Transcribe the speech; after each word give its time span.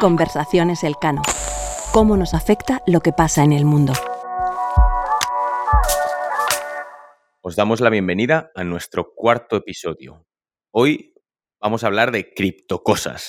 Conversaciones 0.00 0.82
Elcano. 0.82 1.22
¿Cómo 1.92 2.16
nos 2.16 2.34
afecta 2.34 2.82
lo 2.88 3.00
que 3.00 3.12
pasa 3.12 3.44
en 3.44 3.52
el 3.52 3.64
mundo? 3.64 3.92
Os 7.40 7.54
damos 7.54 7.80
la 7.80 7.90
bienvenida 7.90 8.50
a 8.56 8.64
nuestro 8.64 9.14
cuarto 9.14 9.54
episodio. 9.54 10.26
Hoy 10.72 11.14
vamos 11.60 11.84
a 11.84 11.86
hablar 11.86 12.10
de 12.10 12.34
criptocosas. 12.34 13.28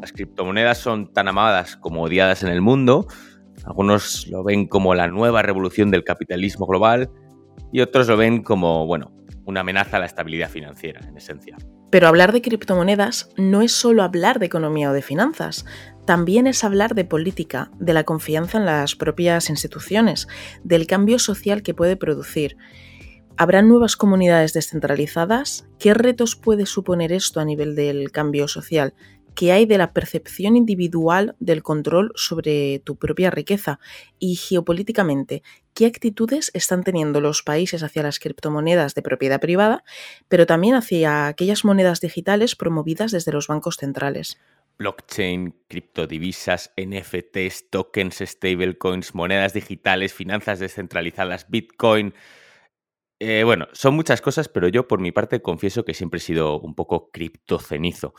Las 0.00 0.12
criptomonedas 0.12 0.78
son 0.78 1.12
tan 1.12 1.26
amadas 1.26 1.76
como 1.76 2.02
odiadas 2.02 2.44
en 2.44 2.50
el 2.50 2.60
mundo. 2.60 3.08
Algunos 3.64 4.28
lo 4.28 4.44
ven 4.44 4.68
como 4.68 4.94
la 4.94 5.08
nueva 5.08 5.42
revolución 5.42 5.90
del 5.90 6.04
capitalismo 6.04 6.66
global 6.66 7.10
y 7.72 7.80
otros 7.80 8.06
lo 8.06 8.16
ven 8.16 8.44
como, 8.44 8.86
bueno, 8.86 9.10
una 9.46 9.60
amenaza 9.60 9.96
a 9.96 10.00
la 10.00 10.06
estabilidad 10.06 10.50
financiera, 10.50 11.00
en 11.08 11.16
esencia. 11.16 11.56
Pero 11.90 12.08
hablar 12.08 12.32
de 12.32 12.42
criptomonedas 12.42 13.30
no 13.36 13.62
es 13.62 13.72
solo 13.72 14.02
hablar 14.02 14.38
de 14.38 14.46
economía 14.46 14.90
o 14.90 14.92
de 14.92 15.02
finanzas, 15.02 15.64
también 16.04 16.46
es 16.46 16.62
hablar 16.64 16.94
de 16.94 17.04
política, 17.04 17.70
de 17.78 17.94
la 17.94 18.04
confianza 18.04 18.58
en 18.58 18.66
las 18.66 18.96
propias 18.96 19.48
instituciones, 19.48 20.28
del 20.62 20.86
cambio 20.86 21.18
social 21.18 21.62
que 21.62 21.74
puede 21.74 21.96
producir. 21.96 22.56
¿Habrá 23.38 23.62
nuevas 23.62 23.96
comunidades 23.96 24.52
descentralizadas? 24.52 25.68
¿Qué 25.78 25.94
retos 25.94 26.36
puede 26.36 26.64
suponer 26.64 27.12
esto 27.12 27.38
a 27.38 27.44
nivel 27.44 27.76
del 27.76 28.10
cambio 28.10 28.48
social? 28.48 28.94
¿Qué 29.36 29.52
hay 29.52 29.66
de 29.66 29.76
la 29.76 29.92
percepción 29.92 30.56
individual 30.56 31.36
del 31.40 31.62
control 31.62 32.10
sobre 32.14 32.78
tu 32.78 32.96
propia 32.96 33.30
riqueza? 33.30 33.78
Y 34.18 34.36
geopolíticamente, 34.36 35.42
¿qué 35.74 35.84
actitudes 35.84 36.50
están 36.54 36.82
teniendo 36.84 37.20
los 37.20 37.42
países 37.42 37.82
hacia 37.82 38.02
las 38.02 38.18
criptomonedas 38.18 38.94
de 38.94 39.02
propiedad 39.02 39.38
privada, 39.38 39.84
pero 40.28 40.46
también 40.46 40.74
hacia 40.74 41.26
aquellas 41.26 41.66
monedas 41.66 42.00
digitales 42.00 42.56
promovidas 42.56 43.12
desde 43.12 43.30
los 43.30 43.48
bancos 43.48 43.76
centrales? 43.76 44.38
Blockchain, 44.78 45.54
criptodivisas, 45.68 46.72
NFTs, 46.78 47.68
tokens, 47.68 48.22
stablecoins, 48.24 49.14
monedas 49.14 49.52
digitales, 49.52 50.14
finanzas 50.14 50.60
descentralizadas, 50.60 51.50
Bitcoin. 51.50 52.14
Eh, 53.18 53.44
bueno, 53.44 53.68
son 53.72 53.94
muchas 53.94 54.22
cosas, 54.22 54.48
pero 54.48 54.68
yo 54.68 54.88
por 54.88 55.00
mi 55.00 55.12
parte 55.12 55.42
confieso 55.42 55.84
que 55.84 55.92
siempre 55.92 56.18
he 56.18 56.22
sido 56.22 56.58
un 56.58 56.74
poco 56.74 57.10
criptocenizo. 57.10 58.14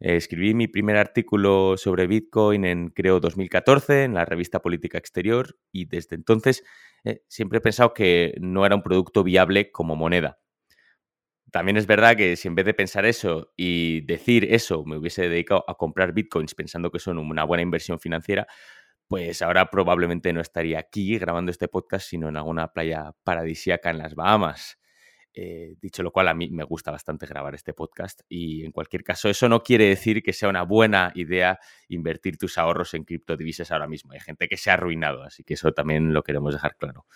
Eh, 0.00 0.16
escribí 0.16 0.54
mi 0.54 0.68
primer 0.68 0.96
artículo 0.96 1.76
sobre 1.76 2.06
Bitcoin 2.06 2.64
en, 2.64 2.88
creo, 2.90 3.20
2014 3.20 4.04
en 4.04 4.14
la 4.14 4.24
revista 4.24 4.60
Política 4.60 4.98
Exterior 4.98 5.56
y 5.72 5.86
desde 5.86 6.16
entonces 6.16 6.64
eh, 7.04 7.22
siempre 7.28 7.58
he 7.58 7.60
pensado 7.60 7.94
que 7.94 8.34
no 8.40 8.64
era 8.64 8.76
un 8.76 8.82
producto 8.82 9.24
viable 9.24 9.72
como 9.72 9.96
moneda. 9.96 10.38
También 11.50 11.78
es 11.78 11.86
verdad 11.86 12.16
que 12.16 12.36
si 12.36 12.46
en 12.48 12.54
vez 12.54 12.66
de 12.66 12.74
pensar 12.74 13.06
eso 13.06 13.52
y 13.56 14.02
decir 14.02 14.46
eso 14.52 14.84
me 14.84 14.98
hubiese 14.98 15.28
dedicado 15.28 15.64
a 15.66 15.74
comprar 15.76 16.12
bitcoins 16.12 16.54
pensando 16.54 16.90
que 16.90 16.98
son 16.98 17.18
una 17.18 17.44
buena 17.44 17.62
inversión 17.62 17.98
financiera, 17.98 18.46
pues 19.08 19.40
ahora 19.40 19.70
probablemente 19.70 20.32
no 20.32 20.40
estaría 20.42 20.78
aquí 20.78 21.18
grabando 21.18 21.50
este 21.50 21.66
podcast, 21.68 22.06
sino 22.08 22.28
en 22.28 22.36
alguna 22.36 22.72
playa 22.72 23.12
paradisíaca 23.24 23.90
en 23.90 23.98
las 23.98 24.14
Bahamas. 24.14 24.78
Eh, 25.34 25.76
dicho 25.80 26.02
lo 26.02 26.10
cual, 26.10 26.28
a 26.28 26.34
mí 26.34 26.48
me 26.50 26.64
gusta 26.64 26.90
bastante 26.90 27.26
grabar 27.26 27.54
este 27.54 27.72
podcast 27.72 28.22
y 28.28 28.64
en 28.64 28.72
cualquier 28.72 29.04
caso, 29.04 29.28
eso 29.28 29.48
no 29.48 29.62
quiere 29.62 29.84
decir 29.84 30.22
que 30.22 30.32
sea 30.32 30.48
una 30.48 30.62
buena 30.62 31.12
idea 31.14 31.58
invertir 31.88 32.38
tus 32.38 32.58
ahorros 32.58 32.94
en 32.94 33.04
criptodivisas 33.04 33.70
ahora 33.70 33.86
mismo. 33.86 34.12
Hay 34.12 34.20
gente 34.20 34.48
que 34.48 34.56
se 34.56 34.70
ha 34.70 34.74
arruinado, 34.74 35.22
así 35.22 35.44
que 35.44 35.54
eso 35.54 35.72
también 35.72 36.12
lo 36.12 36.22
queremos 36.22 36.54
dejar 36.54 36.76
claro. 36.76 37.06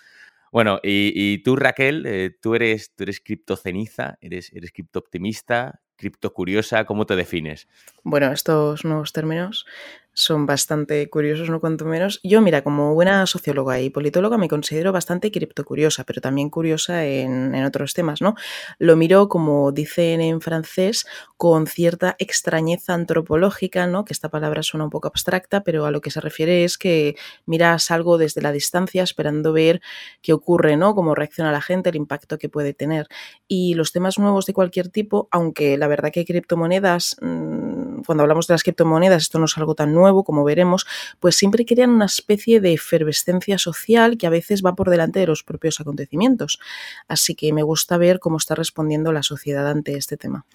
Bueno, 0.53 0.79
y, 0.83 1.39
tú, 1.39 1.55
Raquel, 1.55 2.05
eh, 2.05 2.29
tú 2.39 2.53
eres, 2.53 2.93
tú 2.95 3.03
eres 3.03 3.19
criptoceniza, 3.19 4.19
eres, 4.21 4.53
eres 4.53 4.71
criptooptimista, 4.71 5.81
criptocuriosa, 5.95 6.85
¿cómo 6.85 7.07
te 7.07 7.15
defines? 7.15 7.67
Bueno, 8.03 8.31
estos 8.31 8.85
nuevos 8.85 9.13
términos 9.13 9.65
son 10.13 10.45
bastante 10.45 11.09
curiosos, 11.09 11.49
no 11.49 11.59
cuanto 11.59 11.85
menos. 11.85 12.19
Yo, 12.23 12.41
mira, 12.41 12.63
como 12.63 12.93
buena 12.93 13.25
socióloga 13.25 13.79
y 13.79 13.89
politóloga 13.89 14.37
me 14.37 14.47
considero 14.47 14.91
bastante 14.91 15.31
criptocuriosa, 15.31 16.03
pero 16.03 16.21
también 16.21 16.49
curiosa 16.49 17.05
en, 17.05 17.53
otros 17.63 17.93
temas, 17.93 18.21
¿no? 18.21 18.35
Lo 18.77 18.95
miro, 18.95 19.27
como 19.29 19.71
dicen 19.71 20.21
en 20.21 20.41
francés, 20.41 21.05
con 21.37 21.65
cierta 21.67 22.15
extrañeza 22.19 22.93
antropológica, 22.93 23.87
¿no? 23.87 24.05
Que 24.05 24.13
esta 24.13 24.29
palabra 24.29 24.63
suena 24.63 24.83
un 24.85 24.89
poco 24.89 25.07
abstracta, 25.07 25.63
pero 25.63 25.85
a 25.85 25.91
lo 25.91 26.01
que 26.01 26.11
se 26.11 26.21
refiere 26.21 26.63
es 26.63 26.77
que 26.77 27.15
miras 27.45 27.89
algo 27.89 28.17
desde 28.17 28.41
la 28.41 28.51
distancia 28.51 29.03
esperando 29.03 29.53
ver 29.53 29.81
qué 30.21 30.33
ocurre, 30.33 30.77
¿no? 30.77 30.93
Cómo 30.95 31.15
reacciona 31.15 31.51
la 31.51 31.61
gente, 31.61 31.89
el 31.89 31.95
impacto 31.95 32.37
que 32.37 32.49
puede 32.49 32.73
tener. 32.73 33.07
Y 33.47 33.73
los 33.73 33.91
temas 33.91 34.19
nuevos 34.19 34.45
de 34.45 34.53
cualquier 34.53 34.89
tipo, 34.89 35.27
aunque 35.31 35.77
la 35.77 35.87
verdad 35.87 36.11
que 36.11 36.25
criptomonedas... 36.25 37.17
Mmm, 37.21 37.73
cuando 38.05 38.23
hablamos 38.23 38.47
de 38.47 38.53
las 38.53 38.63
criptomonedas, 38.63 39.23
esto 39.23 39.39
no 39.39 39.45
es 39.45 39.57
algo 39.57 39.75
tan 39.75 39.93
nuevo, 39.93 40.02
como 40.23 40.43
veremos, 40.43 40.85
pues 41.19 41.35
siempre 41.35 41.65
crean 41.65 41.91
una 41.91 42.05
especie 42.05 42.59
de 42.59 42.73
efervescencia 42.73 43.57
social 43.57 44.17
que 44.17 44.27
a 44.27 44.29
veces 44.29 44.63
va 44.63 44.75
por 44.75 44.89
delante 44.89 45.19
de 45.19 45.27
los 45.27 45.43
propios 45.43 45.79
acontecimientos. 45.79 46.59
Así 47.07 47.35
que 47.35 47.53
me 47.53 47.63
gusta 47.63 47.97
ver 47.97 48.19
cómo 48.19 48.37
está 48.37 48.55
respondiendo 48.55 49.11
la 49.11 49.23
sociedad 49.23 49.69
ante 49.69 49.95
este 49.95 50.17
tema. 50.17 50.45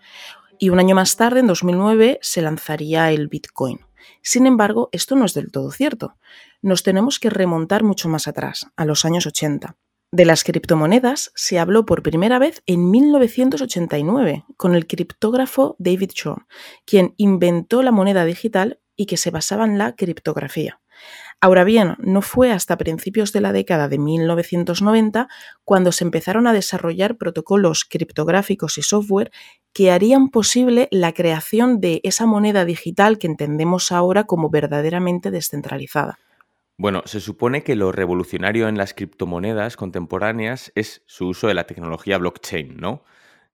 Y 0.58 0.70
un 0.70 0.78
año 0.78 0.94
más 0.94 1.16
tarde, 1.16 1.40
en 1.40 1.48
2009, 1.48 2.18
se 2.22 2.40
lanzaría 2.40 3.10
el 3.10 3.28
Bitcoin. 3.28 3.80
Sin 4.22 4.46
embargo, 4.46 4.88
esto 4.92 5.16
no 5.16 5.24
es 5.24 5.34
del 5.34 5.50
todo 5.50 5.70
cierto. 5.70 6.16
Nos 6.60 6.82
tenemos 6.82 7.18
que 7.18 7.30
remontar 7.30 7.82
mucho 7.82 8.08
más 8.08 8.28
atrás, 8.28 8.66
a 8.76 8.84
los 8.84 9.04
años 9.04 9.26
80. 9.26 9.76
De 10.14 10.26
las 10.26 10.44
criptomonedas 10.44 11.32
se 11.34 11.58
habló 11.58 11.86
por 11.86 12.02
primera 12.02 12.38
vez 12.38 12.62
en 12.66 12.90
1989 12.90 14.44
con 14.58 14.74
el 14.74 14.86
criptógrafo 14.86 15.74
David 15.78 16.10
Shaw, 16.14 16.36
quien 16.84 17.14
inventó 17.16 17.82
la 17.82 17.92
moneda 17.92 18.26
digital 18.26 18.78
y 18.94 19.06
que 19.06 19.16
se 19.16 19.30
basaba 19.30 19.64
en 19.64 19.78
la 19.78 19.96
criptografía. 19.96 20.81
Ahora 21.44 21.64
bien, 21.64 21.96
no 21.98 22.22
fue 22.22 22.52
hasta 22.52 22.78
principios 22.78 23.32
de 23.32 23.40
la 23.40 23.52
década 23.52 23.88
de 23.88 23.98
1990 23.98 25.26
cuando 25.64 25.90
se 25.90 26.04
empezaron 26.04 26.46
a 26.46 26.52
desarrollar 26.52 27.16
protocolos 27.16 27.84
criptográficos 27.84 28.78
y 28.78 28.82
software 28.82 29.32
que 29.72 29.90
harían 29.90 30.28
posible 30.28 30.86
la 30.92 31.12
creación 31.12 31.80
de 31.80 32.00
esa 32.04 32.26
moneda 32.26 32.64
digital 32.64 33.18
que 33.18 33.26
entendemos 33.26 33.90
ahora 33.90 34.22
como 34.22 34.50
verdaderamente 34.50 35.32
descentralizada. 35.32 36.16
Bueno, 36.78 37.02
se 37.06 37.18
supone 37.18 37.64
que 37.64 37.74
lo 37.74 37.90
revolucionario 37.90 38.68
en 38.68 38.78
las 38.78 38.94
criptomonedas 38.94 39.76
contemporáneas 39.76 40.70
es 40.76 41.02
su 41.06 41.26
uso 41.26 41.48
de 41.48 41.54
la 41.54 41.66
tecnología 41.66 42.18
blockchain, 42.18 42.76
¿no? 42.76 43.02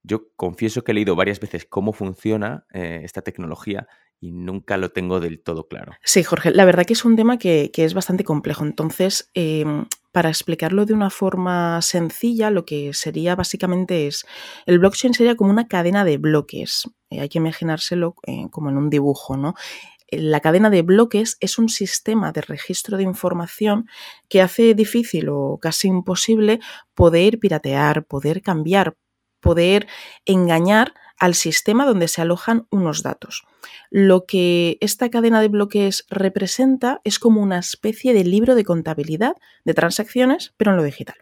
Yo 0.02 0.29
confieso 0.37 0.85
que 0.85 0.93
he 0.93 0.94
leído 0.94 1.17
varias 1.17 1.40
veces 1.40 1.64
cómo 1.64 1.94
funciona 1.94 2.67
eh, 2.70 3.00
esta 3.02 3.23
tecnología 3.23 3.88
y 4.20 4.32
nunca 4.32 4.76
lo 4.76 4.91
tengo 4.91 5.20
del 5.20 5.41
todo 5.41 5.69
claro. 5.69 5.93
Sí, 6.03 6.23
Jorge, 6.23 6.50
la 6.50 6.65
verdad 6.65 6.85
que 6.85 6.94
es 6.94 7.05
un 7.05 7.17
tema 7.17 7.38
que, 7.38 7.70
es 7.75 7.94
bastante 7.94 8.25
complejo. 8.25 8.65
Entonces, 8.65 9.31
em, 9.35 9.87
para 10.12 10.29
explicarlo 10.29 10.85
de 10.87 10.94
una 10.94 11.11
forma 11.11 11.81
sencilla, 11.82 12.50
lo 12.50 12.65
que 12.65 12.93
sería 12.94 13.37
básicamente 13.37 14.06
es, 14.06 14.26
el 14.67 14.79
blockchain 14.81 15.15
sería 15.15 15.37
como 15.37 15.50
una 15.50 15.69
cadena 15.69 16.05
de 16.05 16.19
bloques. 16.19 16.91
Eh, 17.11 17.20
hay 17.20 17.29
que 17.29 17.38
imaginárselo 17.38 18.17
eh, 18.26 18.47
como 18.50 18.70
en 18.70 18.76
un 18.76 18.91
dibujo, 18.91 19.37
¿no? 19.37 19.55
La 20.11 20.41
cadena 20.41 20.71
de 20.71 20.82
bloques 20.82 21.37
es 21.41 21.59
un 21.59 21.69
sistema 21.69 22.32
de 22.32 22.41
registro 22.41 22.97
de 22.97 23.03
información 23.03 23.87
que 24.29 24.41
hace 24.41 24.75
difícil 24.75 25.29
o 25.29 25.59
casi 25.61 25.88
imposible 25.88 26.61
poder 26.94 27.38
piratear, 27.38 28.05
poder 28.06 28.41
cambiar, 28.41 28.97
poder 29.41 29.87
engañar 30.25 30.94
al 31.19 31.35
sistema 31.35 31.87
donde 31.87 32.09
se 32.09 32.23
alojan 32.23 32.67
unos 32.70 33.03
datos. 33.03 33.44
Lo 33.91 34.25
que 34.26 34.79
esta 34.81 35.11
cadena 35.11 35.41
de 35.41 35.49
bloques 35.49 36.06
representa 36.11 37.00
es 37.05 37.19
como 37.19 37.43
una 37.43 37.59
especie 37.59 38.15
de 38.15 38.25
libro 38.25 38.55
de 38.55 38.65
contabilidad 38.65 39.35
de 39.65 39.75
transacciones, 39.75 40.55
pero 40.56 40.70
en 40.70 40.76
lo 40.76 40.82
digital. 40.85 41.17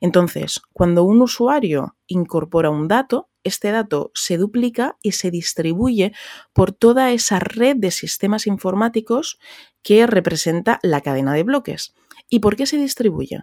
Entonces, 0.00 0.60
cuando 0.72 1.04
un 1.04 1.22
usuario 1.22 1.96
incorpora 2.06 2.70
un 2.70 2.88
dato, 2.88 3.28
este 3.44 3.70
dato 3.70 4.10
se 4.14 4.38
duplica 4.38 4.96
y 5.02 5.12
se 5.12 5.30
distribuye 5.30 6.12
por 6.52 6.72
toda 6.72 7.12
esa 7.12 7.38
red 7.38 7.76
de 7.76 7.90
sistemas 7.90 8.46
informáticos 8.46 9.38
que 9.82 10.06
representa 10.06 10.80
la 10.82 11.02
cadena 11.02 11.34
de 11.34 11.42
bloques. 11.42 11.94
¿Y 12.30 12.40
por 12.40 12.56
qué 12.56 12.64
se 12.66 12.78
distribuye? 12.78 13.42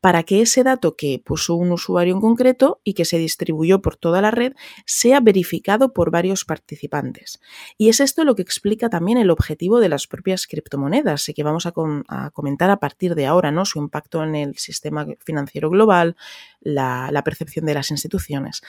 Para 0.00 0.22
que 0.22 0.42
ese 0.42 0.62
dato 0.62 0.96
que 0.96 1.20
puso 1.24 1.54
un 1.54 1.72
usuario 1.72 2.14
en 2.14 2.20
concreto 2.20 2.80
y 2.84 2.92
que 2.92 3.04
se 3.04 3.18
distribuyó 3.18 3.80
por 3.80 3.96
toda 3.96 4.20
la 4.20 4.30
red 4.30 4.52
sea 4.86 5.20
verificado 5.20 5.92
por 5.92 6.10
varios 6.10 6.44
participantes. 6.44 7.40
Y 7.78 7.88
es 7.88 8.00
esto 8.00 8.24
lo 8.24 8.34
que 8.34 8.42
explica 8.42 8.90
también 8.90 9.18
el 9.18 9.30
objetivo 9.30 9.80
de 9.80 9.88
las 9.88 10.06
propias 10.06 10.46
criptomonedas 10.46 11.28
y 11.28 11.34
que 11.34 11.42
vamos 11.42 11.66
a, 11.66 11.72
comentar 12.32 12.70
a 12.70 12.80
partir 12.80 13.14
de 13.14 13.26
ahora, 13.26 13.50
¿no? 13.50 13.64
Su 13.64 13.78
impacto 13.78 14.22
en 14.22 14.34
el 14.34 14.56
sistema 14.56 15.06
financiero 15.20 15.70
global, 15.70 16.16
la 16.60 17.22
percepción 17.24 17.64
de 17.64 17.74
las 17.74 17.90
instituciones. 17.98 18.62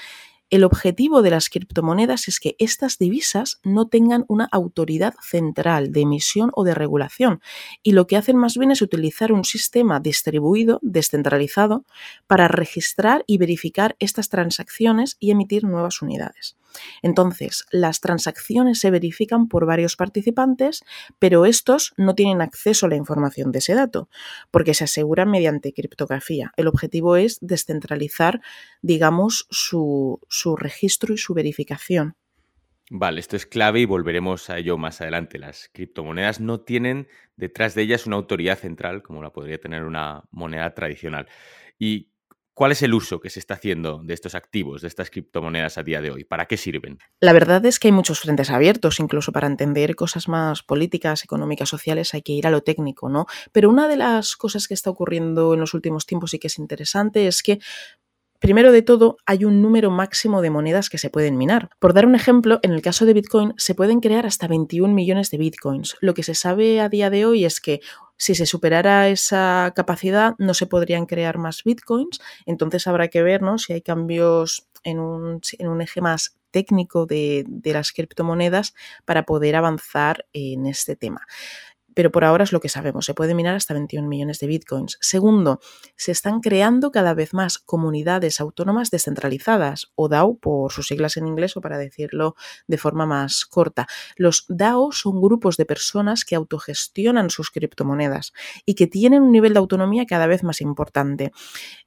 El 0.49 0.63
objetivo 0.63 1.21
de 1.21 1.29
las 1.29 1.47
criptomonedas 1.47 2.27
es 2.27 2.39
que 2.39 2.55
estas 2.57 2.97
divisas 2.97 3.59
no 3.63 3.87
tengan 3.87 4.25
una 4.27 4.49
autoridad 4.51 5.13
central 5.21 5.91
de 5.91 6.01
emisión 6.01 6.49
o 6.55 6.63
de 6.63 6.73
regulación 6.73 7.39
y 7.83 7.91
lo 7.91 8.07
que 8.07 8.17
hacen 8.17 8.35
más 8.35 8.57
bien 8.57 8.71
es 8.71 8.81
utilizar 8.81 9.31
un 9.31 9.43
sistema 9.43 9.99
distribuido, 9.99 10.79
descentralizado, 10.81 11.85
para 12.25 12.47
registrar 12.47 13.23
y 13.27 13.37
verificar 13.37 13.95
estas 13.99 14.29
transacciones 14.29 15.17
y 15.19 15.29
emitir 15.29 15.65
nuevas 15.65 16.01
unidades. 16.01 16.57
Entonces, 17.01 17.65
las 17.71 18.01
transacciones 18.01 18.79
se 18.79 18.91
verifican 18.91 19.47
por 19.47 19.65
varios 19.65 19.95
participantes, 19.95 20.83
pero 21.19 21.45
estos 21.45 21.93
no 21.97 22.15
tienen 22.15 22.41
acceso 22.41 22.85
a 22.85 22.89
la 22.89 22.95
información 22.95 23.51
de 23.51 23.59
ese 23.59 23.73
dato, 23.73 24.09
porque 24.51 24.73
se 24.73 24.85
aseguran 24.85 25.29
mediante 25.29 25.73
criptografía. 25.73 26.51
El 26.57 26.67
objetivo 26.67 27.15
es 27.15 27.37
descentralizar, 27.41 28.41
digamos, 28.81 29.47
su, 29.49 30.19
registro 30.57 31.13
y 31.13 31.17
su 31.17 31.33
verificación. 31.33 32.15
Vale, 32.91 33.19
esto 33.19 33.35
es 33.35 33.45
clave 33.45 33.81
y 33.81 33.85
volveremos 33.85 34.49
a 34.49 34.57
ello 34.57 34.77
más 34.77 34.99
adelante. 35.01 35.37
Las 35.37 35.69
criptomonedas 35.71 36.39
no 36.39 36.61
tienen 36.61 37.07
detrás 37.35 37.75
de 37.75 37.83
ellas 37.83 38.07
una 38.07 38.15
autoridad 38.15 38.57
central 38.57 39.03
como 39.03 39.21
la 39.21 39.31
podría 39.31 39.59
tener 39.59 39.83
una 39.83 40.23
moneda 40.31 40.73
tradicional. 40.73 41.27
¿Y 41.77 42.08
¿Cuál 42.59 42.73
es 42.73 42.81
el 42.83 42.93
uso 42.93 43.21
que 43.21 43.29
se 43.29 43.39
está 43.39 43.53
haciendo 43.53 44.01
de 44.03 44.13
estos 44.13 44.35
activos, 44.35 44.81
de 44.81 44.89
estas 44.89 45.09
criptomonedas 45.09 45.77
a 45.77 45.83
día 45.83 46.01
de 46.01 46.11
hoy? 46.11 46.25
¿Para 46.25 46.45
qué 46.45 46.57
sirven? 46.57 46.99
La 47.21 47.31
verdad 47.31 47.65
es 47.65 47.79
que 47.79 47.87
hay 47.87 47.93
muchos 47.93 48.19
frentes 48.19 48.49
abiertos, 48.49 48.99
incluso 48.99 49.31
para 49.31 49.47
entender 49.47 49.95
cosas 49.95 50.27
más 50.27 50.61
políticas, 50.61 51.23
económicas, 51.23 51.69
sociales, 51.69 52.13
hay 52.13 52.21
que 52.21 52.33
ir 52.33 52.45
a 52.45 52.49
lo 52.49 52.59
técnico, 52.59 53.07
¿no? 53.07 53.27
Pero 53.53 53.69
una 53.69 53.87
de 53.87 53.95
las 53.95 54.35
cosas 54.35 54.67
que 54.67 54.73
está 54.73 54.89
ocurriendo 54.89 55.53
en 55.53 55.61
los 55.61 55.73
últimos 55.73 56.05
tiempos 56.05 56.33
y 56.33 56.39
que 56.39 56.47
es 56.47 56.59
interesante 56.59 57.27
es 57.27 57.43
que 57.43 57.59
Primero 58.39 58.71
de 58.71 58.81
todo, 58.81 59.17
hay 59.25 59.43
un 59.43 59.61
número 59.61 59.91
máximo 59.91 60.41
de 60.41 60.49
monedas 60.49 60.89
que 60.89 60.97
se 60.97 61.09
pueden 61.09 61.37
minar. 61.37 61.71
Por 61.77 61.93
dar 61.93 62.05
un 62.05 62.15
ejemplo, 62.15 62.59
en 62.63 62.71
el 62.71 62.81
caso 62.81 63.05
de 63.05 63.13
Bitcoin 63.13 63.53
se 63.57 63.75
pueden 63.75 63.99
crear 63.99 64.25
hasta 64.25 64.47
21 64.47 64.93
millones 64.93 65.29
de 65.29 65.37
Bitcoins. 65.37 65.97
Lo 65.99 66.13
que 66.13 66.23
se 66.23 66.35
sabe 66.35 66.79
a 66.79 66.87
día 66.87 67.09
de 67.09 67.25
hoy 67.25 67.43
es 67.43 67.59
que 67.59 67.81
si 68.19 68.35
se 68.35 68.45
superara 68.45 69.07
esa 69.07 69.71
capacidad 69.75 70.35
no 70.37 70.53
se 70.53 70.67
podrían 70.67 71.05
crear 71.05 71.37
más 71.37 71.63
Bitcoins, 71.63 72.19
entonces 72.45 72.85
habrá 72.85 73.07
que 73.07 73.23
ver 73.23 73.41
si 73.57 73.73
hay 73.73 73.81
cambios 73.81 74.67
en 74.83 74.99
un, 74.99 75.41
eje 75.81 76.01
más 76.01 76.37
técnico 76.51 77.05
de, 77.05 77.45
de 77.47 77.73
las 77.73 77.93
criptomonedas 77.93 78.75
para 79.05 79.23
poder 79.23 79.55
avanzar 79.55 80.25
en 80.33 80.65
este 80.67 80.95
tema 80.95 81.25
pero 81.99 82.13
por 82.13 82.23
ahora 82.23 82.45
es 82.45 82.53
lo 82.53 82.61
que 82.61 82.69
sabemos, 82.69 83.03
se 83.03 83.13
puede 83.13 83.33
minar 83.33 83.55
hasta 83.55 83.73
21 83.73 84.07
millones 84.07 84.39
de 84.39 84.47
bitcoins. 84.47 84.97
Segundo, 85.01 85.59
se 85.97 86.13
están 86.13 86.39
creando 86.39 86.93
cada 86.93 87.13
vez 87.13 87.33
más 87.33 87.59
comunidades 87.59 88.39
autónomas 88.39 88.89
descentralizadas, 88.89 89.91
o 89.95 90.07
DAO 90.07 90.37
por 90.37 90.71
sus 90.71 90.87
siglas 90.87 91.17
en 91.17 91.27
inglés 91.27 91.57
o 91.57 91.61
para 91.61 91.77
decirlo 91.77 92.37
de 92.67 92.77
forma 92.77 93.05
más 93.05 93.45
corta. 93.45 93.85
Los 94.15 94.45
DAO 94.47 94.93
son 94.93 95.19
grupos 95.19 95.57
de 95.57 95.65
personas 95.65 96.23
que 96.23 96.35
autogestionan 96.35 97.29
sus 97.29 97.51
criptomonedas 97.51 98.31
y 98.65 98.75
que 98.75 98.87
tienen 98.87 99.21
un 99.21 99.33
nivel 99.33 99.51
de 99.51 99.59
autonomía 99.59 100.05
cada 100.05 100.25
vez 100.25 100.41
más 100.41 100.61
importante. 100.61 101.33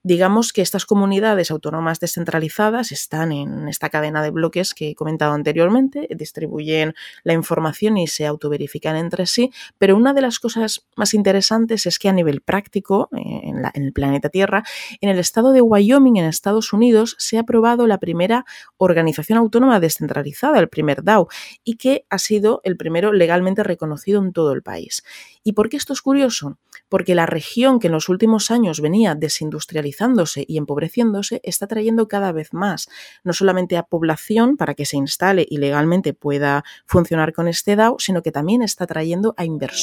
Digamos 0.03 0.53
que 0.53 0.61
estas 0.61 0.85
comunidades 0.85 1.51
autónomas 1.51 2.01
descentralizadas 2.01 2.93
están 2.93 3.33
en 3.33 3.67
esta 3.67 3.89
cadena 3.89 4.23
de 4.23 4.31
bloques 4.31 4.75
que 4.75 4.91
he 4.91 4.95
comentado 4.95 5.33
anteriormente, 5.33 6.07
distribuyen 6.11 6.93
la 7.25 7.33
información 7.33 7.97
y 7.97 8.09
se 8.09 8.27
autoverifican 8.27 8.97
entre 8.97 9.25
sí, 9.25 9.51
pero 9.79 10.02
una 10.03 10.15
de 10.15 10.21
las 10.21 10.41
cosas 10.41 10.89
más 10.97 11.15
interesantes 11.15 11.87
es 11.87 11.99
que 12.01 12.09
a 12.09 12.13
nivel 12.13 12.41
práctico, 12.41 13.09
eh, 13.13 13.21
en, 13.45 13.63
el 13.75 13.93
planeta 13.93 14.29
Tierra, 14.29 14.65
en 15.01 15.09
el 15.09 15.19
estado 15.19 15.53
de 15.53 15.61
Wyoming, 15.61 16.17
en 16.17 16.25
Estados 16.25 16.73
Unidos, 16.73 17.15
se 17.19 17.37
ha 17.37 17.43
aprobado 17.43 17.87
la 17.87 17.99
primera 17.99 18.45
organización 18.79 19.39
autónoma 19.39 19.79
descentralizada, 19.79 20.59
el 20.59 20.69
primer 20.69 21.05
DAO, 21.05 21.29
y 21.63 21.77
que 21.77 22.05
ha 22.11 22.19
sido 22.19 22.61
el 22.65 22.77
primero 22.77 23.13
legalmente 23.13 23.63
reconocido 23.63 24.21
en 24.21 24.33
todo 24.33 24.53
el 24.53 24.63
país. 24.63 25.05
¿Y 25.45 25.53
por 25.53 25.69
qué 25.69 25.77
esto 25.77 25.93
es 25.93 26.03
curioso? 26.03 26.59
Porque 26.89 27.15
la 27.15 27.27
región 27.27 27.79
que 27.79 27.87
en 27.87 27.93
los 27.93 28.09
últimos 28.09 28.51
años 28.51 28.81
venía 28.81 29.15
desindustrializándose 29.15 30.45
y 30.49 30.59
empobreciéndose 30.59 31.41
está 31.45 31.69
trayendo 31.69 32.09
cada 32.09 32.33
vez 32.33 32.53
más, 32.53 32.89
no 33.23 33.33
solamente 33.33 33.77
a 33.77 33.85
población 33.85 34.57
para 34.57 34.75
que 34.75 34.85
se 34.85 34.97
instale 34.97 35.47
y 35.49 35.59
legalmente 35.59 36.13
pueda 36.13 36.65
funcionar 36.87 37.33
con 37.33 37.47
este 37.47 37.77
DAO, 37.77 37.97
sino 38.01 38.23
que 38.23 38.33
también 38.33 38.63
está 38.63 38.87
trayendo 38.87 39.35
a 39.37 39.45
inversores. 39.45 39.82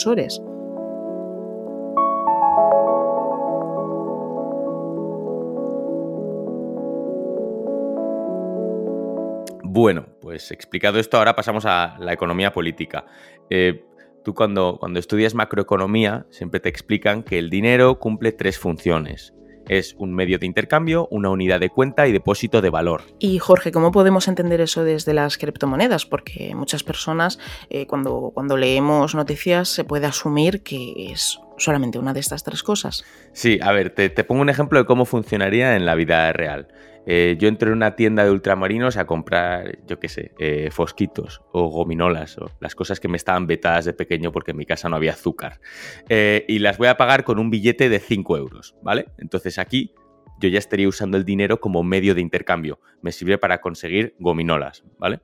Bueno, 9.63 10.07
pues 10.19 10.51
explicado 10.51 10.99
esto, 10.99 11.17
ahora 11.17 11.35
pasamos 11.35 11.65
a 11.65 11.95
la 11.99 12.11
economía 12.11 12.51
política. 12.51 13.05
Eh, 13.49 13.85
Tú 14.23 14.33
cuando, 14.33 14.77
cuando 14.79 14.99
estudias 14.99 15.33
macroeconomía 15.33 16.25
siempre 16.29 16.59
te 16.59 16.69
explican 16.69 17.23
que 17.23 17.39
el 17.39 17.49
dinero 17.49 17.99
cumple 17.99 18.31
tres 18.31 18.59
funciones. 18.59 19.33
Es 19.69 19.95
un 19.97 20.13
medio 20.13 20.37
de 20.39 20.45
intercambio, 20.45 21.07
una 21.11 21.29
unidad 21.29 21.59
de 21.59 21.69
cuenta 21.69 22.07
y 22.07 22.11
depósito 22.11 22.61
de 22.61 22.69
valor. 22.69 23.03
Y 23.19 23.39
Jorge, 23.39 23.71
¿cómo 23.71 23.91
podemos 23.91 24.27
entender 24.27 24.59
eso 24.59 24.83
desde 24.83 25.13
las 25.13 25.37
criptomonedas? 25.37 26.05
Porque 26.05 26.53
muchas 26.55 26.83
personas 26.83 27.39
eh, 27.69 27.87
cuando, 27.87 28.31
cuando 28.33 28.57
leemos 28.57 29.15
noticias 29.15 29.69
se 29.69 29.83
puede 29.83 30.07
asumir 30.07 30.63
que 30.63 31.11
es 31.11 31.39
solamente 31.57 31.99
una 31.99 32.13
de 32.13 32.19
estas 32.19 32.43
tres 32.43 32.63
cosas. 32.63 33.05
Sí, 33.31 33.59
a 33.61 33.71
ver, 33.71 33.91
te, 33.91 34.09
te 34.09 34.23
pongo 34.23 34.41
un 34.41 34.49
ejemplo 34.49 34.79
de 34.79 34.85
cómo 34.85 35.05
funcionaría 35.05 35.75
en 35.75 35.85
la 35.85 35.95
vida 35.95 36.33
real. 36.33 36.67
Eh, 37.11 37.37
yo 37.39 37.47
entré 37.47 37.69
en 37.71 37.77
una 37.77 37.95
tienda 37.95 38.23
de 38.23 38.29
ultramarinos 38.29 38.95
a 38.95 39.07
comprar, 39.07 39.79
yo 39.87 39.99
qué 39.99 40.07
sé, 40.07 40.31
eh, 40.37 40.69
fosquitos 40.71 41.41
o 41.51 41.67
gominolas 41.67 42.37
o 42.37 42.51
las 42.59 42.75
cosas 42.75 42.99
que 42.99 43.07
me 43.07 43.17
estaban 43.17 43.47
vetadas 43.47 43.85
de 43.85 43.93
pequeño 43.93 44.31
porque 44.31 44.51
en 44.51 44.57
mi 44.57 44.67
casa 44.67 44.89
no 44.89 44.95
había 44.95 45.13
azúcar. 45.13 45.59
Eh, 46.07 46.45
y 46.47 46.59
las 46.59 46.77
voy 46.77 46.87
a 46.87 46.97
pagar 46.97 47.23
con 47.23 47.39
un 47.39 47.49
billete 47.49 47.89
de 47.89 47.99
5 47.99 48.37
euros, 48.37 48.75
¿vale? 48.83 49.07
Entonces 49.17 49.57
aquí 49.57 49.95
yo 50.39 50.49
ya 50.49 50.59
estaría 50.59 50.87
usando 50.87 51.17
el 51.17 51.25
dinero 51.25 51.59
como 51.59 51.81
medio 51.81 52.13
de 52.13 52.21
intercambio. 52.21 52.79
Me 53.01 53.11
sirve 53.11 53.39
para 53.39 53.59
conseguir 53.59 54.15
gominolas, 54.19 54.83
¿vale? 54.99 55.19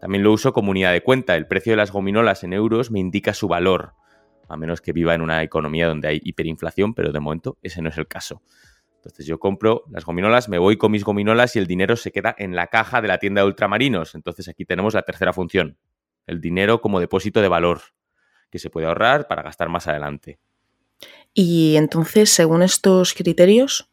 También 0.00 0.24
lo 0.24 0.32
uso 0.32 0.52
como 0.52 0.72
unidad 0.72 0.90
de 0.90 1.04
cuenta. 1.04 1.36
El 1.36 1.46
precio 1.46 1.74
de 1.74 1.76
las 1.76 1.92
gominolas 1.92 2.42
en 2.42 2.52
euros 2.52 2.90
me 2.90 2.98
indica 2.98 3.32
su 3.32 3.46
valor. 3.46 3.92
a 4.48 4.56
menos 4.56 4.80
que 4.80 4.92
viva 4.92 5.14
en 5.14 5.22
una 5.22 5.42
economía 5.42 5.86
donde 5.86 6.08
hay 6.08 6.20
hiperinflación, 6.22 6.94
pero 6.94 7.12
de 7.12 7.18
momento 7.18 7.58
ese 7.62 7.80
no 7.80 7.90
es 7.90 7.98
el 7.98 8.08
caso. 8.08 8.42
Entonces 9.06 9.26
yo 9.26 9.38
compro 9.38 9.84
las 9.88 10.04
gominolas, 10.04 10.48
me 10.48 10.58
voy 10.58 10.76
con 10.76 10.90
mis 10.90 11.04
gominolas 11.04 11.54
y 11.54 11.60
el 11.60 11.68
dinero 11.68 11.94
se 11.94 12.10
queda 12.10 12.34
en 12.36 12.56
la 12.56 12.66
caja 12.66 13.00
de 13.00 13.06
la 13.06 13.18
tienda 13.18 13.42
de 13.42 13.46
ultramarinos. 13.46 14.16
Entonces 14.16 14.48
aquí 14.48 14.64
tenemos 14.64 14.94
la 14.94 15.02
tercera 15.02 15.32
función, 15.32 15.78
el 16.26 16.40
dinero 16.40 16.80
como 16.80 16.98
depósito 16.98 17.40
de 17.40 17.46
valor, 17.46 17.80
que 18.50 18.58
se 18.58 18.68
puede 18.68 18.88
ahorrar 18.88 19.28
para 19.28 19.42
gastar 19.42 19.68
más 19.68 19.86
adelante. 19.86 20.40
Y 21.34 21.76
entonces, 21.76 22.30
según 22.30 22.62
estos 22.62 23.14
criterios, 23.14 23.90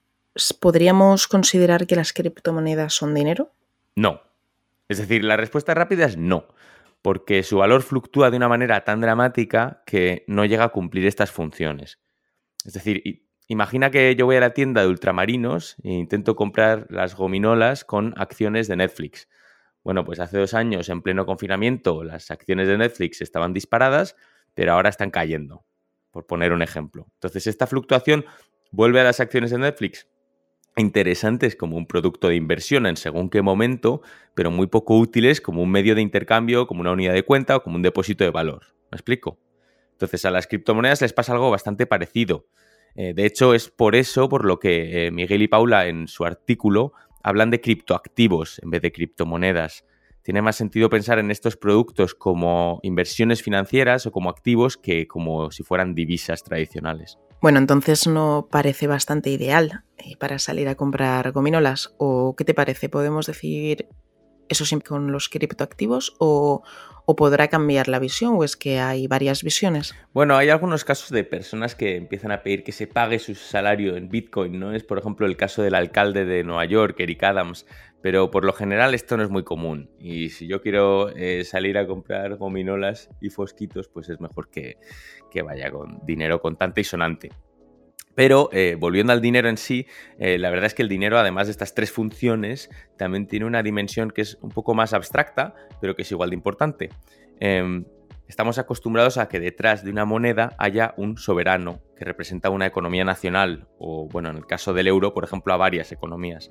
¿podríamos 0.60 1.27
considerar 1.27 1.86
que 1.86 1.96
las 1.96 2.12
criptomonedas 2.12 2.93
son 2.93 3.13
dinero? 3.13 3.51
No. 3.96 4.22
Es 4.89 4.98
decir, 4.98 5.24
la 5.24 5.38
respuesta 5.38 5.75
rápida 5.75 6.05
es 6.05 6.17
no, 6.17 6.48
porque 7.03 7.43
su 7.43 7.58
valor 7.58 7.84
fluctúa 7.84 8.32
de 8.32 8.38
una 8.38 8.50
manera 8.50 8.84
tan 8.84 9.00
dramática 9.00 9.84
que 9.86 10.24
no 10.27 10.46
llega 10.46 10.63
a 10.63 10.70
cumplir 10.70 11.05
estas 11.05 11.32
funciones. 11.32 12.00
Es 12.65 12.74
decir, 12.74 13.27
Imagina 13.48 13.92
que 13.92 14.16
yo 14.16 14.26
voy 14.26 14.38
a 14.38 14.40
la 14.40 14.54
tienda 14.54 14.82
de 14.82 14.88
ultramarinos 14.88 15.76
e 15.84 15.92
intento 15.92 16.36
comprar 16.36 16.88
las 16.90 17.16
gominolas 17.16 17.84
con 17.84 18.14
acciones 18.18 18.68
de 18.68 18.78
Netflix. 18.78 19.28
Bueno, 19.84 20.06
pues 20.06 20.22
hace 20.22 20.38
dos 20.38 20.54
años, 20.54 20.88
en 20.88 21.02
pleno 21.02 21.26
confinamiento, 21.26 22.04
las 22.06 22.32
acciones 22.32 22.70
de 22.70 22.78
Netflix 22.78 23.22
estaban 23.22 23.54
disparadas, 23.54 24.16
pero 24.54 24.72
ahora 24.72 24.90
están 24.90 25.12
cayendo, 25.12 25.66
por 26.12 26.26
poner 26.26 26.54
un 26.54 26.62
ejemplo. 26.62 27.08
Entonces, 27.16 27.48
esta 27.48 27.68
fluctuación 27.68 28.26
vuelve 28.72 29.02
a 29.02 29.04
las 29.04 29.20
acciones 29.20 29.52
de 29.52 29.58
Netflix 29.58 30.08
interesantes 30.76 31.56
como 31.56 31.78
un 31.78 31.86
producto 31.86 32.30
de 32.30 32.36
inversión 32.36 32.88
en 32.88 32.98
según 32.98 33.30
qué 33.30 33.42
momento, 33.42 34.02
pero 34.34 34.52
muy 34.52 34.68
poco 34.68 34.98
útiles 34.98 35.42
como 35.42 35.62
un 35.62 35.70
medio 35.70 35.96
de 35.96 36.02
intercambio, 36.02 36.66
como 36.66 36.82
una 36.82 36.92
unidad 36.92 37.14
de 37.14 37.24
cuenta 37.24 37.58
o 37.58 37.64
como 37.64 37.76
un 37.76 37.82
depósito 37.82 38.24
de 38.24 38.32
valor. 38.32 38.68
¿Me 38.90 38.96
explico? 38.96 39.38
Entonces, 39.92 40.24
a 40.26 40.32
las 40.32 40.48
criptomonedas 40.48 41.02
les 41.02 41.14
pasa 41.14 41.34
algo 41.34 41.52
bastante 41.52 41.86
parecido. 41.86 42.48
Eh, 42.96 43.14
de 43.14 43.26
hecho, 43.26 43.54
es 43.54 43.70
por 43.70 43.96
eso 43.96 44.30
por 44.30 44.46
lo 44.46 44.60
que 44.60 45.08
eh, 45.08 45.12
Miguel 45.12 45.42
y 45.42 45.48
Paula 45.48 45.88
en 45.88 46.08
su 46.08 46.26
artículo 46.26 46.94
hablan 47.24 47.50
de 47.50 47.62
criptoactivos 47.62 48.60
en 48.64 48.70
vez 48.70 48.82
de 48.82 48.92
criptomonedas. 48.92 49.86
Tiene 50.22 50.42
más 50.42 50.56
sentido 50.56 50.90
pensar 50.90 51.20
en 51.20 51.32
estos 51.32 51.58
productos 51.58 52.16
como 52.16 52.80
inversiones 52.84 53.42
financieras 53.42 54.06
o 54.06 54.12
como 54.12 54.30
activos 54.30 54.78
que 54.78 55.08
como 55.08 55.52
si 55.52 55.64
fueran 55.64 55.96
divisas 55.96 56.44
tradicionales. 56.44 57.18
Bueno, 57.42 57.60
entonces 57.60 58.08
no 58.08 58.48
parece 58.50 58.88
bastante 58.88 59.30
ideal 59.30 59.84
eh, 59.98 60.16
para 60.18 60.40
salir 60.40 60.70
a 60.70 60.76
comprar 60.76 61.34
gominolas. 61.34 61.94
¿O 61.98 62.36
qué 62.38 62.46
te 62.46 62.54
parece? 62.54 62.88
¿Podemos 62.88 63.26
decir 63.26 63.90
eso 64.50 64.66
siempre 64.66 64.90
con 64.90 65.12
los 65.12 65.30
criptoactivos 65.30 66.16
o, 66.20 66.64
o 67.06 67.16
podrá 67.16 67.48
cambiar 67.48 67.88
la 67.88 68.00
visión 68.00 68.36
o 68.36 68.44
es 68.44 68.56
que 68.56 68.80
hay 68.80 69.08
varias 69.08 69.44
visiones? 69.44 69.94
Bueno, 70.14 70.38
hay 70.38 70.50
algunos 70.50 70.86
casos 70.86 71.10
de 71.10 71.24
personas 71.24 71.76
que 71.76 71.96
empiezan 71.98 72.32
a 72.32 72.44
pedir 72.44 72.64
que 72.64 72.72
se 72.72 72.88
pague 72.88 73.20
su 73.20 73.36
salario 73.36 73.96
en 73.96 74.10
Bitcoin, 74.10 74.60
¿no? 74.60 74.74
Es 74.74 74.84
por 74.84 75.00
ejemplo 75.00 75.26
el 75.26 75.38
caso 75.38 75.62
del 75.62 75.76
alcalde 75.76 76.26
de 76.26 76.44
Nueva 76.44 76.66
York, 76.66 77.00
Eric 77.00 77.24
Adams, 77.24 77.66
pero 78.02 78.32
por 78.32 78.46
lo 78.46 78.54
general 78.54 78.94
esto 78.94 79.18
no 79.18 79.24
es 79.24 79.30
muy 79.30 79.44
común 79.44 79.90
y 80.00 80.30
si 80.30 80.48
yo 80.48 80.62
quiero 80.62 81.10
eh, 81.10 81.44
salir 81.44 81.78
a 81.78 81.88
comprar 81.88 82.36
gominolas 82.36 83.10
y 83.22 83.30
fosquitos, 83.30 83.88
pues 83.88 84.10
es 84.10 84.20
mejor 84.20 84.50
que, 84.50 84.78
que 85.32 85.42
vaya 85.42 85.72
con 85.72 86.00
dinero 86.06 86.42
contante 86.42 86.82
y 86.82 86.84
sonante. 86.84 87.32
Pero 88.15 88.50
eh, 88.51 88.75
volviendo 88.79 89.12
al 89.13 89.22
dinero 89.22 89.50
en 89.50 89.58
sí, 89.58 89.88
eh, 90.20 90.38
la 90.38 90.50
verdad 90.50 90.67
es 90.67 90.74
que 90.74 90.84
el 90.84 90.89
dinero, 90.89 91.17
además 91.17 91.48
de 91.48 91.51
estas 91.51 91.74
tres 91.74 91.91
funciones, 91.91 92.70
también 92.98 93.27
tiene 93.27 93.46
una 93.46 93.63
dimensión 93.63 94.12
que 94.12 94.22
es 94.22 94.38
un 94.41 94.50
poco 94.50 94.75
más 94.75 94.93
abstracta, 94.93 95.55
pero 95.82 95.96
que 95.96 96.03
es 96.03 96.12
igual 96.12 96.29
de 96.29 96.36
importante. 96.36 96.89
Em, 97.39 97.86
estamos 98.27 98.60
acostumbrados 98.60 99.17
a 99.17 99.27
que 99.27 99.39
detrás 99.39 99.84
de 99.84 99.91
una 99.91 100.05
moneda 100.05 100.55
haya 100.60 100.93
un 100.98 101.17
soberano 101.17 101.82
que 101.96 102.05
representa 102.05 102.50
una 102.50 102.67
economía 102.67 103.03
nacional, 103.03 103.67
o 103.79 104.08
bueno, 104.08 104.29
en 104.29 104.38
el 104.38 104.46
caso 104.46 104.74
del 104.74 104.88
euro, 104.88 105.13
por 105.13 105.24
ejemplo, 105.24 105.53
a 105.53 105.58
varias 105.58 105.91
economías. 105.91 106.50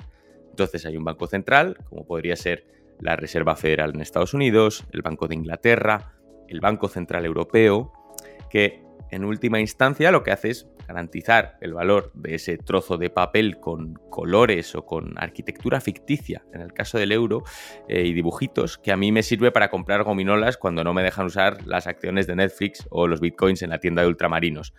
Entonces 0.50 0.84
hay 0.84 0.96
un 0.96 1.04
banco 1.04 1.26
central, 1.28 1.78
como 1.88 2.04
podría 2.04 2.36
ser 2.36 2.66
la 3.00 3.16
Reserva 3.16 3.56
Federal 3.56 3.92
en 3.94 4.00
Estados 4.00 4.34
Unidos, 4.34 4.84
el 4.92 5.02
Banco 5.02 5.28
de 5.28 5.34
Inglaterra, 5.34 6.12
el 6.48 6.60
Banco 6.60 6.88
Central 6.88 7.24
Europeo, 7.24 7.92
que 8.50 8.84
en 9.12 9.24
última 9.24 9.60
instancia 9.60 10.10
lo 10.10 10.22
que 10.22 10.32
hace 10.32 10.50
es 10.50 10.66
garantizar 10.88 11.58
el 11.60 11.74
valor 11.74 12.10
de 12.14 12.34
ese 12.34 12.56
trozo 12.56 12.96
de 12.96 13.10
papel 13.10 13.60
con 13.60 13.94
colores 14.10 14.74
o 14.74 14.86
con 14.86 15.14
arquitectura 15.18 15.82
ficticia, 15.82 16.44
en 16.52 16.62
el 16.62 16.72
caso 16.72 16.98
del 16.98 17.12
euro, 17.12 17.44
eh, 17.88 18.06
y 18.06 18.14
dibujitos, 18.14 18.78
que 18.78 18.90
a 18.90 18.96
mí 18.96 19.12
me 19.12 19.22
sirve 19.22 19.52
para 19.52 19.68
comprar 19.68 20.02
gominolas 20.02 20.56
cuando 20.56 20.82
no 20.82 20.94
me 20.94 21.02
dejan 21.02 21.26
usar 21.26 21.66
las 21.66 21.86
acciones 21.86 22.26
de 22.26 22.36
Netflix 22.36 22.86
o 22.90 23.06
los 23.06 23.20
bitcoins 23.20 23.62
en 23.62 23.70
la 23.70 23.78
tienda 23.78 24.00
de 24.00 24.08
ultramarinos. 24.08 24.72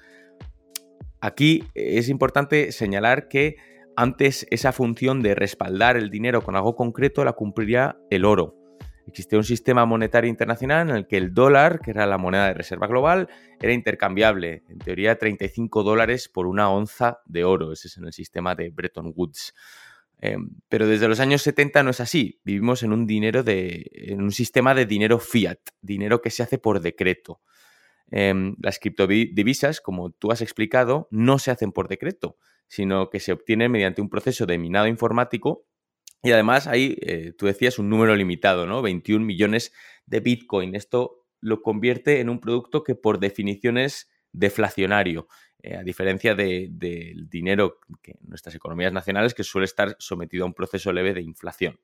Aquí 1.21 1.63
es 1.75 2.09
importante 2.09 2.71
señalar 2.71 3.27
que 3.27 3.55
antes 3.95 4.47
esa 4.49 4.71
función 4.71 5.21
de 5.21 5.35
respaldar 5.35 5.95
el 5.95 6.09
dinero 6.09 6.41
con 6.41 6.55
algo 6.55 6.75
concreto 6.75 7.23
la 7.23 7.33
cumpliría 7.33 7.97
el 8.09 8.25
oro, 8.25 8.55
Existía 9.07 9.38
un 9.38 9.43
sistema 9.43 9.86
monetario 9.86 10.29
internacional 10.29 10.89
en 10.89 10.95
el 10.95 11.07
que 11.07 11.17
el 11.17 11.33
dólar, 11.33 11.81
que 11.81 11.91
era 11.91 12.05
la 12.05 12.17
moneda 12.17 12.48
de 12.48 12.53
reserva 12.53 12.88
global, 12.88 13.27
era 13.60 13.74
intercambiable. 13.74 14.63
En 14.69 14.79
teoría, 14.79 15.17
35 15.17 15.83
dólares 15.83 16.29
por 16.29 16.48
una 16.48 16.69
onza 16.69 17.19
de 17.25 17.43
oro. 17.43 17.74
Ese 17.74 17.89
es 17.89 17.98
en 17.98 18.05
el 18.05 18.13
sistema 18.13 18.55
de 18.55 18.69
Bretton 18.69 19.12
Woods. 19.15 19.53
Em, 20.19 20.51
pero 20.69 20.88
desde 20.88 21.10
los 21.10 21.19
años 21.19 21.41
70 21.41 21.83
no 21.83 21.89
es 21.89 22.00
así. 22.00 22.39
Vivimos 22.45 22.81
en 22.83 22.93
un 22.93 23.05
dinero 23.05 23.43
de. 23.43 23.91
en 23.93 24.22
un 24.22 24.31
sistema 24.31 24.74
de 24.74 24.86
dinero 24.86 25.19
fiat, 25.19 25.60
dinero 25.81 26.22
que 26.22 26.29
se 26.29 26.43
hace 26.43 26.57
por 26.57 26.79
decreto. 26.79 27.41
Em, 28.10 28.55
las 28.62 28.79
criptodivisas, 28.79 29.81
como 29.81 30.12
tú 30.12 30.31
has 30.31 30.41
explicado, 30.41 31.07
no 31.12 31.39
se 31.39 31.51
hacen 31.51 31.72
por 31.72 31.89
decreto, 31.89 32.38
sino 32.67 33.10
que 33.10 33.19
se 33.19 33.33
obtienen 33.33 33.72
mediante 33.72 34.01
un 34.01 34.10
proceso 34.10 34.45
de 34.45 34.57
minado 34.57 34.88
informático 34.88 35.65
y 36.23 36.31
además 36.31 36.67
hay, 36.67 36.97
eh, 37.01 37.33
tú 37.37 37.47
decías, 37.47 37.77
un 37.79 37.89
número 37.89 38.15
limitado, 38.15 38.65
¿no? 38.65 38.81
21 38.81 39.25
millones 39.25 39.73
de 40.05 40.21
Bitcoin. 40.21 40.73
Esto 40.73 41.25
lo 41.41 41.61
convierte 41.61 42.21
en 42.21 42.29
un 42.29 42.39
producto 42.39 42.83
que 42.83 42.95
por 42.95 43.19
definición 43.19 43.77
es 43.77 44.09
deflacionario, 44.31 45.27
eh, 45.61 45.75
a 45.75 45.83
diferencia 45.83 46.33
del 46.33 47.27
dinero 47.29 47.79
que 48.01 48.15
nuestras 48.21 48.55
economías 48.55 48.93
nacionales 48.93 49.33
que 49.33 49.43
suele 49.43 49.65
estar 49.65 49.97
sometido 49.99 50.45
a 50.45 50.47
un 50.47 50.53
proceso 50.53 50.93
leve 50.93 51.13
de 51.13 51.21
inflación. 51.21 51.77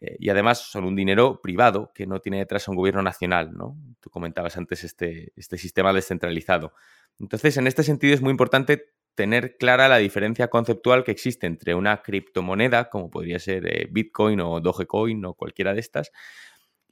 Eh, 0.00 0.16
y 0.18 0.30
además 0.30 0.58
son 0.58 0.84
un 0.84 0.96
dinero 0.96 1.40
privado 1.40 1.92
que 1.94 2.04
no 2.04 2.20
tiene 2.20 2.38
detrás 2.38 2.66
a 2.66 2.72
un 2.72 2.76
gobierno 2.76 3.02
nacional, 3.02 3.52
¿no? 3.56 3.76
Tú 4.00 4.10
comentabas 4.10 4.56
antes 4.56 4.82
este, 4.82 5.32
este 5.36 5.56
sistema 5.56 5.92
descentralizado. 5.92 6.74
Entonces, 7.20 7.56
en 7.56 7.68
este 7.68 7.84
sentido 7.84 8.12
es 8.12 8.20
muy 8.20 8.32
importante 8.32 8.86
tener 9.14 9.56
clara 9.56 9.88
la 9.88 9.98
diferencia 9.98 10.48
conceptual 10.48 11.04
que 11.04 11.12
existe 11.12 11.46
entre 11.46 11.74
una 11.74 12.02
criptomoneda, 12.02 12.88
como 12.88 13.10
podría 13.10 13.38
ser 13.38 13.66
eh, 13.66 13.88
Bitcoin 13.90 14.40
o 14.40 14.60
Dogecoin 14.60 15.24
o 15.24 15.34
cualquiera 15.34 15.74
de 15.74 15.80
estas, 15.80 16.10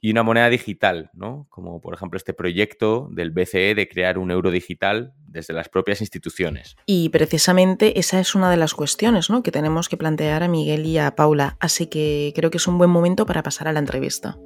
y 0.03 0.11
una 0.11 0.23
moneda 0.23 0.49
digital, 0.49 1.11
¿no? 1.13 1.45
Como 1.49 1.79
por 1.79 1.93
ejemplo 1.93 2.17
este 2.17 2.33
proyecto 2.33 3.07
del 3.11 3.29
BCE 3.29 3.75
de 3.75 3.87
crear 3.87 4.17
un 4.17 4.31
euro 4.31 4.49
digital 4.49 5.13
desde 5.27 5.53
las 5.53 5.69
propias 5.69 6.01
instituciones. 6.01 6.75
Y 6.87 7.09
precisamente 7.09 7.99
esa 7.99 8.19
es 8.19 8.33
una 8.33 8.49
de 8.49 8.57
las 8.57 8.73
cuestiones 8.73 9.29
¿no? 9.29 9.43
que 9.43 9.51
tenemos 9.51 9.89
que 9.89 9.97
plantear 9.97 10.41
a 10.41 10.47
Miguel 10.47 10.87
y 10.87 10.97
a 10.97 11.15
Paula, 11.15 11.55
así 11.59 11.85
que 11.85 12.33
creo 12.35 12.49
que 12.49 12.57
es 12.57 12.67
un 12.67 12.79
buen 12.79 12.89
momento 12.89 13.27
para 13.27 13.43
pasar 13.43 13.67
a 13.67 13.73
la 13.73 13.79
entrevista. 13.79 14.37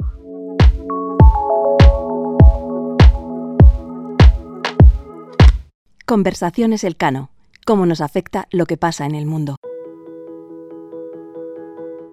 Conversaciones 6.05 6.83
Elcano 6.83 7.31
cómo 7.65 7.87
nos 7.87 7.99
afecta 7.99 8.47
lo 8.51 8.67
que 8.67 8.77
pasa 8.77 9.05
en 9.05 9.15
el 9.15 9.25
mundo. 9.25 9.57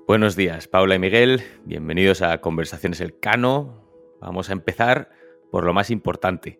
Buenos 0.08 0.34
días, 0.34 0.66
Paula 0.66 0.94
y 0.94 0.98
Miguel. 0.98 1.42
Bienvenidos 1.64 2.22
a 2.22 2.40
Conversaciones 2.40 3.00
El 3.00 3.18
Cano. 3.18 3.84
Vamos 4.20 4.48
a 4.48 4.54
empezar 4.54 5.10
por 5.50 5.64
lo 5.64 5.74
más 5.74 5.90
importante. 5.90 6.58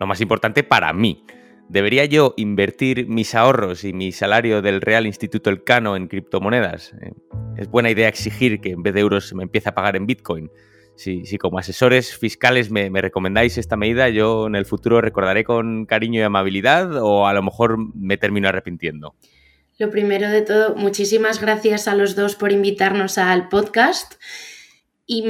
Lo 0.00 0.06
más 0.06 0.20
importante 0.20 0.64
para 0.64 0.92
mí. 0.92 1.24
¿Debería 1.68 2.04
yo 2.06 2.34
invertir 2.36 3.08
mis 3.08 3.34
ahorros 3.34 3.84
y 3.84 3.92
mi 3.92 4.10
salario 4.10 4.62
del 4.62 4.80
Real 4.80 5.06
Instituto 5.06 5.50
Elcano 5.50 5.96
en 5.96 6.08
criptomonedas? 6.08 6.94
Eh, 7.00 7.12
¿Es 7.56 7.68
buena 7.68 7.90
idea 7.90 8.08
exigir 8.08 8.60
que 8.60 8.70
en 8.70 8.82
vez 8.82 8.94
de 8.94 9.00
euros 9.00 9.32
me 9.34 9.44
empiece 9.44 9.68
a 9.68 9.74
pagar 9.74 9.94
en 9.96 10.06
Bitcoin? 10.06 10.50
Si, 10.98 11.38
como 11.38 11.58
asesores 11.58 12.16
fiscales 12.16 12.70
me, 12.70 12.90
recomendáis 13.00 13.56
esta 13.56 13.76
medida, 13.76 14.08
yo 14.08 14.46
en 14.46 14.56
el 14.56 14.66
futuro 14.66 15.00
recordaré 15.00 15.44
con 15.44 15.86
cariño 15.86 16.20
y 16.20 16.24
amabilidad 16.24 17.02
o 17.02 17.26
a 17.26 17.32
lo 17.32 17.42
mejor 17.42 17.78
me 17.94 18.16
termino 18.16 18.48
arrepintiendo. 18.48 19.14
Lo 19.78 19.90
primero 19.90 20.28
de 20.28 20.42
todo, 20.42 20.74
muchísimas 20.74 21.40
gracias 21.40 21.86
a 21.86 21.94
los 21.94 22.16
dos 22.16 22.34
por 22.34 22.50
invitarnos 22.50 23.16
al 23.16 23.48
podcast. 23.48 24.14
Y 25.06 25.24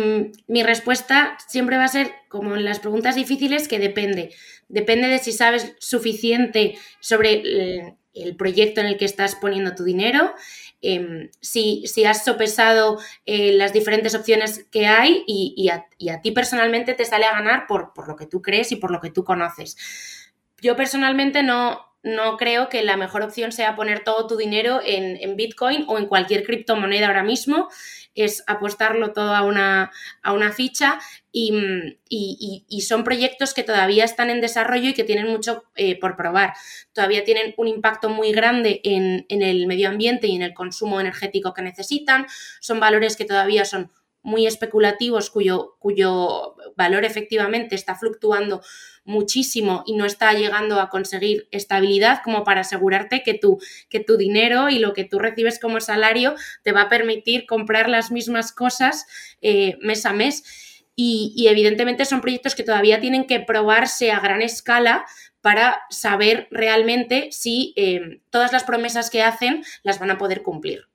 mi 0.48 0.62
respuesta 0.62 1.37
siempre 1.46 1.76
va 1.76 1.84
a 1.84 1.88
ser, 1.88 2.10
como 2.28 2.56
en 2.56 2.64
las 2.64 2.80
preguntas 2.80 3.14
difíciles, 3.14 3.68
que 3.68 3.78
depende. 3.78 4.30
Depende 4.68 5.06
de 5.06 5.18
si 5.18 5.32
sabes 5.32 5.75
suficiente 5.78 6.76
sobre 7.00 7.94
el 8.14 8.37
proyecto 8.37 8.80
en 8.80 8.87
el 8.87 8.96
que 8.96 9.04
estás 9.04 9.37
poniendo 9.37 9.75
tu 9.75 9.84
dinero 9.84 10.34
Em, 10.80 11.30
si, 11.40 11.82
has 12.06 12.25
sopesado 12.25 13.00
eh, 13.26 13.52
las 13.52 13.73
diferentes 13.73 14.14
opciones 14.14 14.64
que 14.70 14.87
hay 14.87 15.25
y, 15.26 15.68
a, 15.70 16.20
ti 16.23 16.30
personalmente 16.30 16.94
te 16.94 17.04
sale 17.04 17.25
a 17.25 17.32
ganar 17.32 17.66
por, 17.66 17.92
lo 18.06 18.14
que 18.14 18.26
tú 18.26 18.42
crees 18.42 18.70
y 18.70 18.76
por 18.76 18.92
lo 18.92 19.00
que 19.00 19.11
tú 19.11 19.25
conoces. 19.25 19.76
yo 20.61 20.76
personalmente 20.76 21.42
no, 21.42 21.88
no 22.02 22.37
creo 22.37 22.68
que 22.68 22.82
la 22.82 22.97
mejor 22.97 23.23
opción 23.23 23.50
sea 23.50 23.75
poner 23.75 24.04
todo 24.04 24.26
tu 24.26 24.37
dinero 24.37 24.80
en, 24.85 25.37
Bitcoin 25.37 25.85
o 25.88 25.99
en 25.99 26.06
cualquier 26.06 26.44
criptomoneda 26.44 27.08
ahora 27.08 27.25
mismo. 27.25 27.68
Es 28.22 28.44
apostarlo 28.46 29.12
todo 29.12 29.34
a 29.34 29.42
una, 29.42 29.90
a 30.22 30.32
una 30.32 30.52
ficha 30.52 30.98
y, 31.32 32.80
son 32.80 33.04
proyectos 33.04 33.54
que 33.54 33.62
todavía 33.62 34.04
están 34.04 34.30
en 34.30 34.40
desarrollo 34.40 34.90
y 34.90 34.94
que 34.94 35.04
tienen 35.04 35.28
mucho 35.28 35.64
eh, 35.76 35.98
por 35.98 36.16
probar. 36.16 36.54
Todavía 36.92 37.25
tienen 37.25 37.54
un 37.56 37.68
impacto 37.68 38.08
muy 38.08 38.32
grande 38.32 38.80
en, 38.84 39.26
en 39.28 39.42
el 39.42 39.66
medio 39.66 39.88
ambiente 39.88 40.26
y 40.26 40.37
en 40.37 40.42
el 40.42 40.54
consumo 40.54 41.00
energético 41.00 41.54
que 41.54 41.62
necesitan. 41.62 42.26
Son 42.60 42.80
valores 42.80 43.16
que 43.16 43.25
todavía 43.25 43.64
son 43.64 43.90
muy 44.22 44.46
especulativos 44.46 45.30
cuyo, 45.30 45.76
cuyo 45.78 46.54
valor 46.76 47.04
efectivamente 47.04 47.75
está 47.75 47.94
fluctuando 47.94 48.62
muchísimo 49.08 49.82
y 49.86 49.96
no 49.96 50.04
está 50.04 50.34
llegando 50.34 50.80
a 50.80 50.90
conseguir 50.90 51.48
estabilidad 51.50 52.20
como 52.22 52.44
para 52.44 52.60
asegurarte 52.60 53.22
que 53.22 53.34
tu, 53.34 53.58
que 53.88 54.00
tu 54.00 54.18
dinero 54.18 54.68
y 54.68 54.78
lo 54.78 54.92
que 54.92 55.04
tú 55.04 55.18
recibes 55.18 55.58
como 55.58 55.80
salario 55.80 56.34
te 56.62 56.72
va 56.72 56.82
a 56.82 56.88
permitir 56.88 57.46
comprar 57.46 57.88
las 57.88 58.12
mismas 58.12 58.52
cosas 58.52 59.06
eh, 59.40 59.78
mes 59.80 60.04
a 60.04 60.12
mes. 60.12 60.84
Y, 60.94 61.46
evidentemente 61.48 62.04
son 62.04 62.20
proyectos 62.20 62.56
que 62.56 62.64
todavía 62.64 63.00
tienen 63.00 63.26
que 63.26 63.38
probarse 63.38 64.10
a 64.10 64.18
gran 64.18 64.42
escala 64.42 65.06
para 65.40 65.80
saber 65.90 66.48
realmente 66.50 67.28
si 67.30 67.72
eh, 67.76 68.20
todas 68.30 68.52
las 68.52 68.64
promesas 68.64 69.08
que 69.08 69.22
hacen 69.22 69.62
las 69.84 70.00
van 70.00 70.10
a 70.10 70.18
poder 70.18 70.42
cumplir. 70.42 70.88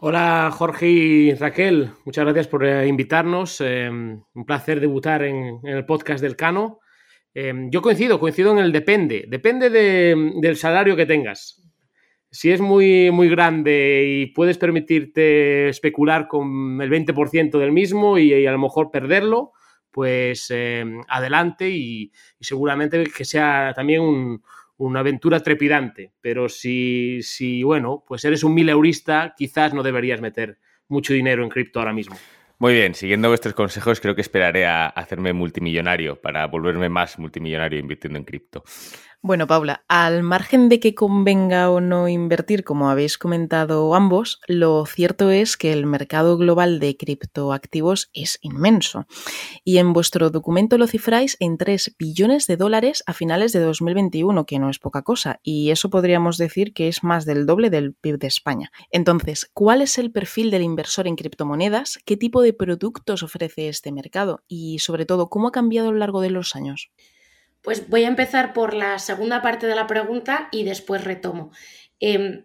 Hola 0.00 0.50
Jorge 0.52 0.88
y 0.88 1.34
Raquel, 1.34 1.90
muchas 2.04 2.24
gracias 2.24 2.46
por 2.46 2.64
eh, 2.64 2.86
invitarnos. 2.86 3.60
un 3.60 4.44
placer 4.46 4.80
debutar 4.80 5.24
en, 5.24 5.60
el 5.64 5.84
podcast 5.84 6.22
del 6.22 6.36
Cano. 6.36 6.78
Em, 7.34 7.70
yo 7.70 7.80
coincido, 7.80 8.20
coincido 8.20 8.52
en 8.52 8.58
el 8.58 8.72
depende. 8.72 9.24
Depende 9.28 9.70
del 9.70 10.56
salario 10.56 10.96
que 10.96 11.06
tengas. 11.06 11.62
Si 12.30 12.50
es 12.50 12.60
muy, 12.60 13.10
muy 13.10 13.28
grande 13.28 14.04
y 14.06 14.26
puedes 14.26 14.58
permitirte 14.58 15.68
especular 15.68 16.28
con 16.28 16.80
el 16.80 16.90
20% 16.90 17.58
del 17.58 17.72
mismo 17.72 18.18
y, 18.18 18.46
a 18.46 18.52
lo 18.52 18.58
mejor 18.58 18.90
perderlo, 18.90 19.52
pues 19.90 20.50
em, 20.50 21.00
adelante 21.08 21.70
y, 21.70 22.12
seguramente 22.40 23.04
que 23.04 23.24
sea 23.24 23.72
también 23.74 24.40
una 24.78 25.00
aventura 25.00 25.40
trepidante. 25.40 26.12
Pero 26.20 26.48
si, 26.48 27.20
si, 27.22 27.62
bueno, 27.62 28.04
pues 28.06 28.24
eres 28.24 28.44
un 28.44 28.54
mileurista, 28.54 29.34
quizás 29.36 29.74
no 29.74 29.82
deberías 29.82 30.20
meter 30.20 30.58
mucho 30.88 31.12
dinero 31.14 31.42
en 31.42 31.50
cripto 31.50 31.78
ahora 31.80 31.92
mismo. 31.92 32.16
Muy 32.62 32.74
bien, 32.74 32.94
siguiendo 32.94 33.26
vuestros 33.28 33.54
consejos, 33.54 33.98
creo 33.98 34.14
que 34.14 34.20
esperaré 34.20 34.66
a 34.66 34.86
hacerme 34.86 35.32
multimillonario 35.32 36.20
para 36.20 36.46
volverme 36.46 36.88
más 36.88 37.18
multimillonario 37.18 37.80
invirtiendo 37.80 38.20
en 38.20 38.24
cripto. 38.24 38.62
Bueno, 39.24 39.46
Paula, 39.46 39.84
al 39.86 40.24
margen 40.24 40.68
de 40.68 40.80
que 40.80 40.96
convenga 40.96 41.70
o 41.70 41.80
no 41.80 42.08
invertir, 42.08 42.64
como 42.64 42.90
habéis 42.90 43.18
comentado 43.18 43.94
ambos, 43.94 44.40
lo 44.48 44.84
cierto 44.84 45.30
es 45.30 45.56
que 45.56 45.72
el 45.72 45.86
mercado 45.86 46.36
global 46.36 46.80
de 46.80 46.96
criptoactivos 46.96 48.10
es 48.14 48.40
inmenso. 48.42 49.06
Y 49.62 49.78
en 49.78 49.92
vuestro 49.92 50.30
documento 50.30 50.76
lo 50.76 50.88
cifráis 50.88 51.36
en 51.38 51.56
3 51.56 51.94
billones 52.00 52.48
de 52.48 52.56
dólares 52.56 53.04
a 53.06 53.12
finales 53.12 53.52
de 53.52 53.60
2021, 53.60 54.44
que 54.44 54.58
no 54.58 54.68
es 54.68 54.80
poca 54.80 55.02
cosa, 55.02 55.38
y 55.44 55.70
eso 55.70 55.88
podríamos 55.88 56.36
decir 56.36 56.74
que 56.74 56.88
es 56.88 57.04
más 57.04 57.24
del 57.24 57.46
doble 57.46 57.70
del 57.70 57.94
PIB 57.94 58.18
de 58.18 58.26
España. 58.26 58.72
Entonces, 58.90 59.48
¿cuál 59.54 59.82
es 59.82 59.98
el 59.98 60.10
perfil 60.10 60.50
del 60.50 60.62
inversor 60.62 61.06
en 61.06 61.14
criptomonedas? 61.14 62.00
¿Qué 62.04 62.16
tipo 62.16 62.42
de 62.42 62.54
productos 62.54 63.22
ofrece 63.22 63.68
este 63.68 63.92
mercado? 63.92 64.42
Y 64.48 64.80
sobre 64.80 65.06
todo, 65.06 65.30
¿cómo 65.30 65.46
ha 65.46 65.52
cambiado 65.52 65.90
a 65.90 65.92
lo 65.92 65.98
largo 65.98 66.22
de 66.22 66.30
los 66.30 66.56
años? 66.56 66.90
Pues 67.62 67.88
voy 67.88 68.04
a 68.04 68.08
empezar 68.08 68.52
por 68.52 68.74
la 68.74 68.98
segunda 68.98 69.40
parte 69.40 69.66
de 69.66 69.74
la 69.74 69.86
pregunta 69.86 70.48
y 70.50 70.64
después 70.64 71.04
retomo. 71.04 71.52
Em, 72.00 72.44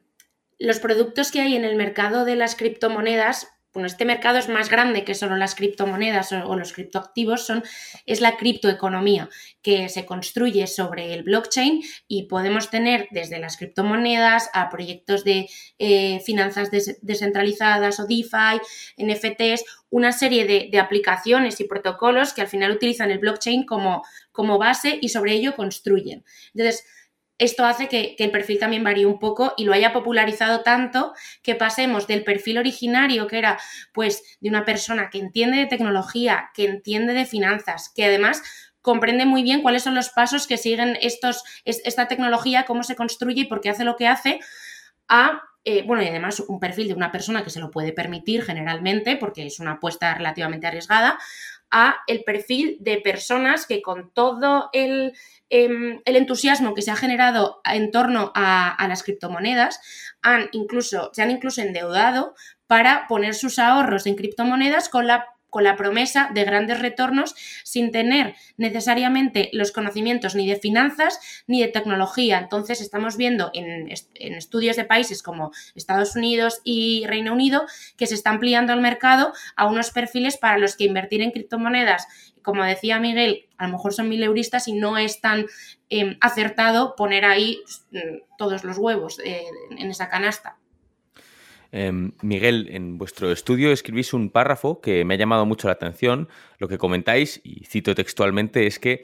los 0.60 0.80
productos 0.80 1.32
que 1.32 1.42
hay 1.42 1.56
en 1.56 1.66
el 1.66 1.76
mercado 1.76 2.26
de 2.26 2.36
las 2.36 2.56
criptomonedas 2.56 3.57
bueno, 3.78 3.86
este 3.86 4.06
mercado 4.06 4.40
es 4.40 4.50
más 4.50 4.72
grande 4.72 5.04
que 5.04 5.14
solo 5.14 5.36
las 5.36 5.54
criptomonedas 5.54 6.32
o, 6.32 6.56
los 6.56 6.74
criptoactivos, 6.74 7.46
son, 7.46 7.64
es 8.08 8.22
la 8.22 8.36
criptoeconomía 8.36 9.30
que 9.62 9.88
se 9.88 10.04
construye 10.04 10.66
sobre 10.66 11.14
el 11.14 11.22
blockchain 11.22 11.84
y 12.08 12.24
podemos 12.24 12.72
tener 12.72 13.08
desde 13.12 13.38
las 13.38 13.56
criptomonedas 13.56 14.50
a 14.54 14.72
proyectos 14.72 15.24
de 15.24 15.48
eh, 15.78 16.20
finanzas 16.22 16.72
descentralizadas 16.72 18.00
o 18.00 18.08
DeFi, 18.08 18.60
NFTs, 18.98 19.64
una 19.92 20.12
serie 20.12 20.46
de, 20.72 20.80
aplicaciones 20.80 21.60
y 21.60 21.66
protocolos 21.66 22.34
que 22.34 22.42
al 22.42 22.48
final 22.48 22.72
utilizan 22.72 23.12
el 23.12 23.20
blockchain 23.20 23.68
como, 23.68 24.04
como 24.32 24.58
base 24.58 24.98
y 25.00 25.10
sobre 25.10 25.34
ello 25.34 25.56
construyen. 25.56 26.26
Entonces, 26.56 26.84
esto 27.38 27.66
hace 27.66 27.88
que, 27.88 28.16
el 28.18 28.32
perfil 28.32 28.60
también 28.60 28.84
varíe 28.84 29.06
un 29.06 29.20
poco 29.20 29.54
y 29.58 29.66
lo 29.66 29.74
haya 29.74 29.94
popularizado 29.94 30.62
tanto 30.62 31.14
que 31.44 31.56
pasemos 31.56 32.08
del 32.08 32.24
perfil 32.24 32.58
originario, 32.58 33.28
que 33.28 33.38
era 33.38 33.60
pues 33.94 34.38
de 34.40 34.50
una 34.50 34.66
persona 34.66 35.10
que 35.10 35.20
entiende 35.20 35.58
de 35.58 35.68
tecnología, 35.68 36.50
que 36.54 36.66
entiende 36.66 37.14
de 37.14 37.26
finanzas, 37.26 37.92
que 37.96 38.06
además 38.06 38.42
comprende 38.82 39.26
muy 39.26 39.44
bien 39.44 39.62
cuáles 39.62 39.84
son 39.84 39.96
los 39.96 40.10
pasos 40.10 40.48
que 40.48 40.58
siguen 40.58 40.98
estos, 41.02 41.44
esta 41.66 42.08
tecnología, 42.08 42.66
cómo 42.66 42.84
se 42.84 42.96
construye 42.96 43.42
y 43.42 43.46
por 43.46 43.62
qué 43.62 43.70
hace 43.70 43.84
lo 43.84 43.98
que 43.98 44.08
hace, 44.08 44.40
a, 45.10 45.42
eh, 45.66 45.84
bueno, 45.86 46.02
y 46.04 46.08
además 46.08 46.40
un 46.40 46.60
perfil 46.60 46.88
de 46.88 46.94
una 46.94 47.12
persona 47.12 47.44
que 47.44 47.50
se 47.50 47.60
lo 47.60 47.70
puede 47.70 47.92
permitir 47.92 48.44
generalmente, 48.44 49.18
porque 49.18 49.46
es 49.46 49.60
una 49.60 49.74
apuesta 49.74 50.14
relativamente 50.14 50.68
arriesgada, 50.68 51.20
a 51.70 51.98
el 52.08 52.24
perfil 52.24 52.78
de 52.80 52.98
personas 53.00 53.66
que 53.66 53.82
con 53.82 54.12
todo 54.14 54.70
el, 54.72 55.14
em, 55.50 56.02
el 56.06 56.16
entusiasmo 56.16 56.74
que 56.74 56.82
se 56.82 56.92
ha 56.92 56.96
generado 56.96 57.62
en 57.64 57.92
torno 57.92 58.32
a, 58.36 58.86
las 58.88 59.04
criptomonedas 59.04 59.80
han 60.22 60.50
incluso, 60.52 61.10
se 61.14 61.22
han 61.22 61.32
incluso 61.32 61.62
endeudado 61.62 62.36
para 62.68 63.08
poner 63.08 63.34
sus 63.34 63.60
ahorros 63.60 64.06
en 64.08 64.16
criptomonedas 64.16 64.90
con 64.90 65.08
la 65.08 65.26
con 65.50 65.64
la 65.64 65.76
promesa 65.76 66.30
de 66.34 66.44
grandes 66.44 66.80
retornos 66.80 67.36
sin 67.64 67.92
tener 67.92 68.36
necesariamente 68.58 69.50
los 69.54 69.72
conocimientos 69.72 70.36
ni 70.36 70.48
de 70.48 70.58
finanzas 70.58 71.20
ni 71.48 71.62
de 71.62 71.70
tecnología. 71.70 72.38
Entonces 72.38 72.82
estamos 72.82 73.18
viendo 73.18 73.50
en, 73.54 73.90
estudios 73.90 74.76
de 74.76 74.86
países 74.86 75.24
como 75.24 75.52
Estados 75.76 76.16
Unidos 76.16 76.62
y 76.64 77.06
Reino 77.08 77.34
Unido 77.34 77.66
que 77.98 78.08
se 78.08 78.16
está 78.16 78.32
ampliando 78.32 78.74
el 78.74 78.82
mercado 78.82 79.34
a 79.56 79.68
unos 79.68 79.92
perfiles 79.92 80.38
para 80.38 80.58
los 80.58 80.76
que 80.76 80.86
invertir 80.86 81.22
en 81.22 81.32
criptomonedas, 81.32 82.08
como 82.48 82.64
decía 82.64 82.98
Miguel, 82.98 83.50
a 83.58 83.68
lo 83.68 83.74
mejor 83.74 83.94
son 83.94 84.08
mil 84.08 84.24
euristas 84.24 84.70
y 84.70 84.72
no 84.72 84.98
es 84.98 85.20
tan 85.20 85.48
em, 85.90 86.16
acertado 86.22 86.96
poner 86.96 87.26
ahí 87.26 87.60
mm, 87.92 87.98
todos 88.38 88.64
los 88.64 88.78
huevos 88.78 89.20
eh, 89.20 89.44
en 89.78 89.90
esa 89.90 90.08
canasta. 90.08 90.58
Em, 91.74 92.14
Miguel, 92.22 92.70
en 92.72 92.98
vuestro 92.98 93.34
estudio 93.34 93.74
escribís 93.74 94.14
un 94.14 94.30
párrafo 94.30 94.80
que 94.80 95.04
me 95.04 95.16
ha 95.16 95.18
llamado 95.18 95.46
mucho 95.46 95.68
la 95.68 95.74
atención. 95.74 96.30
Lo 96.58 96.70
que 96.70 96.78
comentáis, 96.78 97.42
y 97.44 97.66
cito 97.66 97.94
textualmente, 97.94 98.66
es 98.66 98.80
que 98.80 99.04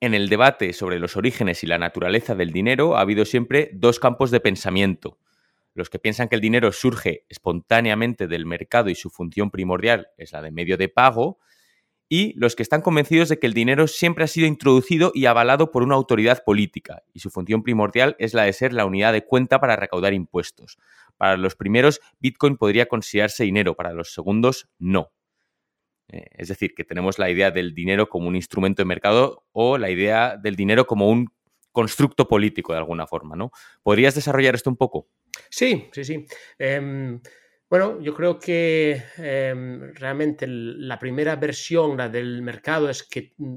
en 0.00 0.12
el 0.12 0.28
debate 0.28 0.72
sobre 0.72 0.98
los 0.98 1.16
orígenes 1.16 1.62
y 1.62 1.68
la 1.68 1.78
naturaleza 1.78 2.34
del 2.34 2.50
dinero 2.50 2.96
ha 2.96 3.02
habido 3.02 3.24
siempre 3.24 3.70
dos 3.72 4.00
campos 4.00 4.32
de 4.32 4.40
pensamiento. 4.40 5.20
Los 5.74 5.90
que 5.90 6.00
piensan 6.00 6.28
que 6.28 6.34
el 6.34 6.40
dinero 6.40 6.72
surge 6.72 7.24
espontáneamente 7.28 8.26
del 8.26 8.46
mercado 8.46 8.90
y 8.90 8.96
su 8.96 9.10
función 9.10 9.52
primordial 9.52 10.08
es 10.18 10.32
la 10.32 10.42
de 10.42 10.50
medio 10.50 10.76
de 10.76 10.88
pago, 10.88 11.38
y 12.08 12.32
los 12.38 12.54
que 12.54 12.62
están 12.62 12.82
convencidos 12.82 13.28
de 13.28 13.38
que 13.38 13.46
el 13.46 13.54
dinero 13.54 13.86
siempre 13.86 14.24
ha 14.24 14.28
sido 14.28 14.46
introducido 14.46 15.12
y 15.14 15.26
avalado 15.26 15.70
por 15.70 15.82
una 15.82 15.94
autoridad 15.94 16.44
política, 16.44 17.02
y 17.12 17.20
su 17.20 17.30
función 17.30 17.62
primordial 17.62 18.16
es 18.18 18.34
la 18.34 18.44
de 18.44 18.52
ser 18.52 18.72
la 18.72 18.86
unidad 18.86 19.12
de 19.12 19.24
cuenta 19.24 19.60
para 19.60 19.76
recaudar 19.76 20.12
impuestos. 20.12 20.78
Para 21.16 21.36
los 21.36 21.54
primeros, 21.54 22.00
Bitcoin 22.20 22.56
podría 22.56 22.86
considerarse 22.86 23.44
dinero, 23.44 23.74
para 23.74 23.92
los 23.92 24.12
segundos, 24.12 24.68
no. 24.78 25.12
Eh, 26.08 26.26
es 26.32 26.48
decir, 26.48 26.74
que 26.74 26.84
tenemos 26.84 27.18
la 27.18 27.30
idea 27.30 27.50
del 27.50 27.74
dinero 27.74 28.08
como 28.08 28.28
un 28.28 28.36
instrumento 28.36 28.82
de 28.82 28.86
mercado 28.86 29.46
o 29.52 29.78
la 29.78 29.90
idea 29.90 30.36
del 30.36 30.54
dinero 30.54 30.86
como 30.86 31.08
un 31.08 31.32
constructo 31.72 32.28
político 32.28 32.72
de 32.72 32.78
alguna 32.78 33.06
forma, 33.06 33.34
¿no? 33.34 33.50
¿Podrías 33.82 34.14
desarrollar 34.14 34.54
esto 34.54 34.70
un 34.70 34.76
poco? 34.76 35.08
Sí, 35.50 35.88
sí, 35.92 36.04
sí. 36.04 36.26
Em, 36.58 37.20
bueno, 37.74 38.00
yo 38.00 38.14
creo 38.14 38.38
que 38.38 39.02
em, 39.16 39.92
realmente 39.94 40.46
la 40.46 40.96
primera 40.96 41.34
versión, 41.34 41.96
la 41.96 42.08
del 42.08 42.40
mercado, 42.40 42.88
es 42.88 43.02
que 43.02 43.32
mm, 43.36 43.56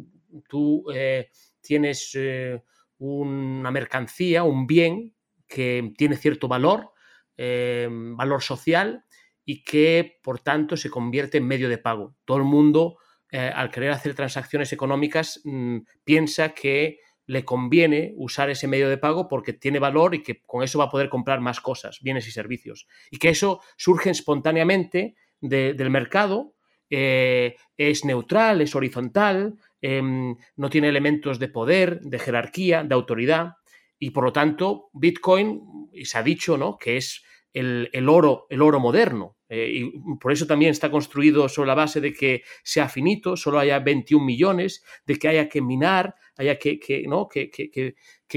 tú 0.49 0.86
eh, 0.91 1.30
tienes 1.62 2.15
eh, 2.15 2.60
una 2.97 3.69
mercancía, 3.69 4.41
un 4.41 4.65
bien 4.65 5.13
que 5.47 5.93
tiene 5.95 6.17
cierto 6.17 6.47
valor, 6.47 6.93
em, 7.36 8.17
valor 8.17 8.41
social 8.41 9.06
y 9.45 9.63
que 9.63 10.17
por 10.23 10.39
tanto 10.39 10.75
se 10.77 10.89
convierte 10.89 11.38
en 11.38 11.45
medio 11.45 11.69
de 11.69 11.77
pago. 11.77 12.15
Todo 12.25 12.38
el 12.38 12.43
mundo, 12.43 12.97
eh, 13.32 13.51
al 13.53 13.69
querer 13.69 13.91
hacer 13.91 14.15
transacciones 14.15 14.73
económicas, 14.73 15.41
mm, 15.43 15.77
piensa 16.03 16.56
que 16.56 17.01
le 17.27 17.45
conviene 17.45 18.13
usar 18.17 18.49
ese 18.49 18.67
medio 18.67 18.89
de 18.89 18.97
pago 18.97 19.27
porque 19.27 19.53
tiene 19.53 19.79
valor 19.79 20.15
y 20.15 20.23
que 20.23 20.41
con 20.41 20.63
eso 20.63 20.79
va 20.79 20.85
a 20.85 20.89
poder 20.89 21.09
comprar 21.09 21.39
más 21.39 21.61
cosas, 21.61 21.99
bienes 22.01 22.27
y 22.27 22.31
servicios. 22.31 22.87
Y 23.11 23.17
que 23.17 23.29
eso 23.29 23.61
surge 23.75 24.09
espontáneamente 24.09 25.15
del 25.39 25.89
mercado 25.91 26.55
es 26.89 28.05
neutral, 28.05 28.61
es 28.61 28.75
horizontal, 28.75 29.55
em, 29.81 30.35
no 30.55 30.69
tiene 30.69 30.89
elementos 30.89 31.39
de 31.39 31.49
poder, 31.49 31.99
de 32.01 32.19
jerarquía, 32.19 32.83
de 32.83 32.95
autoridad, 32.95 33.55
y 33.99 34.11
por 34.11 34.23
lo 34.23 34.33
tanto 34.33 34.89
Bitcoin, 34.93 35.89
se 36.03 36.17
ha 36.17 36.23
dicho, 36.23 36.57
¿no? 36.57 36.77
que 36.77 36.97
es 36.97 37.23
el, 37.53 38.09
oro, 38.09 38.45
el 38.49 38.61
oro 38.61 38.79
moderno. 38.79 39.37
Eh, 39.49 39.71
y 39.73 40.15
por 40.19 40.31
eso 40.31 40.45
también 40.45 40.71
está 40.71 40.91
construido 40.91 41.47
sobre 41.47 41.67
la 41.67 41.75
base 41.75 42.01
de 42.01 42.13
que 42.13 42.43
sea 42.63 42.89
finito, 42.89 43.38
solo 43.38 43.60
haya 43.60 43.79
21 43.79 44.23
millones, 44.23 44.83
de 45.05 45.17
que 45.17 45.27
haya 45.27 45.47
que 45.47 45.62
minar, 45.62 46.15
haya 46.38 46.57
que, 46.57 47.05
¿no? 47.07 47.27
que, 47.27 47.49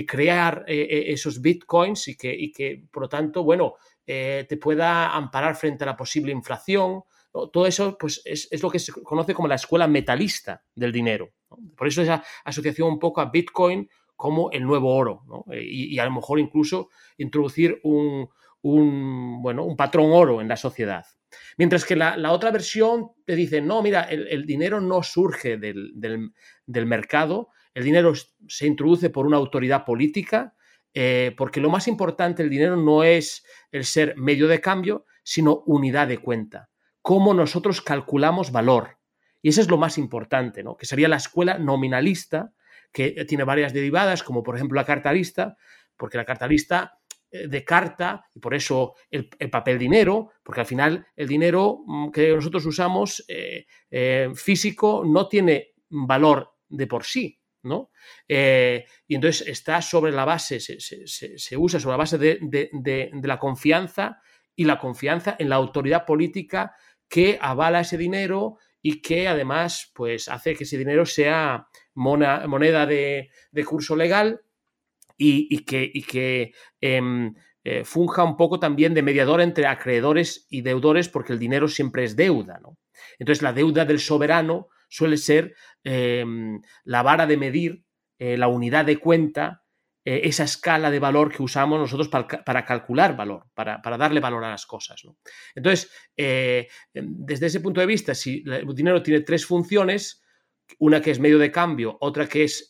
crear 0.07 0.65
eh, 0.69 0.87
eh, 0.89 1.05
esos 1.13 1.41
bitcoins 1.41 2.09
y 2.09 2.17
que, 2.17 2.33
y 2.33 2.53
que, 2.53 2.85
por 2.91 3.05
lo 3.05 3.09
tanto, 3.09 3.43
bueno, 3.43 3.75
te 4.05 4.57
pueda 4.57 5.15
amparar 5.15 5.55
frente 5.55 5.85
a 5.85 5.87
la 5.87 5.97
posible 5.97 6.33
inflación. 6.33 7.05
Todo 7.31 7.65
eso 7.65 7.97
pues, 7.97 8.21
es, 8.25 8.61
lo 8.61 8.69
que 8.69 8.81
se 8.81 8.93
conoce 8.93 9.35
como 9.35 9.47
la 9.47 9.55
escuela 9.55 9.87
metalista 9.87 10.65
del 10.75 10.91
dinero. 10.91 11.31
Por 11.77 11.87
eso 11.87 12.03
esa 12.03 12.25
asociación 12.45 12.89
un 12.89 12.99
poco 12.99 13.21
a 13.21 13.31
Bitcoin 13.31 13.89
como 14.17 14.51
el 14.51 14.65
nuevo 14.65 14.93
oro, 14.97 15.23
y, 15.53 15.97
a 16.01 16.05
lo 16.07 16.11
mejor 16.11 16.41
incluso 16.41 16.91
introducir 17.19 17.79
un, 17.85 18.29
un, 18.63 19.43
bueno, 19.43 19.65
un 19.65 19.77
patrón 19.77 20.11
oro 20.13 20.41
en 20.41 20.49
la 20.49 20.57
sociedad. 20.57 21.07
Mientras 21.57 21.85
que 21.85 21.97
la, 21.97 22.33
otra 22.33 22.51
versión 22.51 23.11
te 23.25 23.37
dice, 23.37 23.61
no, 23.61 23.83
mira, 23.83 24.03
el, 24.03 24.47
dinero 24.47 24.81
no 24.81 25.03
surge 25.03 25.57
del, 25.59 26.87
mercado, 26.87 27.49
el 27.75 27.85
dinero 27.85 28.13
se 28.49 28.67
introduce 28.67 29.11
por 29.11 29.27
una 29.27 29.37
autoridad 29.37 29.85
política, 29.85 30.55
eh, 30.93 31.35
porque 31.37 31.61
lo 31.61 31.71
más 31.71 31.87
importante 31.87 32.43
el 32.43 32.51
dinero 32.51 32.77
no 32.77 33.05
es 33.05 33.45
el 33.71 33.85
ser 33.85 34.17
medio 34.17 34.49
de 34.49 34.61
cambio, 34.61 35.05
sino 35.23 35.63
unidad 35.67 36.09
de 36.09 36.19
cuenta. 36.19 36.71
Cómo 37.03 37.33
nosotros 37.35 37.81
calculamos 37.81 38.51
valor. 38.51 38.99
Y 39.43 39.51
eso 39.51 39.61
es 39.61 39.71
lo 39.71 39.79
más 39.79 39.99
importante, 39.99 40.63
¿no? 40.63 40.77
que 40.77 40.87
sería 40.87 41.09
la 41.09 41.17
escuela 41.17 41.59
nominalista, 41.59 42.53
que 42.93 43.25
tiene 43.27 43.45
varias 43.45 43.73
derivadas, 43.73 44.23
como 44.23 44.43
por 44.43 44.57
ejemplo 44.57 44.77
la 44.77 44.85
cartalista, 44.85 45.57
porque 45.97 46.19
la 46.19 46.25
cartalista 46.25 47.00
de 47.31 47.65
carta 47.65 48.25
y 48.35 48.41
por 48.41 48.55
eso 48.55 48.95
el, 49.11 49.29
papel 49.51 49.79
dinero, 49.79 50.33
porque 50.43 50.61
al 50.61 50.67
final 50.67 51.07
el 51.15 51.29
dinero 51.29 51.81
mm, 51.87 52.11
que 52.11 52.35
nosotros 52.35 52.67
usamos 52.67 53.25
eh, 53.29 53.67
eh, 53.91 54.31
físico 54.35 55.03
no 55.07 55.29
tiene 55.29 55.75
valor 55.89 56.55
de 56.69 56.87
por 56.87 57.05
sí. 57.05 57.37
¿no? 57.63 57.91
y 58.27 59.15
entonces 59.15 59.47
está 59.47 59.83
sobre 59.83 60.13
la 60.13 60.25
base, 60.25 60.61
se, 60.61 61.57
usa 61.59 61.79
sobre 61.79 61.93
la 61.93 61.99
base 61.99 62.17
de, 62.17 63.11
la 63.23 63.39
confianza 63.39 64.23
y 64.57 64.65
la 64.65 64.79
confianza 64.79 65.37
en 65.39 65.51
la 65.51 65.57
autoridad 65.57 66.07
política 66.07 66.75
que 67.07 67.39
avala 67.39 67.81
ese 67.81 67.99
dinero 67.99 68.57
y 68.81 69.03
que 69.03 69.29
además 69.29 69.91
pues, 69.95 70.29
hace 70.29 70.55
que 70.55 70.65
ese 70.65 70.79
dinero 70.79 71.05
sea 71.05 71.67
moneda 71.95 72.87
de, 72.87 73.31
curso 73.67 73.95
legal 73.95 74.41
y, 75.21 75.65
que, 75.65 76.53
em, 76.81 77.35
eh, 77.63 77.85
funja 77.85 78.25
un 78.25 78.37
poco 78.37 78.59
también 78.59 78.95
de 78.95 79.03
mediador 79.03 79.43
entre 79.43 79.67
acreedores 79.67 80.47
y 80.49 80.63
deudores, 80.63 81.11
porque 81.11 81.35
el 81.35 81.39
dinero 81.39 81.69
siempre 81.69 82.05
es 82.05 82.17
deuda. 82.17 82.59
¿no? 82.63 82.79
Entonces, 83.19 83.43
la 83.43 83.53
deuda 83.53 83.85
del 83.85 84.01
soberano 84.01 84.69
suele 84.89 85.19
ser 85.19 85.55
em, 85.85 86.61
la 86.85 87.03
vara 87.03 87.27
de 87.27 87.37
medir, 87.37 87.85
eh, 88.19 88.37
la 88.39 88.49
unidad 88.49 88.87
de 88.87 88.97
cuenta, 88.97 89.63
eh, 90.05 90.23
esa 90.25 90.45
escala 90.45 90.91
de 90.91 90.99
valor 90.99 91.31
que 91.31 91.43
usamos 91.43 91.79
nosotros 91.79 92.09
para, 92.09 92.65
calcular 92.65 93.15
valor, 93.15 93.45
para, 93.55 93.99
darle 93.99 94.21
valor 94.21 94.43
a 94.45 94.51
las 94.51 94.65
cosas. 94.65 95.03
Entonces, 95.55 95.91
em, 96.17 96.67
desde 96.95 97.47
ese 97.47 97.61
punto 97.61 97.81
de 97.81 97.87
vista, 97.87 98.15
si 98.15 98.43
el 98.47 98.75
dinero 98.75 99.03
tiene 99.03 99.21
tres 99.21 99.45
funciones, 99.45 100.23
una 100.79 101.03
que 101.03 101.11
es 101.11 101.19
medio 101.19 101.39
de 101.39 101.51
cambio, 101.51 101.99
otra 102.01 102.27
que 102.27 102.45
es 102.45 102.69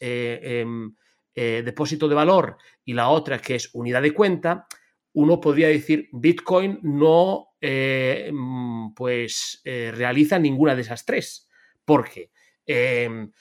eh, 1.43 1.63
depósito 1.65 2.07
de 2.07 2.15
valor 2.15 2.59
y 2.85 2.93
la 2.93 3.09
otra 3.09 3.39
que 3.39 3.55
es 3.55 3.71
unidad 3.73 4.03
de 4.03 4.13
cuenta, 4.13 4.67
uno 5.15 5.41
podría 5.41 5.69
decir 5.69 6.11
Bitcoin 6.13 6.81
no 6.83 7.55
eh, 7.63 8.31
mm, 8.31 8.93
pues 8.93 9.63
eh, 9.65 9.91
realiza 9.91 10.39
ninguna 10.39 10.75
de 10.75 10.83
esas 10.83 11.07
tres. 11.07 11.49
Porque 11.83 12.31
em, 12.67 13.33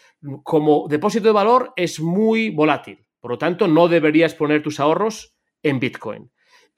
como 0.44 0.88
depósito 0.88 1.26
de 1.26 1.34
valor 1.34 1.74
es 1.76 2.00
muy 2.00 2.52
volátil, 2.52 3.06
por 3.20 3.32
lo 3.32 3.38
tanto 3.38 3.68
no 3.68 3.90
deberías 3.90 4.34
poner 4.34 4.64
tus 4.64 4.80
ahorros 4.80 5.36
en 5.62 5.82
Bitcoin. 5.82 6.32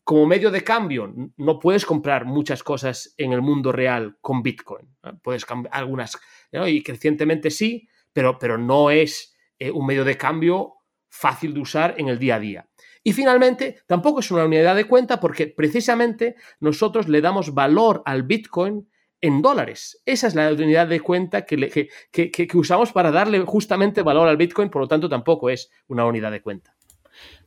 Como 0.04 0.26
medio 0.26 0.50
de 0.50 0.64
cambio, 0.64 1.14
no 1.38 1.60
puedes 1.60 1.86
comprar 1.86 2.26
muchas 2.26 2.64
cosas 2.64 3.14
en 3.16 3.32
el 3.32 3.44
mundo 3.44 3.72
real 3.72 4.18
con 4.22 4.42
Bitcoin. 4.42 4.98
Puedes 5.22 5.46
cambiar 5.46 5.76
algunas, 5.76 6.18
y 6.52 6.82
crecientemente 6.82 7.52
sí, 7.52 7.88
pero, 8.12 8.40
pero 8.40 8.58
no 8.58 8.90
es 8.90 9.36
un 9.60 9.86
medio 9.86 10.04
de 10.04 10.18
cambio 10.18 10.81
fácil 11.12 11.54
de 11.54 11.60
usar 11.60 11.96
en 11.98 12.08
el 12.08 12.18
día 12.18 12.36
a 12.36 12.40
día. 12.40 12.70
Y 13.04 13.14
finalmente, 13.14 13.78
tampoco 13.86 14.22
es 14.22 14.32
una 14.32 14.46
unidad 14.46 14.76
de 14.76 14.86
cuenta 14.86 15.20
porque 15.20 15.48
precisamente 15.48 16.36
nosotros 16.60 17.08
le 17.08 17.22
damos 17.22 17.54
valor 17.54 18.02
al 18.06 18.24
Bitcoin 18.24 18.88
en 19.20 19.42
dólares. 19.42 20.02
Esa 20.06 20.28
es 20.28 20.36
la 20.36 20.52
unidad 20.52 20.88
de 20.88 21.00
cuenta 21.00 21.46
que, 21.46 21.90
que, 22.12 22.48
usamos 22.56 22.92
para 22.92 23.12
darle 23.12 23.40
justamente 23.42 24.02
valor 24.02 24.28
al 24.28 24.38
Bitcoin, 24.38 24.70
por 24.70 24.82
lo 24.82 24.88
tanto 24.88 25.10
tampoco 25.10 25.50
es 25.50 25.70
una 25.88 26.06
unidad 26.06 26.32
de 26.32 26.42
cuenta. 26.42 26.76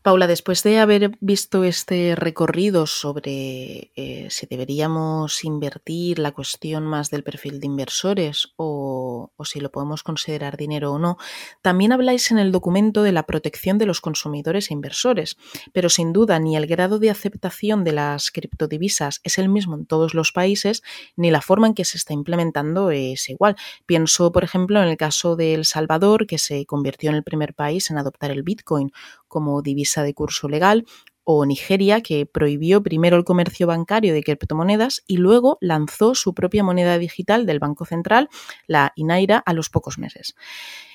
Paula, 0.05 0.27
después 0.27 0.63
de 0.63 0.81
haber 0.81 1.17
visto 1.21 1.65
este 1.65 2.15
recorrido 2.15 2.87
sobre 2.87 3.91
eh, 3.97 4.27
si 4.29 4.45
deberíamos 4.45 5.43
invertir 5.45 6.19
la 6.19 6.33
cuestión 6.33 6.85
más 6.85 7.09
del 7.09 7.25
perfil 7.25 7.59
de 7.59 7.69
inversores 7.69 8.53
o, 8.57 9.33
si 9.45 9.61
lo 9.61 9.73
podemos 9.73 10.03
considerar 10.03 10.59
dinero 10.59 10.93
o 10.93 10.99
no, 10.99 11.17
también 11.63 11.91
habláis 11.91 12.31
en 12.31 12.39
el 12.39 12.53
documento 12.53 13.03
de 13.03 13.13
la 13.13 13.23
protección 13.23 13.79
de 13.79 13.87
los 13.87 14.03
consumidores 14.03 14.71
e 14.71 14.75
inversores, 14.75 15.39
pero 15.73 15.89
sin 15.89 16.13
duda 16.13 16.39
ni 16.39 16.55
el 16.55 16.67
grado 16.67 16.99
de 16.99 17.09
aceptación 17.09 17.83
de 17.83 17.93
las 17.93 18.31
criptodivisas 18.31 19.23
es 19.25 19.39
el 19.39 19.49
mismo 19.49 19.75
en 19.75 19.87
todos 19.87 20.13
los 20.13 20.33
países, 20.33 20.83
ni 21.17 21.31
la 21.31 21.41
forma 21.41 21.69
en 21.69 21.73
que 21.73 21.87
se 21.87 21.97
está 21.97 22.13
implementando 22.13 22.91
es 22.91 23.31
igual. 23.31 23.57
Pienso, 23.87 24.33
por 24.33 24.45
ejemplo, 24.45 24.83
en 24.83 24.89
el 24.89 24.99
caso 24.99 25.35
de 25.35 25.55
El 25.55 25.65
Salvador, 25.65 26.27
que 26.27 26.37
se 26.37 26.67
convirtió 26.67 27.09
en 27.09 27.17
el 27.17 27.25
primer 27.25 27.55
país 27.55 27.91
en 27.91 27.97
adoptar 27.97 28.31
el 28.33 28.43
Bitcoin 28.43 28.93
como 29.35 29.63
divisa 29.63 30.05
de 30.05 30.15
curso 30.15 30.49
legal, 30.49 30.87
o 31.25 31.45
Nigeria, 31.45 32.03
que 32.03 32.25
prohibió 32.25 32.85
primero 32.85 33.17
el 33.17 33.25
comercio 33.25 33.67
bancario 33.67 34.15
de 34.15 34.23
criptomonedas 34.23 35.03
y 35.09 35.17
luego 35.17 35.59
lanzó 35.61 36.15
su 36.15 36.35
propia 36.35 36.63
moneda 36.63 36.99
digital 36.99 37.47
del 37.47 37.59
Banco 37.59 37.85
Central, 37.85 38.29
la 38.69 38.93
Inaira, 38.95 39.43
a 39.45 39.55
los 39.55 39.71
pocos 39.71 39.99
meses. 39.99 40.37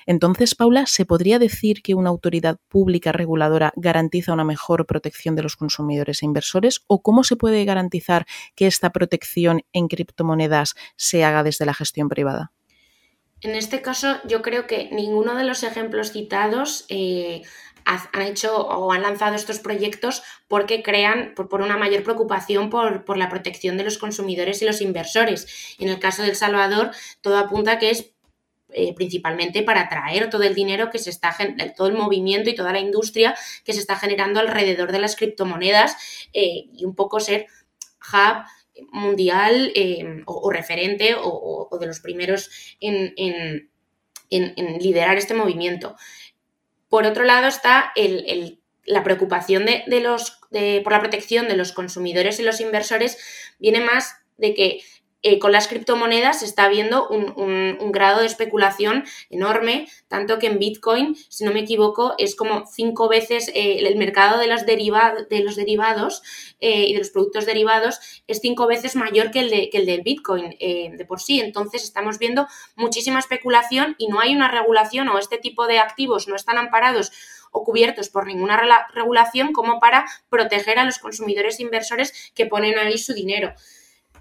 Entonces, 0.06 0.54
Paula, 0.54 0.86
¿se 0.86 1.04
podría 1.04 1.38
decir 1.38 1.82
que 1.82 1.94
una 1.94 2.08
autoridad 2.08 2.56
pública 2.68 3.12
reguladora 3.12 3.74
garantiza 3.76 4.32
una 4.32 4.44
mejor 4.44 4.86
protección 4.86 5.36
de 5.36 5.42
los 5.42 5.56
consumidores 5.56 6.22
e 6.22 6.26
inversores? 6.26 6.80
¿O 6.86 7.02
cómo 7.02 7.24
se 7.24 7.36
puede 7.36 7.62
garantizar 7.66 8.24
que 8.54 8.66
esta 8.66 8.90
protección 8.90 9.60
en 9.74 9.88
criptomonedas 9.88 10.76
se 10.96 11.24
haga 11.24 11.42
desde 11.42 11.66
la 11.66 11.74
gestión 11.74 12.08
privada? 12.08 12.52
En 13.42 13.54
este 13.54 13.80
caso, 13.80 14.18
yo 14.26 14.42
creo 14.42 14.66
que 14.66 14.90
ninguno 14.92 15.34
de 15.34 15.44
los 15.44 15.62
ejemplos 15.62 16.12
citados 16.12 16.84
eh, 16.90 17.40
han 17.84 18.22
hecho 18.22 18.56
o 18.56 18.92
han 18.92 19.02
lanzado 19.02 19.34
estos 19.34 19.58
proyectos 19.58 20.22
porque 20.48 20.82
crean 20.82 21.34
por, 21.34 21.60
una 21.60 21.76
mayor 21.76 22.02
preocupación 22.02 22.70
por, 22.70 23.16
la 23.16 23.28
protección 23.28 23.76
de 23.76 23.84
los 23.84 23.98
consumidores 23.98 24.62
y 24.62 24.66
los 24.66 24.80
inversores. 24.80 25.76
En 25.78 25.88
el 25.88 25.98
caso 25.98 26.22
de 26.22 26.28
El 26.28 26.36
Salvador, 26.36 26.90
todo 27.20 27.38
apunta 27.38 27.78
que 27.78 27.90
es 27.90 28.12
eh, 28.72 28.94
principalmente 28.94 29.62
para 29.62 29.82
atraer 29.82 30.30
todo 30.30 30.44
el 30.44 30.54
dinero 30.54 30.90
que 30.90 30.98
se 30.98 31.10
está, 31.10 31.36
todo 31.76 31.88
el 31.88 31.94
movimiento 31.94 32.50
y 32.50 32.54
toda 32.54 32.72
la 32.72 32.80
industria 32.80 33.34
que 33.64 33.72
se 33.72 33.80
está 33.80 33.96
generando 33.96 34.38
alrededor 34.38 34.92
de 34.92 35.00
las 35.00 35.16
criptomonedas 35.16 35.96
eh, 36.32 36.66
y 36.72 36.84
un 36.84 36.94
poco 36.94 37.18
ser 37.18 37.46
hub 38.12 38.44
mundial 38.92 39.72
eh, 39.74 40.22
o, 40.26 40.50
referente 40.50 41.16
o, 41.18 41.68
de 41.78 41.86
los 41.86 42.00
primeros 42.00 42.76
en, 42.80 43.12
en 44.30 44.78
liderar 44.78 45.18
este 45.18 45.34
movimiento. 45.34 45.96
Por 46.90 47.06
otro 47.06 47.24
lado 47.24 47.46
está 47.46 47.92
la 48.84 49.04
preocupación 49.04 49.64
de, 49.64 50.00
los, 50.02 50.40
por 50.82 50.92
la 50.92 51.00
protección 51.00 51.48
de 51.48 51.56
los 51.56 51.72
consumidores 51.72 52.38
y 52.40 52.42
los 52.42 52.60
inversores, 52.60 53.16
viene 53.58 53.80
más 53.80 54.16
de 54.36 54.54
que 54.54 54.82
eh, 55.22 55.38
con 55.38 55.52
las 55.52 55.68
criptomonedas 55.68 56.40
se 56.40 56.46
está 56.46 56.68
viendo 56.68 57.06
un, 57.08 57.92
grado 57.92 58.20
de 58.20 58.26
especulación 58.26 59.04
enorme, 59.28 59.88
tanto 60.08 60.38
que 60.38 60.46
en 60.46 60.58
Bitcoin, 60.58 61.16
si 61.28 61.44
no 61.44 61.52
me 61.52 61.60
equivoco, 61.60 62.14
es 62.18 62.34
como 62.34 62.66
cinco 62.66 63.08
veces 63.08 63.48
eh, 63.48 63.78
el 63.80 63.96
mercado 63.96 64.38
de 64.38 64.46
los, 64.46 64.64
de 64.64 65.40
los 65.42 65.56
derivados 65.56 66.22
eh, 66.60 66.86
y 66.86 66.92
de 66.94 67.00
los 67.00 67.10
productos 67.10 67.46
derivados 67.46 68.22
es 68.28 68.38
cinco 68.40 68.66
veces 68.66 68.96
mayor 68.96 69.30
que 69.30 69.40
el, 69.40 69.50
de, 69.50 69.68
que 69.70 69.78
el 69.78 69.86
del 69.86 70.02
Bitcoin 70.02 70.50
de 70.50 71.04
por 71.06 71.20
sí. 71.20 71.40
Entonces 71.40 71.82
estamos 71.82 72.18
viendo 72.18 72.46
muchísima 72.76 73.18
especulación 73.18 73.96
y 73.98 74.08
no 74.08 74.20
hay 74.20 74.34
una 74.34 74.48
regulación 74.48 75.08
o 75.08 75.18
este 75.18 75.38
tipo 75.38 75.66
de 75.66 75.80
activos 75.80 76.28
no 76.28 76.36
están 76.36 76.58
amparados 76.58 77.12
o 77.50 77.64
cubiertos 77.64 78.08
por 78.08 78.26
ninguna 78.26 78.86
regulación 78.94 79.52
como 79.52 79.80
para 79.80 80.06
proteger 80.28 80.78
a 80.78 80.84
los 80.84 80.98
consumidores 80.98 81.58
e 81.58 81.64
inversores 81.64 82.32
que 82.34 82.46
ponen 82.46 82.78
ahí 82.78 82.96
su 82.96 83.12
dinero. 83.12 83.54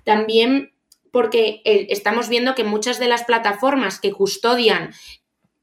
También 0.03 0.73
porque 1.11 1.61
estamos 1.65 2.29
viendo 2.29 2.55
que 2.55 2.63
muchas 2.63 2.99
de 2.99 3.07
las 3.07 3.23
plataformas 3.23 3.99
que 3.99 4.11
custodian 4.11 4.93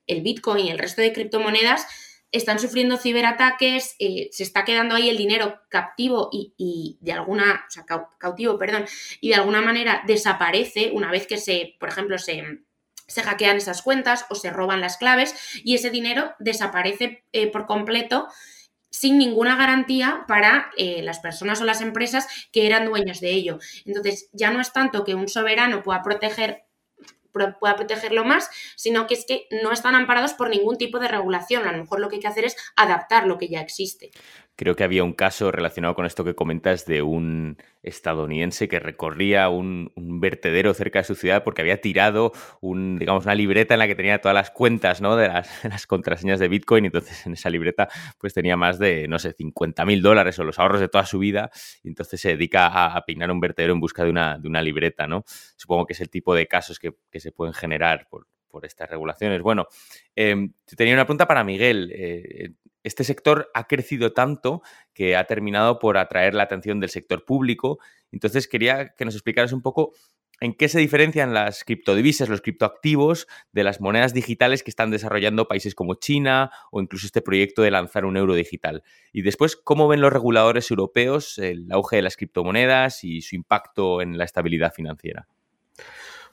el 0.06 0.22
Bitcoin 0.22 0.66
y 0.66 0.70
el 0.70 0.78
resto 0.78 1.02
de 1.02 1.12
criptomonedas 1.12 1.87
están 2.32 2.59
sufriendo 2.59 2.96
ciberataques, 2.96 3.96
eh, 3.98 4.28
se 4.32 4.42
está 4.42 4.64
quedando 4.64 4.94
ahí 4.94 5.09
el 5.09 5.16
dinero 5.16 5.61
captivo 5.68 6.28
y, 6.32 6.98
de 7.00 7.12
alguna, 7.12 7.66
cautivo, 8.18 8.59
perdón, 8.59 8.85
y 9.20 9.30
de 9.30 9.37
alguna 9.37 9.62
manera 9.62 10.02
desaparece 10.06 10.90
una 10.92 11.11
vez 11.11 11.26
que 11.26 11.38
se, 11.38 11.76
por 11.78 11.88
ejemplo, 11.88 12.18
se, 12.18 12.61
se 13.06 13.22
hackean 13.22 13.56
esas 13.56 13.82
cuentas 13.82 14.26
o 14.28 14.35
se 14.35 14.50
roban 14.50 14.80
las 14.80 14.96
claves 14.96 15.35
y 15.64 15.74
ese 15.74 15.90
dinero 15.90 16.35
desaparece 16.38 17.24
eh, 17.32 17.46
por 17.46 17.66
completo 17.66 18.28
sin 18.96 19.18
ninguna 19.18 19.56
garantía 19.56 20.24
para 20.26 20.70
eh, 20.78 21.02
las 21.02 21.18
personas 21.18 21.61
o 21.61 21.66
las 21.66 21.82
empresas 21.82 22.26
que 22.50 22.66
eran 22.66 22.87
dueños 22.87 23.20
de 23.20 23.30
ello. 23.30 23.59
Entonces, 23.85 24.30
ya 24.32 24.50
no 24.50 24.59
es 24.59 24.72
tanto 24.72 25.04
que 25.04 25.14
un 25.14 25.28
soberano 25.28 25.82
pueda 25.82 26.02
proteger 26.02 26.62
pueda 27.61 27.76
protegerlo 27.76 28.24
más, 28.24 28.48
sino 28.76 29.06
que 29.06 29.12
es 29.12 29.26
que 29.26 29.46
no 29.62 29.70
están 29.70 29.94
amparados 29.94 30.32
por 30.32 30.48
ningún 30.48 30.78
tipo 30.78 30.98
de 30.98 31.09
regulación. 31.09 31.68
A 31.68 31.72
lo 31.72 31.76
mejor 31.76 32.00
lo 32.00 32.09
que 32.09 32.14
hay 32.14 32.22
que 32.22 32.28
hacer 32.28 32.46
es 32.46 32.56
adaptar 32.76 33.26
lo 33.26 33.37
que 33.37 33.48
ya 33.48 33.61
existe. 33.61 34.11
Creo 34.56 34.74
que 34.74 34.84
había 34.84 35.04
un 35.04 35.12
caso 35.12 35.52
relacionado 35.52 35.94
con 35.94 36.06
esto 36.06 36.24
que 36.24 36.34
comentas 36.34 36.86
de 36.86 37.02
un 37.02 37.58
estadounidense 37.82 38.68
que 38.68 38.80
recorría 38.80 39.50
un, 39.50 39.92
vertedero 39.96 40.72
cerca 40.72 41.00
de 41.00 41.04
su 41.04 41.14
ciudad 41.14 41.44
porque 41.44 41.60
había 41.60 41.80
tirado 41.80 42.32
un, 42.62 42.98
digamos, 42.98 43.24
una 43.26 43.34
libreta 43.34 43.74
en 43.74 43.80
la 43.80 43.86
que 43.86 43.94
tenía 43.94 44.20
todas 44.20 44.34
las 44.34 44.50
cuentas 44.50 45.02
¿no? 45.02 45.14
de, 45.14 45.28
las, 45.28 45.86
contraseñas 45.86 46.40
de 46.40 46.48
Bitcoin. 46.48 46.84
Y 46.84 46.86
entonces 46.86 47.26
en 47.26 47.34
esa 47.34 47.50
libreta 47.50 47.88
pues 48.18 48.32
tenía 48.32 48.56
más 48.56 48.78
de, 48.78 49.06
no 49.08 49.18
sé, 49.18 49.34
50 49.34 49.84
mil 49.84 50.00
dólares 50.00 50.38
o 50.38 50.44
los 50.44 50.58
ahorros 50.58 50.80
de 50.80 50.88
toda 50.88 51.04
su 51.04 51.18
vida. 51.18 51.50
Y 51.82 51.88
entonces 51.88 52.18
se 52.20 52.30
dedica 52.30 52.66
a, 52.66 53.04
peinar 53.04 53.30
un 53.30 53.40
vertedero 53.40 53.74
en 53.74 53.80
busca 53.80 54.04
de 54.04 54.10
una, 54.10 54.38
de 54.38 54.48
una 54.48 54.62
libreta. 54.62 55.06
¿no? 55.06 55.24
Supongo 55.56 55.86
que 55.86 55.92
es 55.92 56.00
el 56.00 56.08
tipo 56.08 56.34
de 56.34 56.46
casos 56.46 56.78
que, 56.78 56.94
se 57.20 57.32
pueden 57.32 57.54
generar 57.54 58.08
estas 58.64 58.88
regulaciones. 58.88 59.42
Bueno, 59.42 59.66
em, 60.14 60.52
tenía 60.76 60.94
una 60.94 61.04
pregunta 61.04 61.26
para 61.26 61.44
Miguel. 61.44 61.92
Eh, 61.94 62.50
este 62.82 63.02
sector 63.02 63.50
ha 63.52 63.66
crecido 63.66 64.12
tanto 64.12 64.62
que 64.94 65.16
ha 65.16 65.24
terminado 65.24 65.78
por 65.80 65.98
atraer 65.98 66.34
la 66.34 66.44
atención 66.44 66.78
del 66.78 66.90
sector 66.90 67.24
público. 67.24 67.78
Entonces 68.12 68.46
quería 68.46 68.94
que 68.96 69.04
nos 69.04 69.14
explicaras 69.14 69.52
un 69.52 69.60
poco 69.60 69.92
en 70.40 70.54
qué 70.54 70.68
se 70.68 70.78
diferencian 70.78 71.32
las 71.32 71.64
criptodivisas, 71.64 72.28
los 72.28 72.42
criptoactivos, 72.42 73.26
de 73.52 73.64
las 73.64 73.80
monedas 73.80 74.12
digitales 74.12 74.62
que 74.62 74.70
están 74.70 74.90
desarrollando 74.90 75.48
países 75.48 75.74
como 75.74 75.94
China 75.94 76.50
o 76.70 76.80
incluso 76.80 77.06
este 77.06 77.22
proyecto 77.22 77.62
de 77.62 77.70
lanzar 77.70 78.04
un 78.04 78.16
euro 78.16 78.34
digital. 78.34 78.82
Y 79.12 79.22
después, 79.22 79.56
¿cómo 79.56 79.88
ven 79.88 80.00
los 80.00 80.12
reguladores 80.12 80.70
europeos 80.70 81.38
el 81.38 81.66
auge 81.72 81.96
de 81.96 82.02
las 82.02 82.16
criptomonedas 82.16 83.02
y 83.02 83.22
su 83.22 83.34
impacto 83.34 84.02
en 84.02 84.18
la 84.18 84.24
estabilidad 84.24 84.72
financiera? 84.72 85.26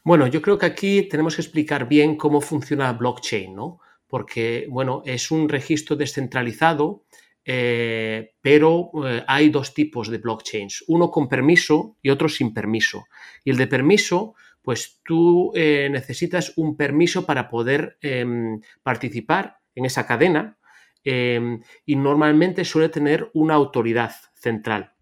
Bueno, 0.04 0.28
yo 0.28 0.42
creo 0.42 0.58
que 0.58 0.66
aquí 0.66 1.04
tenemos 1.04 1.36
que 1.36 1.42
explicar 1.42 1.88
bien 1.88 2.18
cómo 2.18 2.42
funciona 2.42 2.92
blockchain, 2.94 3.56
¿no? 3.56 3.80
porque, 4.14 4.68
bueno, 4.70 5.02
es 5.08 5.32
un 5.32 5.50
registro 5.50 5.96
descentralizado, 5.96 7.04
eh, 7.44 8.36
pero 8.42 8.92
eh, 9.04 9.24
hay 9.28 9.50
dos 9.50 9.74
tipos 9.74 10.08
de 10.08 10.20
blockchains, 10.20 10.84
uno 10.88 11.10
con 11.10 11.28
permiso 11.28 11.98
y 12.00 12.12
otro 12.12 12.30
sin 12.30 12.54
permiso. 12.54 13.06
Y 13.44 13.50
el 13.50 13.58
de 13.58 13.66
permiso, 13.66 14.36
pues 14.62 15.02
tú 15.04 15.52
eh, 15.56 15.90
necesitas 15.92 16.54
un 16.58 16.78
permiso 16.78 17.26
para 17.26 17.50
poder 17.50 17.98
em, 18.02 18.62
participar 18.84 19.58
en 19.74 19.86
esa 19.86 20.06
cadena 20.06 20.60
em, 21.04 21.64
y 21.84 21.96
normalmente 21.96 22.66
suele 22.66 22.90
tener 22.90 23.32
una 23.34 23.56
autoridad 23.56 24.14
central. 24.36 24.94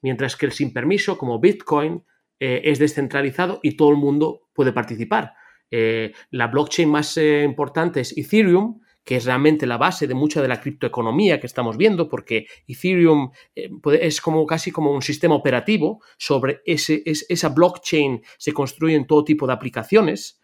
Mientras 0.00 0.36
que 0.36 0.46
el 0.46 0.52
sin 0.52 0.72
permiso, 0.72 1.18
como 1.18 1.40
Bitcoin, 1.40 2.04
es 2.38 2.78
descentralizado 2.78 3.60
y 3.62 3.76
todo 3.76 3.90
el 3.90 3.96
mundo 3.96 4.48
puede 4.52 4.72
participar. 4.72 5.34
Eh, 5.76 6.12
la 6.30 6.46
blockchain 6.46 6.88
más 6.88 7.16
eh, 7.16 7.42
importante 7.42 8.00
es 8.00 8.16
Ethereum, 8.16 8.80
que 9.02 9.16
es 9.16 9.24
realmente 9.24 9.66
la 9.66 9.76
base 9.76 10.06
de 10.06 10.14
mucha 10.14 10.40
de 10.40 10.46
la 10.46 10.60
criptoeconomía 10.60 11.40
que 11.40 11.48
estamos 11.48 11.76
viendo, 11.76 12.08
porque 12.08 12.46
Ethereum 12.68 13.32
eh, 13.56 13.70
es 14.00 14.20
como 14.20 14.46
casi 14.46 14.70
como 14.70 14.92
un 14.92 15.02
sistema 15.02 15.34
operativo. 15.34 16.00
Sobre 16.16 16.62
ese, 16.64 17.02
esa 17.04 17.48
blockchain 17.48 18.22
se 18.38 18.52
construyen 18.52 19.06
todo 19.06 19.24
tipo 19.24 19.48
de 19.48 19.52
aplicaciones 19.52 20.40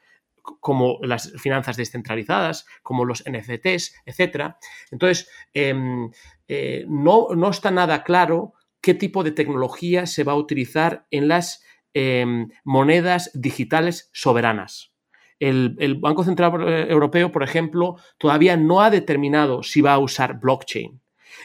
como 0.59 0.99
las 1.03 1.33
finanzas 1.39 1.77
descentralizadas, 1.77 2.67
como 2.83 3.05
los 3.05 3.23
NFTs, 3.23 3.95
etc. 4.07 4.55
Entonces, 4.91 5.29
em, 5.55 6.11
no, 6.89 7.29
no, 7.37 7.51
está 7.51 7.71
nada 7.71 8.03
claro 8.03 8.55
qué 8.81 8.95
tipo 8.95 9.23
de 9.23 9.31
tecnología 9.31 10.07
se 10.07 10.25
va 10.25 10.33
a 10.33 10.37
utilizar 10.37 11.07
en 11.11 11.29
las 11.29 11.63
em, 11.95 12.49
monedas 12.65 13.31
digitales 13.35 14.11
soberanas. 14.13 14.91
El, 15.39 15.97
Banco 16.01 16.23
Central 16.23 16.89
Europeo, 16.91 17.33
por 17.33 17.43
ejemplo, 17.43 17.97
todavía 18.19 18.59
no 18.59 18.83
ha 18.83 18.91
determinado 18.91 19.63
si 19.63 19.81
va 19.81 19.95
a 19.95 19.99
usar 19.99 20.39
blockchain. 20.39 21.01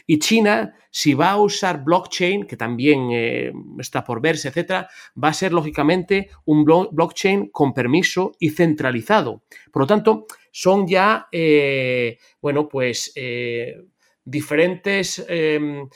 Y 0.06 0.18
China, 0.18 0.74
si 0.90 1.14
va 1.14 1.30
a 1.30 1.40
usar 1.40 1.82
blockchain, 1.82 2.46
que 2.46 2.56
también 2.56 3.08
eh, 3.12 3.52
está 3.78 4.04
por 4.04 4.20
verse, 4.20 4.48
etcétera, 4.48 4.88
va 5.22 5.28
a 5.28 5.34
ser 5.34 5.52
lógicamente 5.52 6.28
un 6.44 6.64
blockchain 6.64 7.48
con 7.48 7.72
permiso 7.72 8.32
y 8.38 8.50
centralizado. 8.50 9.42
Por 9.72 9.82
lo 9.82 9.86
tanto, 9.86 10.26
son 10.50 10.86
ya, 10.86 11.28
eh, 11.32 12.18
bueno, 12.40 12.68
pues 12.68 13.12
eh, 13.14 13.82
diferentes 14.24 15.24
em, 15.28 15.88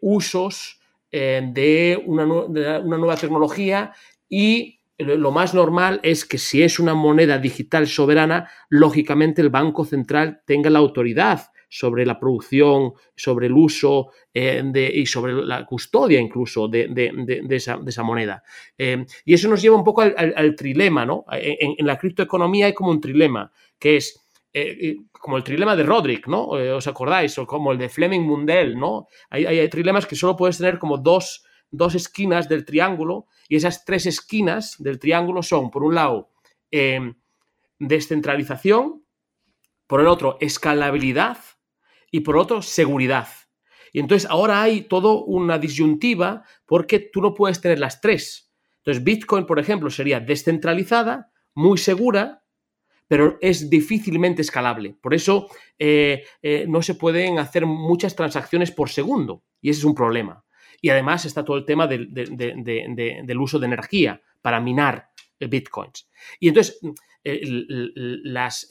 usos 0.00 0.80
de 1.18 2.02
una, 2.04 2.24
de 2.24 2.78
una 2.80 2.98
nueva 2.98 3.16
tecnología 3.16 3.92
y 4.28 4.80
lo 4.98 5.30
más 5.30 5.54
normal 5.54 6.00
es 6.02 6.24
que 6.24 6.38
si 6.38 6.62
es 6.62 6.78
una 6.78 6.94
moneda 6.94 7.38
digital 7.38 7.86
soberana, 7.86 8.48
lógicamente 8.68 9.42
el 9.42 9.50
Banco 9.50 9.84
Central 9.84 10.40
tenga 10.46 10.70
la 10.70 10.78
autoridad 10.78 11.50
sobre 11.68 12.06
la 12.06 12.18
producción, 12.18 12.92
sobre 13.14 13.46
el 13.46 13.52
uso 13.52 14.10
eh, 14.32 14.62
y 14.94 15.04
sobre 15.06 15.34
la 15.34 15.66
custodia 15.66 16.20
incluso 16.20 16.68
de, 16.68 17.46
esa, 17.50 18.02
moneda. 18.02 18.42
Eh, 18.78 19.04
y 19.24 19.34
eso 19.34 19.48
nos 19.48 19.60
lleva 19.60 19.76
un 19.76 19.84
poco 19.84 20.02
al, 20.02 20.54
trilema, 20.56 21.04
¿no? 21.04 21.24
En, 21.30 21.86
la 21.86 21.98
criptoeconomía 21.98 22.66
hay 22.66 22.72
como 22.72 22.90
un 22.90 23.00
trilema, 23.00 23.52
que 23.78 23.96
es 23.96 24.25
eh, 24.52 24.96
como 25.12 25.36
el 25.36 25.44
trilema 25.44 25.76
de 25.76 25.82
Roderick, 25.82 26.26
¿no? 26.28 26.46
¿Os 26.46 26.86
acordáis? 26.86 27.38
O 27.38 27.46
como 27.46 27.72
el 27.72 27.78
de 27.78 27.88
Fleming 27.88 28.22
Mundell, 28.22 28.78
¿no? 28.78 29.06
Hay, 29.30 29.46
hay, 29.46 29.68
trilemas 29.68 30.06
que 30.06 30.16
solo 30.16 30.36
puedes 30.36 30.58
tener 30.58 30.78
como 30.78 30.98
dos, 30.98 31.44
dos 31.70 31.94
esquinas 31.94 32.48
del 32.48 32.64
triángulo 32.64 33.26
y 33.48 33.56
esas 33.56 33.84
tres 33.84 34.06
esquinas 34.06 34.76
del 34.78 34.98
triángulo 34.98 35.42
son, 35.42 35.70
por 35.70 35.82
un 35.82 35.94
lado, 35.94 36.30
em, 36.70 37.14
descentralización, 37.78 39.04
por 39.86 40.00
el 40.00 40.06
otro, 40.06 40.36
escalabilidad 40.40 41.38
y 42.10 42.20
por 42.20 42.36
otro, 42.36 42.62
seguridad. 42.62 43.28
Y 43.92 44.00
entonces 44.00 44.28
ahora 44.30 44.62
hay 44.62 44.82
todo 44.82 45.24
una 45.24 45.58
disyuntiva 45.58 46.44
porque 46.66 46.98
tú 46.98 47.20
no 47.20 47.34
puedes 47.34 47.60
tener 47.60 47.78
las 47.78 48.00
tres. 48.00 48.52
Entonces 48.78 49.02
Bitcoin, 49.04 49.46
por 49.46 49.58
ejemplo, 49.58 49.90
sería 49.90 50.20
descentralizada, 50.20 51.32
muy 51.54 51.78
segura, 51.78 52.44
pero 53.08 53.38
es 53.40 53.70
difícilmente 53.70 54.42
escalable. 54.42 54.96
Por 55.00 55.14
eso 55.14 55.48
eh, 55.78 56.24
eh, 56.42 56.66
no 56.68 56.82
se 56.82 56.94
pueden 56.94 57.38
hacer 57.38 57.66
muchas 57.66 58.16
transacciones 58.16 58.70
por 58.70 58.88
segundo 58.88 59.44
y 59.60 59.70
ese 59.70 59.80
es 59.80 59.84
un 59.84 59.94
problema. 59.94 60.44
Y 60.80 60.90
además 60.90 61.24
está 61.24 61.44
todo 61.44 61.56
el 61.56 61.64
tema 61.64 61.86
del, 61.86 62.08
uso 63.38 63.58
de 63.58 63.66
energía 63.66 64.20
para 64.42 64.60
minar 64.60 65.08
eh, 65.38 65.46
bitcoins. 65.46 66.08
Y 66.38 66.48
entonces, 66.48 66.78
eh, 67.24 67.40
las 68.24 68.68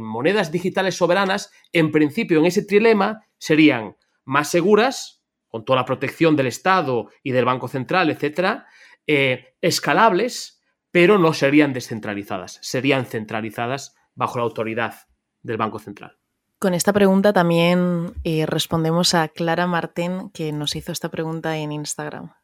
monedas 0.00 0.52
digitales 0.52 0.94
soberanas, 0.94 1.50
en 1.72 1.90
principio, 1.90 2.38
en 2.38 2.46
ese 2.46 2.64
trilema, 2.64 3.26
serían 3.38 3.96
más 4.24 4.50
seguras, 4.50 5.24
con 5.48 5.64
toda 5.64 5.80
la 5.80 5.84
protección 5.84 6.36
del 6.36 6.46
Estado 6.46 7.08
y 7.22 7.32
del 7.32 7.44
Banco 7.44 7.68
Central, 7.68 8.10
etcétera, 8.10 8.66
escalables, 9.06 10.61
pero 10.92 11.18
no 11.18 11.32
serían 11.32 11.72
descentralizadas, 11.72 12.58
serían 12.62 13.06
centralizadas 13.06 13.96
bajo 14.14 14.38
la 14.38 14.44
autoridad 14.44 14.94
del 15.42 15.56
Banco 15.56 15.78
Central. 15.78 16.18
Con 16.58 16.74
esta 16.74 16.92
pregunta 16.92 17.32
también 17.32 18.12
eh, 18.22 18.46
respondemos 18.46 19.14
a 19.14 19.26
Clara 19.26 19.66
Martín, 19.66 20.30
que 20.30 20.52
nos 20.52 20.76
hizo 20.76 20.92
esta 20.92 21.10
pregunta 21.10 21.56
en 21.56 21.72
Instagram. 21.72 22.34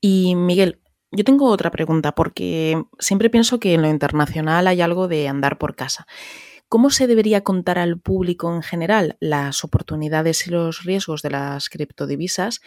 Y 0.00 0.36
Miguel, 0.36 0.80
yo 1.10 1.24
tengo 1.24 1.46
otra 1.46 1.72
pregunta, 1.72 2.12
porque 2.12 2.80
siempre 3.00 3.30
pienso 3.30 3.58
que 3.58 3.74
en 3.74 3.82
lo 3.82 3.88
internacional 3.88 4.68
hay 4.68 4.80
algo 4.80 5.08
de 5.08 5.26
andar 5.26 5.58
por 5.58 5.74
casa. 5.74 6.06
¿Cómo 6.68 6.90
se 6.90 7.08
debería 7.08 7.42
contar 7.42 7.80
al 7.80 7.98
público 7.98 8.54
en 8.54 8.62
general 8.62 9.16
las 9.18 9.64
oportunidades 9.64 10.46
y 10.46 10.50
los 10.50 10.84
riesgos 10.84 11.20
de 11.22 11.30
las 11.30 11.68
criptodivisas 11.68 12.60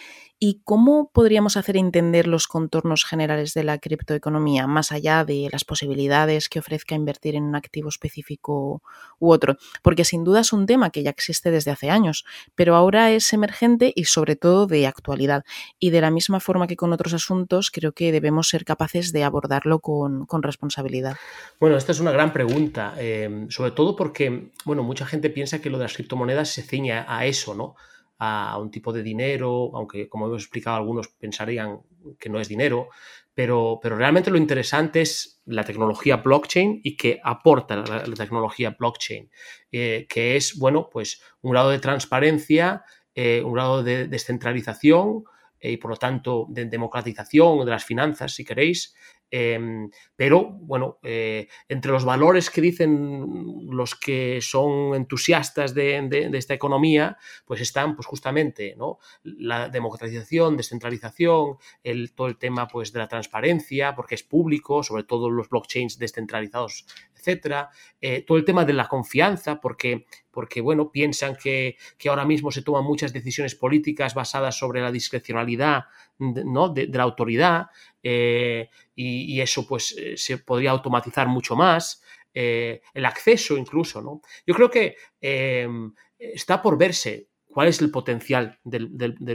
¿Y 0.46 0.60
cómo 0.66 1.10
podríamos 1.14 1.56
hacer 1.56 1.78
entender 1.78 2.28
los 2.28 2.48
contornos 2.48 3.06
generales 3.06 3.54
de 3.54 3.64
la 3.64 3.78
criptoeconomía, 3.78 4.68
más 4.68 4.92
allá 4.92 5.24
de 5.24 5.48
las 5.50 5.64
posibilidades 5.64 6.50
que 6.50 6.60
ofrezca 6.60 6.96
invertir 6.96 7.36
en 7.36 7.44
un 7.44 7.56
activo 7.56 7.88
específico 7.88 8.84
u 9.20 9.32
otro? 9.32 9.56
Porque 9.82 10.04
sin 10.04 10.26
duda 10.26 10.42
es 10.42 10.52
un 10.52 10.66
tema 10.66 10.90
que 10.90 11.02
ya 11.02 11.12
existe 11.12 11.50
desde 11.50 11.72
hace 11.72 11.90
años, 11.90 12.26
pero 12.56 12.76
ahora 12.76 13.10
es 13.12 13.32
emergente 13.32 13.94
y 13.96 14.04
sobre 14.04 14.36
todo 14.36 14.68
de 14.68 14.86
actualidad. 14.86 15.46
Y 15.80 15.92
de 15.92 16.02
la 16.02 16.12
misma 16.12 16.42
forma 16.42 16.68
que 16.68 16.76
con 16.76 16.92
otros 16.92 17.14
asuntos, 17.14 17.72
creo 17.72 17.94
que 17.94 18.12
debemos 18.12 18.50
ser 18.50 18.66
capaces 18.66 19.14
de 19.14 19.24
abordarlo 19.24 19.80
con, 19.80 20.28
responsabilidad. 20.42 21.16
Bueno, 21.58 21.78
esta 21.78 21.94
es 21.94 22.02
una 22.02 22.12
gran 22.12 22.34
pregunta, 22.34 22.96
eh, 22.98 23.46
sobre 23.48 23.72
todo 23.72 23.96
porque, 23.96 24.52
bueno, 24.66 24.84
mucha 24.84 25.06
gente 25.06 25.30
piensa 25.30 25.62
que 25.62 25.70
lo 25.70 25.78
de 25.78 25.86
las 25.86 25.94
criptomonedas 25.94 26.50
se 26.50 26.64
ciña 26.64 27.06
a 27.08 27.26
eso, 27.28 27.56
¿no? 27.56 27.78
A, 28.18 28.58
un 28.60 28.72
tipo 28.72 28.94
de 28.94 29.04
dinero, 29.04 29.72
aunque 29.74 30.08
como 30.08 30.28
hemos 30.28 30.44
explicado 30.44 30.78
algunos 30.78 31.08
pensarían 31.10 31.82
que 32.20 32.30
no 32.30 32.40
es 32.40 32.48
dinero, 32.48 32.90
pero, 33.34 33.80
pero 33.82 33.96
realmente 33.96 34.30
lo 34.30 34.38
interesante 34.38 35.02
es 35.02 35.42
la 35.46 35.64
tecnología 35.64 36.18
blockchain 36.18 36.82
y 36.84 36.96
que 36.96 37.20
aporta 37.24 37.78
la, 37.78 38.04
tecnología 38.04 38.76
blockchain, 38.78 39.30
eh, 39.72 40.06
que 40.08 40.36
es, 40.36 40.58
bueno, 40.58 40.90
pues 40.92 41.22
un 41.42 41.52
grado 41.52 41.70
de 41.70 41.80
transparencia, 41.80 42.84
eh, 43.16 43.42
un 43.44 43.54
grado 43.54 43.84
de 43.84 44.08
descentralización 44.08 45.24
eh, 45.60 45.72
y 45.72 45.78
por 45.78 45.92
lo 45.92 45.98
tanto 45.98 46.46
de 46.50 46.66
democratización 46.66 47.66
de 47.66 47.72
las 47.72 47.86
finanzas, 47.86 48.34
si 48.34 48.44
queréis, 48.44 48.96
Em, 49.36 49.90
pero, 50.16 50.44
bueno, 50.62 51.00
eh, 51.02 51.48
entre 51.68 51.92
los 51.92 52.06
valores 52.06 52.52
que 52.52 52.62
dicen 52.62 53.66
los 53.72 53.96
que 53.96 54.42
son 54.42 54.94
entusiastas 54.94 55.74
de, 55.74 56.30
esta 56.34 56.54
economía, 56.54 57.18
pues 57.44 57.60
están 57.60 57.96
pues 57.96 58.06
justamente 58.06 58.76
¿no? 58.78 59.00
la 59.24 59.70
democratización, 59.70 60.56
descentralización, 60.56 61.58
el, 61.84 62.14
todo 62.14 62.28
el 62.28 62.38
tema 62.38 62.68
pues, 62.68 62.94
de 62.94 63.00
la 63.00 63.08
transparencia, 63.08 63.96
porque 63.96 64.14
es 64.14 64.22
público, 64.22 64.84
sobre 64.84 65.04
todo 65.04 65.32
los 65.32 65.50
blockchains 65.50 65.98
descentralizados, 65.98 66.86
etcétera, 67.24 67.70
eh, 68.02 68.24
todo 68.28 68.38
el 68.38 68.44
tema 68.44 68.66
de 68.66 68.74
la 68.74 68.88
confianza, 68.88 69.62
porque, 69.62 70.06
porque 70.30 70.60
bueno, 70.60 70.92
piensan 70.92 71.38
que, 71.38 71.78
ahora 72.10 72.26
mismo 72.26 72.52
se 72.52 72.62
toman 72.62 72.84
muchas 72.84 73.14
decisiones 73.14 73.56
políticas 73.56 74.14
basadas 74.14 74.58
sobre 74.58 74.82
la 74.82 74.92
discrecionalidad 74.92 75.86
¿no? 76.20 76.70
de, 76.70 76.88
la 76.88 77.04
autoridad, 77.04 77.68
eh, 78.04 78.70
y, 78.96 79.40
eso 79.40 79.66
pues 79.66 79.96
eh, 79.98 80.18
se 80.18 80.38
podría 80.38 80.72
automatizar 80.72 81.28
mucho 81.28 81.56
más, 81.56 82.04
eh, 82.34 82.82
el 82.94 83.06
acceso 83.06 83.58
incluso, 83.58 84.02
¿no? 84.02 84.22
Yo 84.46 84.54
creo 84.54 84.70
que 84.70 84.98
em, 85.22 85.94
está 86.18 86.62
por 86.62 86.78
verse 86.78 87.30
cuál 87.54 87.68
es 87.68 87.80
el 87.82 87.92
potencial 87.92 88.60
del, 88.64 88.88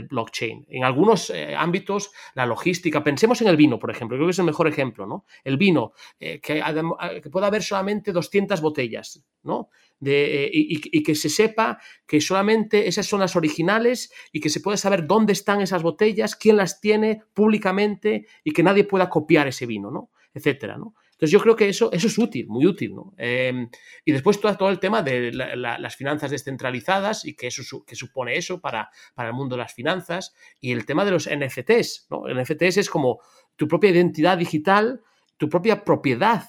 blockchain. 0.09 0.65
En 0.69 0.83
algunos 0.83 1.31
ámbitos, 1.57 2.11
la 2.35 2.45
logística, 2.45 3.03
pensemos 3.03 3.41
en 3.41 3.47
el 3.47 3.55
vino, 3.55 3.79
por 3.79 3.89
ejemplo, 3.89 4.17
creo 4.17 4.27
que 4.27 4.31
es 4.31 4.39
el 4.39 4.45
mejor 4.45 4.67
ejemplo, 4.67 5.07
¿no? 5.07 5.25
El 5.43 5.57
vino, 5.57 5.93
que, 6.19 6.39
que, 6.41 7.29
pueda 7.31 7.47
haber 7.47 7.63
solamente 7.63 8.11
200 8.11 8.59
botellas, 8.61 9.23
¿no? 9.43 9.69
De, 9.99 10.49
y, 10.51 11.03
que 11.03 11.15
se 11.15 11.29
sepa 11.29 11.79
que 12.05 12.21
solamente 12.21 12.87
esas 12.87 13.05
son 13.05 13.19
las 13.19 13.35
originales 13.35 14.11
y 14.31 14.39
que 14.39 14.49
se 14.49 14.61
pueda 14.61 14.77
saber 14.77 15.07
dónde 15.07 15.33
están 15.33 15.61
esas 15.61 15.83
botellas, 15.83 16.35
quién 16.35 16.57
las 16.57 16.79
tiene 16.79 17.23
públicamente 17.33 18.27
y 18.43 18.51
que 18.51 18.63
nadie 18.63 18.83
pueda 18.83 19.09
copiar 19.09 19.47
ese 19.47 19.65
vino, 19.65 19.91
¿no? 19.91 20.11
Etcétera, 20.33 20.77
¿no? 20.77 20.95
Entonces 21.19 21.33
yo 21.33 21.41
creo 21.41 21.57
que 21.57 21.67
eso, 21.67 21.91
eso 21.91 22.07
es 22.07 22.17
útil, 22.17 22.47
muy 22.47 22.65
útil, 22.65 22.95
¿no? 22.95 23.13
Em, 23.17 23.69
y 24.05 24.13
después 24.13 24.39
todo, 24.39 24.55
todo, 24.55 24.69
el 24.69 24.79
tema 24.79 25.01
de 25.01 25.33
las 25.33 25.95
finanzas 25.97 26.31
descentralizadas 26.31 27.25
y 27.25 27.35
que 27.35 27.47
eso 27.47 27.83
que 27.85 27.97
supone 27.97 28.37
eso 28.37 28.61
para, 28.61 28.89
para 29.13 29.27
el 29.27 29.35
mundo 29.35 29.57
de 29.57 29.63
las 29.63 29.73
finanzas 29.73 30.33
y 30.61 30.71
el 30.71 30.85
tema 30.85 31.03
de 31.03 31.11
los 31.11 31.29
NFTs, 31.29 32.07
¿no? 32.09 32.23
NFTs 32.33 32.77
es 32.77 32.89
como 32.89 33.19
tu 33.57 33.67
propia 33.67 33.89
identidad 33.89 34.37
digital, 34.37 35.01
tu 35.35 35.49
propia 35.49 35.83
propiedad 35.83 36.45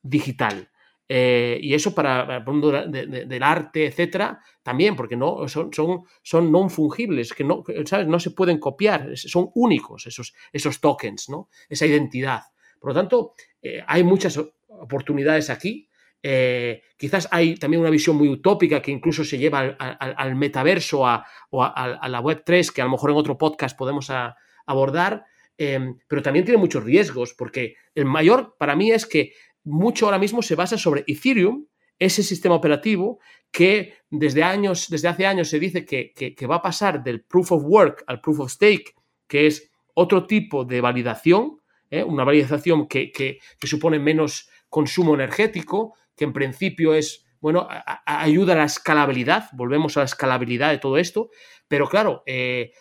digital. 0.00 0.70
Eh, 1.06 1.58
y 1.60 1.74
eso 1.74 1.94
para, 1.94 2.38
el 2.38 2.44
mundo 2.46 2.72
del 2.72 3.42
arte, 3.42 3.88
etcétera, 3.88 4.40
también, 4.62 4.96
porque 4.96 5.16
no, 5.16 5.46
son, 5.48 5.70
son, 5.70 6.04
son 6.22 6.50
non 6.50 6.70
fungibles, 6.70 7.34
que 7.34 7.44
no, 7.44 7.62
¿sabes? 7.84 8.08
no 8.08 8.18
se 8.18 8.30
pueden 8.30 8.56
copiar, 8.58 9.12
son 9.18 9.50
únicos 9.54 10.06
esos, 10.06 10.32
esos 10.50 10.80
tokens, 10.80 11.28
¿no? 11.28 11.50
esa 11.68 11.84
identidad. 11.84 12.53
Por 12.84 12.90
lo 12.90 13.00
tanto, 13.00 13.32
eh, 13.62 13.82
hay 13.86 14.04
muchas 14.04 14.38
oportunidades 14.68 15.48
aquí. 15.48 15.88
Eh, 16.22 16.82
quizás 16.98 17.26
hay 17.30 17.54
también 17.54 17.80
una 17.80 17.88
visión 17.88 18.14
muy 18.14 18.28
utópica 18.28 18.82
que 18.82 18.90
incluso 18.90 19.24
se 19.24 19.38
lleva 19.38 19.60
al, 19.60 20.34
metaverso 20.34 21.00
o 21.00 21.62
a, 21.64 22.08
la 22.08 22.20
Web 22.20 22.42
3, 22.44 22.70
que 22.72 22.82
a 22.82 22.84
lo 22.84 22.90
mejor 22.90 23.10
en 23.10 23.16
otro 23.16 23.38
podcast 23.38 23.74
podemos 23.74 24.12
abordar, 24.66 25.24
pero 25.56 26.22
también 26.22 26.44
tiene 26.44 26.60
muchos 26.60 26.84
riesgos, 26.84 27.32
porque 27.32 27.76
el 27.94 28.04
mayor 28.04 28.54
para 28.58 28.76
mí 28.76 28.90
es 28.90 29.06
que 29.06 29.32
mucho 29.62 30.04
ahora 30.04 30.18
mismo 30.18 30.42
se 30.42 30.54
basa 30.54 30.76
sobre 30.76 31.04
Ethereum, 31.06 31.66
ese 31.98 32.22
sistema 32.22 32.54
operativo 32.54 33.18
que 33.50 33.94
desde, 34.10 34.42
años, 34.42 34.90
desde 34.90 35.08
hace 35.08 35.24
años 35.24 35.48
se 35.48 35.58
dice 35.58 35.86
que, 35.86 36.46
va 36.46 36.56
a 36.56 36.62
pasar 36.62 37.02
del 37.02 37.22
proof 37.22 37.52
of 37.52 37.62
work 37.64 38.04
al 38.08 38.20
proof 38.20 38.40
of 38.40 38.50
stake, 38.50 38.94
que 39.26 39.46
es 39.46 39.72
otro 39.94 40.26
tipo 40.26 40.66
de 40.66 40.82
validación, 40.82 41.62
¿eh? 41.90 42.02
una 42.02 42.24
validación 42.24 42.86
que, 42.86 43.38
supone 43.62 43.98
menos 43.98 44.48
consumo 44.68 45.14
energético, 45.14 45.94
que 46.16 46.24
en 46.24 46.32
principio 46.32 46.94
es, 46.94 47.26
bueno, 47.40 47.68
ayuda 48.06 48.54
a 48.54 48.56
la 48.56 48.64
escalabilidad, 48.64 49.48
volvemos 49.52 49.96
a 49.96 50.00
la 50.00 50.06
escalabilidad 50.06 50.70
de 50.70 50.78
todo 50.78 50.98
esto, 50.98 51.30
pero 51.68 51.88
claro, 51.88 52.22
eh, 52.26 52.72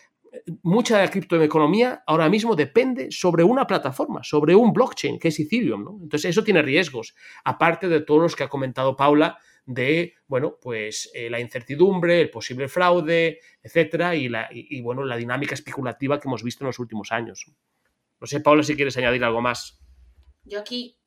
mucha 0.63 0.98
de 0.98 1.06
la 1.06 1.12
criptoeconomía 1.12 2.04
ahora 2.08 2.30
mismo 2.30 2.56
depende 2.56 3.12
sobre 3.12 3.44
una 3.44 3.68
plataforma, 3.68 4.24
sobre 4.24 4.56
un 4.56 4.74
blockchain, 4.74 5.20
que 5.20 5.28
es 5.28 5.39
Ethereum, 5.39 5.84
¿no? 5.84 6.00
Entonces, 6.02 6.30
eso 6.30 6.44
tiene 6.44 6.62
riesgos, 6.62 7.16
aparte 7.44 7.88
de 7.88 8.02
todos 8.02 8.22
los 8.22 8.36
que 8.36 8.44
ha 8.44 8.50
comentado 8.50 8.96
Paula, 8.96 9.38
de, 9.66 10.16
bueno, 10.28 10.58
pues 10.62 11.10
eh, 11.13 11.30
la 11.30 11.39
incertidumbre, 11.39 12.20
el 12.20 12.30
posible 12.30 12.68
fraude, 12.68 13.39
etcétera, 13.62 14.16
y, 14.16 14.28
la, 14.28 14.50
bueno, 14.82 15.06
la 15.06 15.16
dinámica 15.16 15.54
especulativa 15.54 16.20
que 16.20 16.28
hemos 16.28 16.44
visto 16.44 16.63
en 16.63 16.68
los 16.68 16.80
últimos 16.80 17.12
años. 17.12 17.46
No 18.23 18.27
sé, 18.27 18.39
Paula, 18.39 18.63
si 18.63 18.77
quieres 18.77 18.95
añadir 18.95 19.21
algo 19.25 19.41
más. 19.41 19.81
Yo 20.45 20.62
aquí 20.62 20.97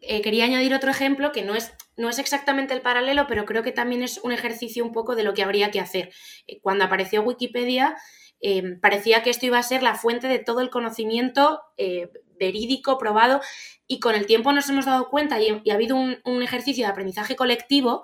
eh, 0.00 0.22
quería 0.22 0.46
añadir 0.46 0.72
otro 0.72 0.90
ejemplo 0.90 1.30
que 1.30 1.42
no 1.42 1.54
es, 1.54 1.74
no 1.98 2.08
es 2.08 2.18
exactamente 2.18 2.72
el 2.72 2.80
paralelo, 2.80 3.26
pero 3.28 3.44
creo 3.44 3.62
que 3.62 3.72
también 3.72 4.02
es 4.02 4.16
un 4.24 4.32
ejercicio 4.32 4.82
un 4.82 4.92
poco 4.92 5.14
de 5.14 5.22
lo 5.22 5.34
que 5.34 5.42
habría 5.42 5.70
que 5.70 5.80
hacer. 5.80 6.10
Eh, 6.46 6.60
cuando 6.62 6.84
apareció 6.84 7.20
Wikipedia, 7.20 7.96
Em, 8.44 8.80
parecía 8.80 9.22
que 9.22 9.30
esto 9.30 9.46
iba 9.46 9.58
a 9.58 9.62
ser 9.62 9.84
la 9.84 9.94
fuente 9.94 10.26
de 10.26 10.40
todo 10.40 10.60
el 10.60 10.68
conocimiento 10.68 11.60
eh, 11.76 12.10
verídico, 12.40 12.98
probado, 12.98 13.40
y 13.86 14.00
con 14.00 14.16
el 14.16 14.26
tiempo 14.26 14.52
nos 14.52 14.68
hemos 14.68 14.84
dado 14.84 15.08
cuenta 15.10 15.40
y, 15.40 15.62
ha 15.70 15.74
habido 15.74 15.94
un, 15.96 16.42
ejercicio 16.42 16.84
de 16.84 16.90
aprendizaje 16.90 17.36
colectivo 17.36 18.02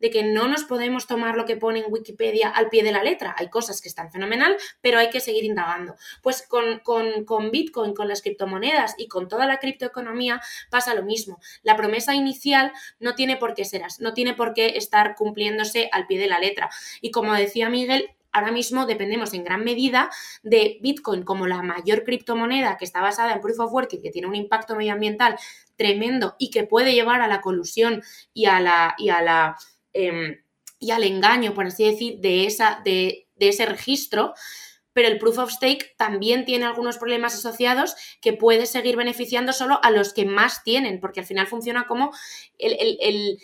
de 0.00 0.10
que 0.10 0.24
no 0.24 0.48
nos 0.48 0.64
podemos 0.64 1.06
tomar 1.06 1.36
lo 1.36 1.44
que 1.44 1.56
pone 1.56 1.80
en 1.80 1.92
Wikipedia 1.92 2.48
al 2.48 2.68
pie 2.68 2.82
de 2.82 2.92
la 2.92 3.02
letra. 3.02 3.34
Hay 3.38 3.48
cosas 3.48 3.80
que 3.80 3.88
están 3.88 4.10
fenomenal, 4.10 4.56
pero 4.80 4.98
hay 4.98 5.10
que 5.10 5.20
seguir 5.20 5.44
indagando. 5.44 5.94
Pues 6.22 6.46
con, 6.46 6.80
con, 6.80 7.50
Bitcoin, 7.50 7.94
con 7.94 8.08
las 8.08 8.22
criptomonedas 8.22 8.94
y 8.98 9.08
con 9.08 9.28
toda 9.28 9.46
la 9.46 9.58
criptoeconomía 9.58 10.40
pasa 10.70 10.94
lo 10.94 11.02
mismo. 11.02 11.38
La 11.62 11.76
promesa 11.76 12.14
inicial 12.14 12.72
no 12.98 13.14
tiene 13.14 13.36
por 13.36 13.54
qué 13.54 13.64
ser, 13.64 13.82
no 13.98 14.14
tiene 14.14 14.34
por 14.34 14.54
qué 14.54 14.76
estar 14.76 15.14
cumpliéndose 15.14 15.88
al 15.92 16.06
pie 16.06 16.18
de 16.18 16.28
la 16.28 16.38
letra. 16.38 16.70
Y 17.00 17.10
como 17.10 17.34
decía 17.34 17.68
Miguel, 17.68 18.10
ahora 18.32 18.52
mismo 18.52 18.86
dependemos 18.86 19.34
en 19.34 19.44
gran 19.44 19.64
medida 19.64 20.10
de 20.42 20.78
Bitcoin 20.82 21.22
como 21.24 21.46
la 21.46 21.62
mayor 21.62 22.04
criptomoneda 22.04 22.76
que 22.76 22.84
está 22.84 23.00
basada 23.00 23.32
en 23.32 23.40
proof 23.40 23.60
of 23.60 23.72
work 23.72 23.92
y 23.92 24.00
que 24.00 24.10
tiene 24.10 24.28
un 24.28 24.34
impacto 24.34 24.76
medioambiental 24.76 25.36
tremendo 25.76 26.36
y 26.38 26.50
que 26.50 26.64
puede 26.64 26.94
llevar 26.94 27.22
a 27.22 27.28
la 27.28 27.40
colusión 27.40 28.02
y 28.34 28.46
a 28.46 28.60
la 28.60 28.94
y 28.98 29.08
a 29.08 29.22
la 29.22 29.56
em, 29.92 30.42
y 30.78 30.90
al 30.92 31.04
engaño, 31.04 31.54
por 31.54 31.66
así 31.66 31.84
decir, 31.84 32.20
de, 32.20 32.46
esa, 32.46 32.80
de, 32.84 33.28
ese 33.38 33.66
registro 33.66 34.34
pero 34.92 35.06
el 35.06 35.18
proof 35.18 35.38
of 35.38 35.52
stake 35.52 35.94
también 35.96 36.44
tiene 36.44 36.66
algunos 36.66 36.98
problemas 36.98 37.34
asociados 37.34 37.94
que 38.20 38.32
puede 38.32 38.66
seguir 38.66 38.96
beneficiando 38.96 39.52
solo 39.52 39.78
a 39.84 39.92
los 39.92 40.12
que 40.12 40.26
más 40.26 40.64
tienen, 40.64 40.98
porque 40.98 41.20
al 41.20 41.26
final 41.26 41.46
funciona 41.46 41.86
como 41.86 42.10
el, 42.58 43.38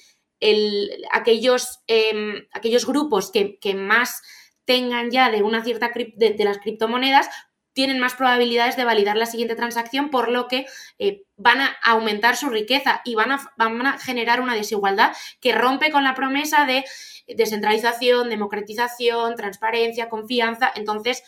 aquellos, 1.13 1.81
em, 1.87 2.47
aquellos 2.53 2.85
grupos 2.85 3.31
que, 3.31 3.59
que 3.61 3.75
más 3.75 4.23
tengan 4.67 5.11
ya 5.11 5.31
de 5.31 5.43
una 5.43 5.65
cierta 5.65 5.91
de, 5.95 6.45
las 6.45 6.59
criptomonedas, 6.59 7.29
tienen 7.77 7.99
más 7.99 8.15
probabilidades 8.15 8.75
de 8.75 8.85
validar 8.85 9.19
la 9.19 9.27
siguiente 9.27 9.55
transacción, 9.55 10.09
por 10.09 10.31
lo 10.31 10.49
que 10.49 10.65
eh, 10.99 11.25
van 11.37 11.61
a 11.61 11.77
aumentar 11.83 12.35
su 12.35 12.49
riqueza 12.49 13.03
y 13.05 13.15
van 13.15 13.33
a, 13.33 13.53
van 13.59 13.87
a 13.87 13.99
generar 13.99 14.41
una 14.41 14.55
desigualdad 14.55 15.15
que 15.41 15.53
rompe 15.53 15.91
con 15.91 16.03
la 16.03 16.15
promesa 16.15 16.65
de 16.65 16.87
descentralización, 17.29 18.31
democratización, 18.31 19.37
transparencia, 19.37 20.09
confianza. 20.09 20.73
Entonces, 20.75 21.23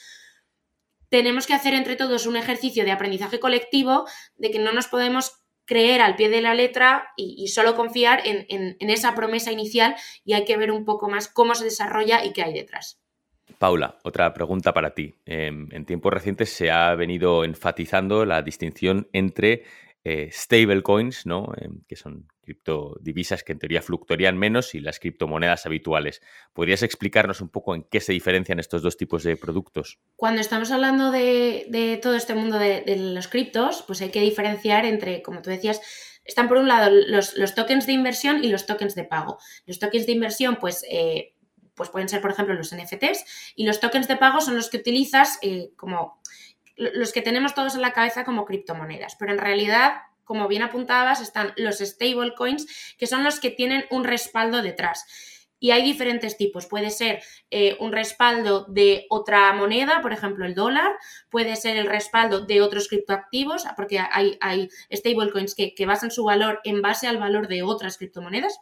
tenemos 1.11 1.47
que 1.47 1.53
hacer 1.53 1.75
entre 1.75 1.97
todos 1.97 2.25
un 2.25 2.39
ejercicio 2.39 2.87
de 2.87 2.93
aprendizaje 2.93 3.41
colectivo 3.41 4.07
de 4.37 4.51
que 4.51 4.59
no 4.59 4.73
nos 4.73 4.89
podemos 4.89 5.43
creer 5.67 6.01
al 6.01 6.17
pie 6.17 6.31
de 6.31 6.41
la 6.41 6.55
letra 6.55 7.11
y, 7.15 7.47
solo 7.49 7.77
confiar 7.77 8.23
en 8.25 8.91
esa 8.91 9.15
promesa 9.15 9.53
inicial 9.53 9.97
y 10.25 10.33
hay 10.33 10.47
que 10.47 10.57
ver 10.57 10.73
un 10.73 10.87
poco 10.87 11.11
más 11.11 11.29
cómo 11.29 11.55
se 11.55 11.65
desarrolla 11.65 12.25
y 12.25 12.33
qué 12.33 12.43
hay 12.43 12.55
detrás. 12.55 12.99
Paula, 13.59 13.99
otra 14.05 14.33
pregunta 14.35 14.73
para 14.73 14.95
ti. 14.95 15.15
Em, 15.27 15.69
en 15.73 15.85
tiempos 15.85 16.13
recientes 16.13 16.51
se 16.51 16.71
ha 16.71 16.95
venido 16.95 17.45
enfatizando 17.45 18.25
la 18.25 18.43
distinción 18.43 19.09
entre 19.13 19.65
eh, 20.05 20.31
stablecoins, 20.33 21.27
¿no? 21.27 21.53
Em, 21.61 21.83
que 21.89 21.97
son 21.97 22.29
criptodivisas 22.41 23.45
que 23.45 23.53
en 23.53 23.59
teoría 23.59 23.83
fluctuarían 23.83 24.39
menos 24.39 24.75
y 24.75 24.81
las 24.81 24.99
criptomonedas 25.01 25.67
habituales. 25.67 26.23
¿Podrías 26.55 26.83
explicarnos 26.83 27.43
un 27.43 27.51
poco 27.51 27.75
en 27.75 27.83
qué 27.83 28.01
se 28.01 28.13
diferencian 28.13 28.59
estos 28.59 28.81
dos 28.81 28.97
tipos 28.97 29.23
de 29.23 29.37
productos? 29.37 29.99
Cuando 30.17 30.41
estamos 30.41 30.71
hablando 30.71 31.11
de, 31.11 31.99
todo 32.03 32.15
este 32.15 32.35
mundo 32.35 32.59
de, 32.59 32.85
los 32.97 33.29
criptos, 33.29 33.85
pues 33.87 34.01
hay 34.01 34.11
que 34.11 34.23
diferenciar 34.23 34.87
entre, 34.87 35.21
como 35.21 35.43
tú 35.43 35.51
decías, 35.51 35.83
están 36.25 36.49
por 36.49 36.57
un 36.57 36.69
lado 36.69 36.91
los, 36.91 37.55
tokens 37.55 37.87
de 37.87 37.93
inversión 37.93 38.43
y 38.43 38.49
los 38.49 38.65
tokens 38.65 38.95
de 38.95 39.05
pago. 39.05 39.39
Los 39.67 39.79
tokens 39.79 40.07
de 40.07 40.13
inversión, 40.13 40.57
pues, 40.57 40.85
eh, 40.91 41.35
pues 41.79 41.89
pueden 41.89 42.11
ser, 42.11 42.21
por 42.21 42.33
ejemplo, 42.33 42.55
los 42.55 42.75
NFTs 42.75 43.55
y 43.57 43.65
los 43.65 43.81
tokens 43.81 44.07
de 44.07 44.17
pago 44.17 44.43
son 44.43 44.57
los 44.57 44.69
que 44.69 44.77
utilizas 44.77 45.39
eh, 45.41 45.71
como 45.77 46.21
los 46.77 47.13
que 47.13 47.23
tenemos 47.23 47.55
todos 47.55 47.75
en 47.75 47.81
la 47.81 47.93
cabeza 47.93 48.25
como 48.25 48.45
criptomonedas, 48.45 49.17
pero 49.17 49.33
en 49.33 49.39
realidad 49.39 50.03
como 50.29 50.47
bien 50.47 50.63
apuntabas, 50.63 51.23
están 51.23 51.55
los 51.57 51.79
stablecoins, 51.79 52.67
que 52.99 53.07
son 53.07 53.25
los 53.25 53.41
que 53.41 53.51
tienen 53.51 53.87
un 53.91 54.05
respaldo 54.05 54.61
detrás. 54.61 55.07
Y 55.59 55.71
hay 55.71 55.83
diferentes 55.83 56.37
tipos. 56.37 56.67
Puede 56.67 56.91
ser 56.91 57.23
eh, 57.51 57.77
un 57.81 57.93
respaldo 57.93 58.67
de 58.69 59.07
otra 59.09 59.51
moneda, 59.55 60.03
por 60.03 60.13
ejemplo 60.13 60.45
el 60.45 60.55
dólar, 60.55 60.93
puede 61.31 61.57
ser 61.57 61.79
el 61.79 61.87
respaldo 61.87 62.43
de 62.43 62.61
otros 62.61 62.89
criptoactivos, 62.89 63.65
porque 63.75 63.99
hay, 63.99 64.37
hay 64.43 64.69
stablecoins 64.93 65.55
que, 65.55 65.75
que 65.75 65.87
basan 65.87 66.11
su 66.11 66.25
valor 66.25 66.61
en 66.63 66.83
base 66.83 67.09
al 67.09 67.17
valor 67.17 67.49
de 67.49 67.63
otras 67.63 67.97
criptomonedas. 67.97 68.61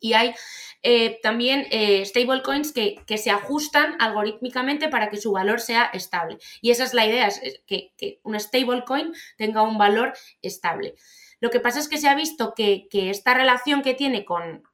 Y 0.00 0.12
hay 0.14 0.34
eh, 0.82 1.18
también 1.22 1.66
eh, 1.70 2.04
stablecoins 2.04 2.72
que, 2.72 2.96
que, 3.06 3.18
se 3.18 3.30
ajustan 3.30 3.96
algorítmicamente 4.00 4.88
para 4.88 5.10
que 5.10 5.16
su 5.16 5.32
valor 5.32 5.60
sea 5.60 5.84
estable. 5.92 6.38
Y 6.60 6.70
esa 6.70 6.84
es 6.84 6.94
la 6.94 7.06
idea, 7.06 7.26
es 7.26 7.40
que, 7.66 7.92
que 7.96 8.20
un 8.22 8.38
stablecoin 8.38 9.12
tenga 9.36 9.62
un 9.62 9.78
valor 9.78 10.12
estable. 10.42 10.94
Lo 11.40 11.50
que 11.50 11.60
pasa 11.60 11.78
es 11.78 11.88
que 11.88 11.98
se 11.98 12.08
ha 12.08 12.14
visto 12.14 12.54
que, 12.54 12.88
esta 12.92 13.34
relación 13.34 13.82
que 13.82 13.94
tiene 13.94 14.24
con, 14.24 14.64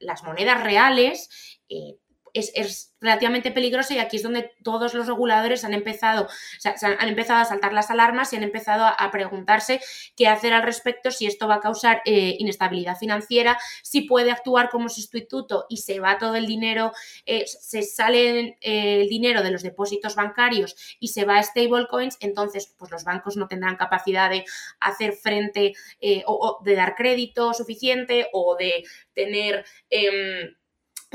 las 0.00 0.24
monedas 0.24 0.62
reales 0.62 1.60
eh, 1.68 1.96
es, 2.38 2.92
relativamente 2.98 3.50
peligroso 3.50 3.92
y 3.92 3.98
aquí 3.98 4.16
es 4.16 4.22
donde 4.22 4.52
todos 4.62 4.94
los 4.94 5.06
reguladores 5.06 5.64
han 5.64 5.74
empezado, 5.74 6.28
han 6.82 7.08
empezado 7.08 7.40
a 7.40 7.44
saltar 7.44 7.72
las 7.74 7.90
alarmas 7.90 8.32
y 8.32 8.36
han 8.36 8.42
empezado 8.42 8.84
a, 8.86 9.10
preguntarse 9.12 9.80
qué 10.16 10.28
hacer 10.28 10.52
al 10.52 10.62
respecto, 10.62 11.10
si 11.10 11.26
esto 11.26 11.46
va 11.46 11.56
a 11.56 11.60
causar 11.60 12.02
eh, 12.04 12.36
inestabilidad 12.38 12.96
financiera, 12.96 13.58
si 13.82 14.02
puede 14.02 14.30
actuar 14.30 14.70
como 14.70 14.88
sustituto 14.88 15.66
y 15.68 15.76
se 15.78 16.00
va 16.00 16.18
todo 16.18 16.34
el 16.34 16.46
dinero, 16.46 16.92
eh, 17.26 17.44
se 17.46 17.82
sale 17.82 18.58
eh, 18.60 19.02
el 19.02 19.08
dinero 19.08 19.42
de 19.42 19.50
los 19.50 19.62
depósitos 19.62 20.16
bancarios 20.16 20.74
y 20.98 21.08
se 21.08 21.24
va 21.24 21.36
a 21.38 21.42
stablecoins, 21.42 22.16
entonces 22.20 22.74
pues 22.78 22.90
los 22.90 23.04
bancos 23.04 23.36
no 23.36 23.46
tendrán 23.46 23.76
capacidad 23.76 24.30
de 24.30 24.44
hacer 24.80 25.12
frente 25.12 25.74
o, 26.26 26.60
de 26.64 26.74
dar 26.74 26.94
crédito 26.94 27.52
suficiente 27.54 28.28
o 28.32 28.56
de 28.56 28.84
tener 29.14 29.64
em, 29.90 30.56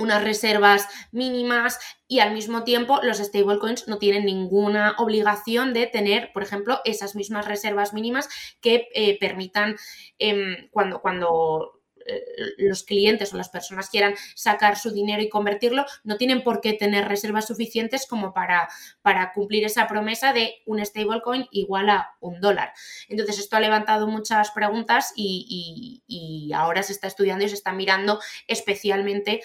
unas 0.02 0.24
reservas 0.24 0.88
mínimas 1.12 1.80
y 2.08 2.20
al 2.20 2.34
mismo 2.34 2.64
tiempo 2.64 3.00
los 3.04 3.20
stablecoins 3.20 3.88
no 3.88 3.98
tienen 3.98 4.26
ninguna 4.26 4.96
obligación 4.98 5.74
de 5.74 5.88
tener, 5.88 6.32
por 6.34 6.44
ejemplo, 6.44 6.82
esas 6.84 7.16
mismas 7.16 7.48
reservas 7.48 7.94
mínimas 7.94 8.28
que 8.60 8.90
eh, 8.94 9.18
permitan 9.20 9.78
em, 10.20 10.70
cuando, 10.72 11.02
cuando 11.02 11.82
eh, 12.06 12.24
los 12.58 12.84
clientes 12.84 13.34
o 13.34 13.38
las 13.38 13.50
personas 13.50 13.90
quieran 13.90 14.16
sacar 14.36 14.78
su 14.78 14.92
dinero 14.92 15.22
y 15.22 15.30
convertirlo, 15.30 15.86
no 16.04 16.18
tienen 16.18 16.44
por 16.44 16.62
qué 16.62 16.74
tener 16.74 17.08
reservas 17.08 17.48
suficientes 17.48 18.08
como 18.08 18.34
para, 18.34 18.70
para 19.02 19.34
cumplir 19.34 19.66
esa 19.66 19.88
promesa 19.88 20.34
de 20.34 20.56
un 20.66 20.84
stablecoin 20.84 21.48
igual 21.52 21.90
a 21.90 22.16
un 22.20 22.42
dólar. 22.42 22.74
Entonces, 23.08 23.40
esto 23.40 23.56
ha 23.56 23.60
levantado 23.60 24.08
muchas 24.08 24.52
preguntas 24.52 25.14
y, 25.16 26.04
y 26.08 26.54
ahora 26.54 26.84
se 26.84 26.94
está 26.94 27.08
estudiando 27.08 27.46
y 27.46 27.50
se 27.50 27.56
está 27.56 27.72
mirando 27.72 28.20
especialmente 28.48 29.42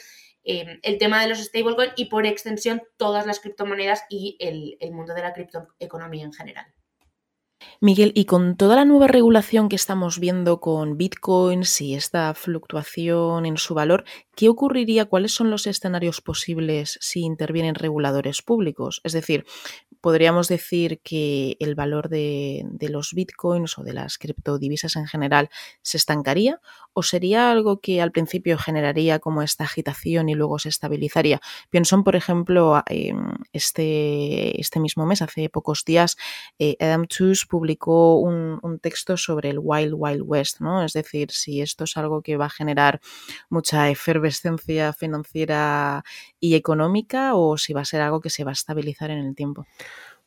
Em, 0.48 0.78
el 0.84 0.98
tema 0.98 1.20
de 1.20 1.28
los 1.28 1.40
stablecoins 1.40 1.92
y 1.96 2.04
por 2.04 2.24
extensión 2.24 2.80
todas 2.96 3.26
las 3.26 3.40
criptomonedas 3.40 4.04
y 4.08 4.36
el, 4.38 4.92
mundo 4.92 5.12
de 5.12 5.22
la 5.22 5.32
criptoeconomía 5.32 6.24
en 6.24 6.32
general. 6.32 6.66
Miguel, 7.80 8.12
y 8.14 8.26
con 8.26 8.56
toda 8.56 8.76
la 8.76 8.84
nueva 8.84 9.08
regulación 9.08 9.68
que 9.68 9.74
estamos 9.74 10.20
viendo 10.20 10.60
con 10.60 10.96
bitcoins 10.96 11.80
y 11.80 11.94
esta 11.94 12.32
fluctuación 12.34 13.44
en 13.44 13.56
su 13.56 13.74
valor, 13.74 14.04
¿qué 14.36 14.50
ocurriría? 14.50 15.06
¿Cuáles 15.06 15.34
son 15.34 15.50
los 15.50 15.66
escenarios 15.66 16.20
posibles 16.20 16.98
si 17.00 17.22
intervienen 17.22 17.74
reguladores 17.74 18.42
públicos? 18.42 19.00
Es 19.02 19.12
decir, 19.12 19.46
podríamos 20.02 20.46
decir 20.48 21.00
que 21.02 21.56
el 21.58 21.74
valor 21.74 22.10
de, 22.10 22.64
los 22.90 23.14
bitcoins 23.14 23.78
o 23.78 23.82
de 23.82 23.94
las 23.94 24.18
criptodivisas 24.18 24.94
en 24.96 25.06
general 25.06 25.48
se 25.82 25.96
estancaría 25.96 26.60
o 26.92 27.02
sería 27.02 27.50
algo 27.50 27.80
que 27.80 28.00
al 28.00 28.12
principio 28.12 28.58
generaría 28.58 29.18
como 29.18 29.42
esta 29.42 29.64
agitación 29.64 30.28
y 30.28 30.34
luego 30.34 30.58
se 30.58 30.68
estabilizaría. 30.68 31.40
Pienso, 31.70 32.04
por 32.04 32.14
ejemplo, 32.14 32.82
este, 33.52 34.60
este 34.60 34.80
mismo 34.80 35.06
mes, 35.06 35.22
hace 35.22 35.48
pocos 35.48 35.84
días, 35.84 36.16
eh, 36.58 36.76
Adam 36.78 37.06
Tooze 37.06 37.46
publicó 37.48 38.18
un, 38.18 38.58
un, 38.62 38.78
texto 38.78 39.16
sobre 39.16 39.48
el 39.48 39.58
Wild 39.60 39.94
Wild 39.96 40.22
West, 40.24 40.60
¿no? 40.60 40.84
Es 40.84 40.92
decir, 40.92 41.30
si 41.30 41.62
esto 41.62 41.84
es 41.84 41.96
algo 41.96 42.20
que 42.20 42.36
va 42.36 42.46
a 42.46 42.50
generar 42.50 43.00
mucha 43.48 43.88
efervescencia 43.88 44.25
financiera 44.98 46.04
y 46.40 46.54
económica 46.54 47.34
o 47.34 47.56
si 47.56 47.72
va 47.72 47.82
a 47.82 47.84
ser 47.84 48.00
algo 48.00 48.20
que 48.20 48.30
se 48.30 48.44
va 48.44 48.50
a 48.50 48.52
estabilizar 48.52 49.10
en 49.10 49.18
el 49.18 49.34
tiempo. 49.34 49.66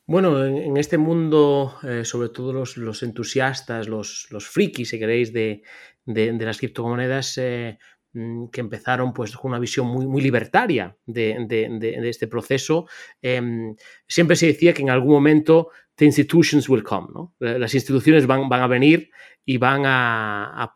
Bueno, 0.09 0.43
en, 0.43 0.75
este 0.77 0.97
mundo, 0.97 1.75
eh, 1.83 2.03
sobre 2.03 2.29
todo 2.29 2.51
los, 2.51 3.03
entusiastas, 3.03 3.87
los, 3.87 4.25
los, 4.31 4.47
frikis, 4.47 4.89
si 4.89 4.97
queréis, 4.97 5.31
de, 5.31 5.61
las 6.05 6.57
criptomonedas, 6.57 7.37
eh, 7.37 7.77
mm, 8.13 8.47
que 8.47 8.61
empezaron 8.61 9.13
pues 9.13 9.37
con 9.37 9.51
una 9.51 9.59
visión 9.59 9.85
muy, 9.85 10.07
muy 10.07 10.23
libertaria 10.23 10.97
de, 11.05 12.01
este 12.09 12.25
proceso, 12.27 12.87
em, 13.21 13.75
siempre 14.07 14.35
se 14.35 14.47
decía 14.47 14.73
que 14.73 14.81
en 14.81 14.89
algún 14.89 15.11
momento 15.11 15.69
the 15.99 16.05
institutions 16.05 16.69
will 16.69 16.81
come, 16.81 17.09
¿no? 17.13 17.35
Las 17.39 17.75
instituciones 17.75 18.25
van, 18.25 18.51
a 18.51 18.67
venir 18.67 19.11
y 19.45 19.57
van 19.57 19.83
a, 19.85 20.71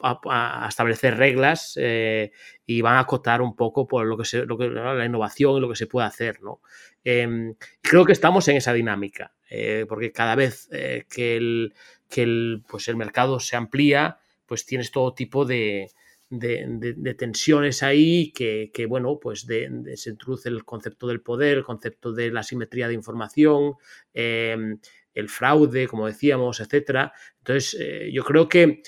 establecer 0.68 1.18
reglas 1.18 1.76
eh, 1.78 2.32
y 2.66 2.82
van 2.82 2.98
a 2.98 3.00
acotar 3.00 3.42
un 3.42 3.56
poco 3.56 3.88
por 3.88 4.06
lo 4.06 4.18
que, 4.18 4.26
se, 4.26 4.46
lo 4.46 4.58
que 4.58 4.68
la 4.68 5.06
innovación 5.06 5.56
y 5.56 5.62
lo 5.62 5.70
que 5.70 5.78
se 5.78 5.88
puede 5.88 6.08
hacer, 6.08 6.42
¿no? 6.42 6.60
Em, 7.06 7.56
creo 7.82 8.04
que 8.04 8.12
estamos 8.12 8.48
en 8.50 8.58
esa 8.58 8.74
dinámica, 8.74 9.34
eh, 9.50 9.86
porque 9.88 10.12
cada 10.12 10.36
vez 10.36 10.68
eh, 10.74 11.06
que, 11.10 11.38
el, 11.38 12.64
pues 12.68 12.90
el 12.90 12.98
mercado 12.98 13.40
se 13.40 13.56
amplía, 13.56 14.18
pues 14.46 14.66
tienes 14.66 14.92
todo 14.92 15.14
tipo 15.14 15.46
de, 15.46 15.90
de, 16.30 17.16
tensiones 17.18 17.82
ahí 17.82 18.34
que, 18.34 18.86
bueno, 18.90 19.20
pues 19.22 19.42
se 19.48 20.10
introduce 20.10 20.50
el 20.50 20.66
concepto 20.66 21.08
del 21.08 21.22
poder, 21.22 21.60
el 21.60 21.64
concepto 21.64 22.12
de 22.12 22.30
la 22.30 22.44
simetría 22.44 22.90
de 22.90 22.94
información, 22.94 23.76
em, 24.14 24.80
el 25.14 25.30
fraude, 25.30 25.88
como 25.88 26.08
decíamos, 26.08 26.60
etcétera. 26.60 27.14
Entonces, 27.40 27.78
eh, 27.80 28.10
yo 28.12 28.24
creo 28.24 28.48
que 28.50 28.82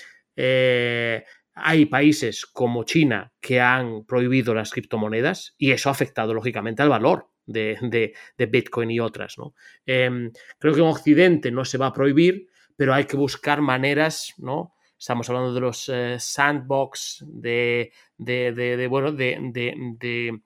hay 1.54 1.86
países 1.86 2.44
como 2.44 2.84
China 2.84 3.32
que 3.40 3.60
han 3.60 4.04
prohibido 4.04 4.54
las 4.54 4.70
criptomonedas 4.72 5.54
y 5.56 5.70
eso 5.70 5.88
ha 5.88 5.92
afectado 5.92 6.34
lógicamente 6.34 6.82
al 6.82 6.90
valor 6.90 7.30
de, 7.46 8.14
Bitcoin 8.38 8.90
y 8.90 9.00
otras. 9.00 9.38
¿no? 9.38 9.54
Em, 9.86 10.30
creo 10.58 10.74
que 10.74 10.80
en 10.80 10.86
Occidente 10.86 11.50
no 11.50 11.64
se 11.64 11.78
va 11.78 11.86
a 11.86 11.92
prohibir, 11.92 12.48
pero 12.76 12.94
hay 12.94 13.04
que 13.04 13.16
buscar 13.16 13.62
maneras, 13.62 14.34
¿no? 14.38 14.74
Estamos 14.98 15.28
hablando 15.28 15.52
de 15.52 15.60
los 15.60 15.90
eh, 15.90 16.16
sandbox, 16.18 17.24
de, 17.26 17.92
de, 18.16 18.86
bueno, 18.88 19.12
de, 19.12 20.40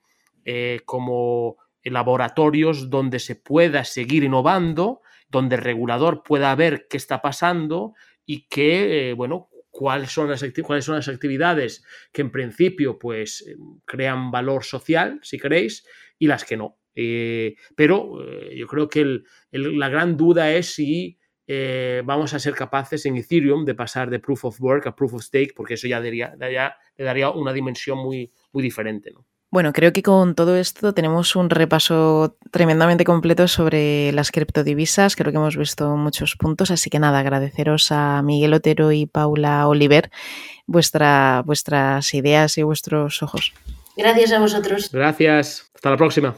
eh, 0.44 0.80
como 0.84 1.56
laboratorios 1.84 2.90
donde 2.90 3.20
se 3.20 3.36
pueda 3.36 3.84
seguir 3.84 4.24
innovando, 4.24 5.02
donde 5.30 5.56
el 5.56 5.62
regulador 5.62 6.22
pueda 6.22 6.54
ver 6.54 6.86
qué 6.88 6.96
está 6.96 7.22
pasando 7.22 7.94
y 8.26 8.48
que, 8.48 9.10
eh, 9.10 9.12
bueno, 9.14 9.48
cuáles 9.70 10.10
son, 10.12 10.28
las 10.28 10.44
cuáles 10.62 10.84
son 10.84 10.96
las 10.96 11.08
actividades 11.08 11.84
que 12.12 12.22
en 12.22 12.30
principio 12.30 12.98
pues 12.98 13.44
crean 13.84 14.30
valor 14.30 14.64
social, 14.64 15.20
si 15.22 15.38
queréis, 15.38 15.86
y 16.18 16.26
las 16.26 16.44
que 16.44 16.56
no. 16.56 16.76
Eh, 16.94 17.54
pero 17.76 18.22
eh, 18.24 18.56
yo 18.56 18.66
creo 18.66 18.88
que 18.88 19.20
la 19.52 19.88
gran 19.88 20.16
duda 20.16 20.52
es 20.52 20.74
si 20.74 21.18
eh, 21.46 22.02
vamos 22.04 22.34
a 22.34 22.38
ser 22.38 22.54
capaces 22.54 23.06
en 23.06 23.16
Ethereum 23.16 23.64
de 23.64 23.74
pasar 23.74 24.10
de 24.10 24.18
proof 24.18 24.44
of 24.44 24.60
work 24.60 24.86
a 24.86 24.94
proof 24.94 25.14
of 25.14 25.22
stake, 25.22 25.54
porque 25.54 25.74
eso 25.74 25.88
ya, 25.88 26.00
daría, 26.00 26.34
le 26.36 27.04
daría 27.04 27.30
una 27.30 27.52
dimensión 27.52 27.98
muy, 27.98 28.32
muy 28.52 28.62
diferente. 28.62 29.12
Bueno, 29.52 29.72
creo 29.72 29.92
que 29.92 30.04
con 30.04 30.36
todo 30.36 30.54
esto 30.54 30.94
tenemos 30.94 31.34
un 31.34 31.50
repaso 31.50 32.36
tremendamente 32.52 33.02
completo 33.02 33.48
sobre 33.48 34.12
las 34.12 34.30
criptodivisas. 34.30 35.16
Creo 35.16 35.32
que 35.32 35.38
hemos 35.38 35.56
visto 35.56 35.96
muchos 35.96 36.36
puntos, 36.36 36.70
así 36.70 36.88
que 36.88 37.00
nada, 37.00 37.18
agradeceros 37.18 37.90
a 37.90 38.22
Miguel 38.22 38.54
Otero 38.54 38.92
y 38.92 39.06
Paula 39.06 39.66
Oliver 39.66 40.12
vuestra, 40.68 41.42
vuestras 41.44 42.14
ideas 42.14 42.58
y 42.58 42.62
vuestros 42.62 43.24
ojos. 43.24 43.52
Gracias 43.96 44.30
a 44.30 44.38
vosotros. 44.38 44.88
Gracias. 44.92 45.68
Hasta 45.74 45.90
la 45.90 45.96
próxima. 45.96 46.36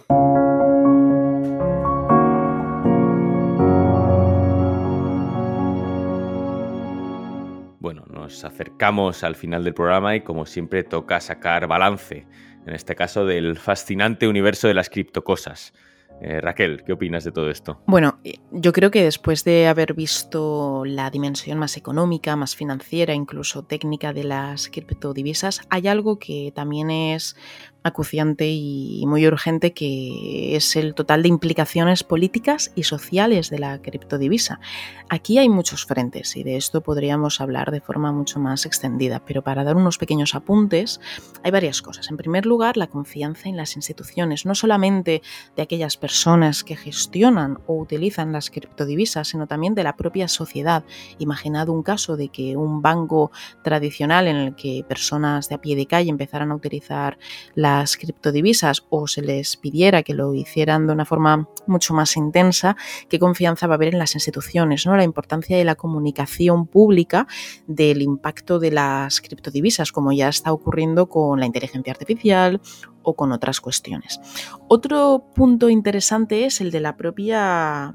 Bueno, 7.78 8.04
nos 8.08 8.42
acercamos 8.42 9.22
al 9.22 9.34
final 9.34 9.64
del 9.64 9.74
programa 9.74 10.16
y 10.16 10.22
como 10.22 10.46
siempre 10.46 10.82
toca 10.82 11.20
sacar 11.20 11.66
balance 11.66 12.24
en 12.66 12.74
este 12.74 12.94
caso 12.94 13.24
del 13.26 13.58
fascinante 13.58 14.28
universo 14.28 14.68
de 14.68 14.74
las 14.74 14.88
criptocosas. 14.88 15.72
Eh, 16.20 16.40
Raquel, 16.40 16.84
¿qué 16.84 16.92
opinas 16.92 17.24
de 17.24 17.32
todo 17.32 17.50
esto? 17.50 17.80
Bueno, 17.86 18.20
eh, 18.22 18.34
yo 18.52 18.72
creo 18.72 18.92
que 18.92 19.02
después 19.02 19.42
de 19.42 19.66
haber 19.66 19.92
visto 19.94 20.84
la 20.84 21.10
dimensión 21.10 21.58
más 21.58 21.76
económica, 21.76 22.36
más 22.36 22.54
financiera, 22.54 23.12
incluso 23.12 23.64
técnica 23.64 24.12
de 24.12 24.22
las 24.22 24.68
criptodivisas, 24.68 25.62
hay 25.68 25.88
algo 25.88 26.20
que 26.20 26.52
también 26.54 26.90
es 26.90 27.36
acuciante 27.82 28.48
y 28.48 29.04
muy 29.06 29.26
urgente 29.26 29.72
que 29.72 30.56
es 30.56 30.76
el 30.76 30.94
total 30.94 31.22
de 31.22 31.28
implicaciones 31.28 32.04
políticas 32.04 32.72
y 32.74 32.84
sociales 32.84 33.50
de 33.50 33.58
la 33.58 33.80
criptodivisa. 33.80 34.60
Aquí 35.08 35.38
hay 35.38 35.48
muchos 35.48 35.84
frentes 35.84 36.36
y 36.36 36.42
de 36.42 36.56
esto 36.56 36.80
podríamos 36.80 37.40
hablar 37.40 37.70
de 37.70 37.80
forma 37.80 38.12
mucho 38.12 38.38
más 38.38 38.66
extendida, 38.66 39.22
pero 39.24 39.42
para 39.42 39.64
dar 39.64 39.76
unos 39.76 39.98
pequeños 39.98 40.34
apuntes 40.34 41.00
hay 41.42 41.50
varias 41.50 41.82
cosas. 41.82 42.10
En 42.10 42.16
primer 42.16 42.46
lugar, 42.46 42.76
la 42.76 42.86
confianza 42.86 43.48
en 43.48 43.56
las 43.56 43.76
instituciones, 43.76 44.46
no 44.46 44.54
solamente 44.54 45.22
de 45.56 45.62
aquellas 45.62 45.96
personas 45.96 46.64
que 46.64 46.76
gestionan 46.76 47.58
o 47.66 47.74
utilizan 47.74 48.32
las 48.32 48.50
criptodivisas, 48.50 49.28
sino 49.28 49.46
también 49.46 49.74
de 49.74 49.84
la 49.84 49.96
propia 49.96 50.28
sociedad. 50.28 50.84
Imaginad 51.18 51.68
un 51.68 51.82
caso 51.82 52.16
de 52.16 52.28
que 52.28 52.56
un 52.56 52.82
banco 52.82 53.30
tradicional 53.62 54.28
en 54.28 54.36
el 54.36 54.54
que 54.54 54.84
personas 54.88 55.48
de 55.48 55.56
a 55.56 55.60
pie 55.60 55.76
de 55.76 55.86
calle 55.86 56.10
empezaran 56.10 56.52
a 56.52 56.54
utilizar 56.54 57.18
la 57.54 57.71
las 57.72 57.96
criptodivisas 57.96 58.84
o 58.90 59.06
se 59.06 59.22
les 59.22 59.56
pidiera 59.56 60.02
que 60.02 60.14
lo 60.14 60.34
hicieran 60.34 60.86
de 60.86 60.92
una 60.92 61.04
forma 61.04 61.48
mucho 61.66 61.94
más 61.94 62.16
intensa, 62.16 62.76
qué 63.08 63.18
confianza 63.18 63.66
va 63.66 63.74
a 63.74 63.76
haber 63.76 63.94
en 63.94 63.98
las 63.98 64.14
instituciones, 64.14 64.86
¿no? 64.86 64.96
La 64.96 65.04
importancia 65.04 65.56
de 65.56 65.64
la 65.64 65.74
comunicación 65.74 66.66
pública 66.66 67.26
del 67.66 68.02
impacto 68.02 68.58
de 68.58 68.70
las 68.70 69.20
criptodivisas, 69.20 69.92
como 69.92 70.12
ya 70.12 70.28
está 70.28 70.52
ocurriendo 70.52 71.08
con 71.08 71.40
la 71.40 71.46
inteligencia 71.46 71.92
artificial 71.92 72.60
o 73.02 73.14
con 73.14 73.32
otras 73.32 73.60
cuestiones. 73.60 74.20
Otro 74.68 75.24
punto 75.34 75.68
interesante 75.68 76.44
es 76.44 76.60
el 76.60 76.70
de 76.70 76.80
la 76.80 76.96
propia 76.96 77.94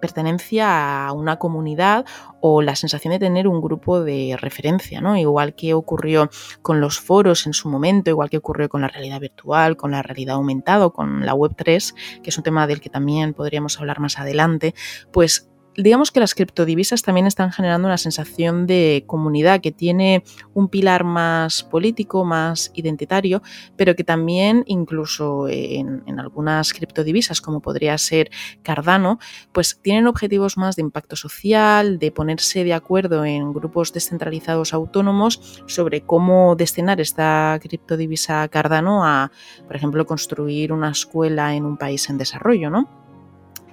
pertenencia 0.00 1.06
a 1.06 1.12
una 1.12 1.38
comunidad 1.38 2.04
o 2.40 2.62
la 2.62 2.76
sensación 2.76 3.12
de 3.12 3.18
tener 3.18 3.46
un 3.46 3.60
grupo 3.60 4.02
de 4.02 4.36
referencia, 4.40 5.00
¿no? 5.00 5.16
Igual 5.16 5.54
que 5.54 5.74
ocurrió 5.74 6.30
con 6.62 6.80
los 6.80 6.98
foros 6.98 7.46
en 7.46 7.52
su 7.52 7.68
momento, 7.68 8.10
igual 8.10 8.30
que 8.30 8.38
ocurrió 8.38 8.68
con 8.68 8.80
la 8.80 8.88
realidad 8.88 9.20
virtual, 9.20 9.76
con 9.76 9.90
la 9.90 10.02
realidad 10.02 10.36
aumentada, 10.36 10.90
con 10.90 11.24
la 11.24 11.34
Web 11.34 11.52
3, 11.56 11.94
que 12.22 12.30
es 12.30 12.38
un 12.38 12.44
tema 12.44 12.66
del 12.66 12.80
que 12.80 12.90
también 12.90 13.34
podríamos 13.34 13.78
hablar 13.78 14.00
más 14.00 14.18
adelante, 14.18 14.74
pues 15.12 15.50
digamos 15.82 16.10
que 16.10 16.20
las 16.20 16.34
criptodivisas 16.34 17.02
también 17.02 17.26
están 17.26 17.52
generando 17.52 17.88
una 17.88 17.98
sensación 17.98 18.66
de 18.66 19.04
comunidad 19.06 19.60
que 19.60 19.72
tiene 19.72 20.24
un 20.54 20.68
pilar 20.68 21.04
más 21.04 21.62
político, 21.62 22.24
más 22.24 22.70
identitario, 22.74 23.42
pero 23.76 23.94
que 23.94 24.04
también 24.04 24.64
incluso 24.66 25.48
en, 25.48 26.02
algunas 26.18 26.72
criptodivisas, 26.72 27.40
como 27.40 27.60
podría 27.60 27.96
ser 27.98 28.30
Cardano, 28.62 29.18
pues 29.52 29.80
tienen 29.80 30.06
objetivos 30.06 30.56
más 30.56 30.76
de 30.76 30.82
impacto 30.82 31.16
social, 31.16 31.98
de 31.98 32.12
ponerse 32.12 32.64
de 32.64 32.74
acuerdo 32.74 33.24
en 33.24 33.52
grupos 33.52 33.92
descentralizados 33.92 34.74
autónomos 34.74 35.62
sobre 35.66 36.02
cómo 36.02 36.56
destinar 36.56 37.00
esta 37.00 37.58
criptodivisa 37.62 38.46
Cardano 38.48 39.04
a, 39.04 39.30
por 39.66 39.76
ejemplo, 39.76 40.06
construir 40.06 40.72
una 40.72 40.90
escuela 40.90 41.54
en 41.54 41.64
un 41.64 41.76
país 41.76 42.08
en 42.10 42.18
desarrollo, 42.18 42.70
¿no? 42.70 42.99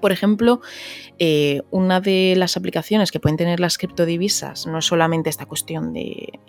Por 0.02 0.12
ejemplo, 0.12 0.62
eh, 1.20 1.62
una 1.70 2.02
de 2.02 2.34
las 2.38 2.58
aplicaciones 2.58 3.12
que 3.12 3.20
pueden 3.20 3.38
tener 3.38 3.60
las 3.60 3.78
criptodivisas 3.78 4.68
no 4.68 4.80
es 4.80 4.86
solamente 4.86 5.30
esta 5.30 5.46
cuestión 5.46 5.94
de, 5.94 6.40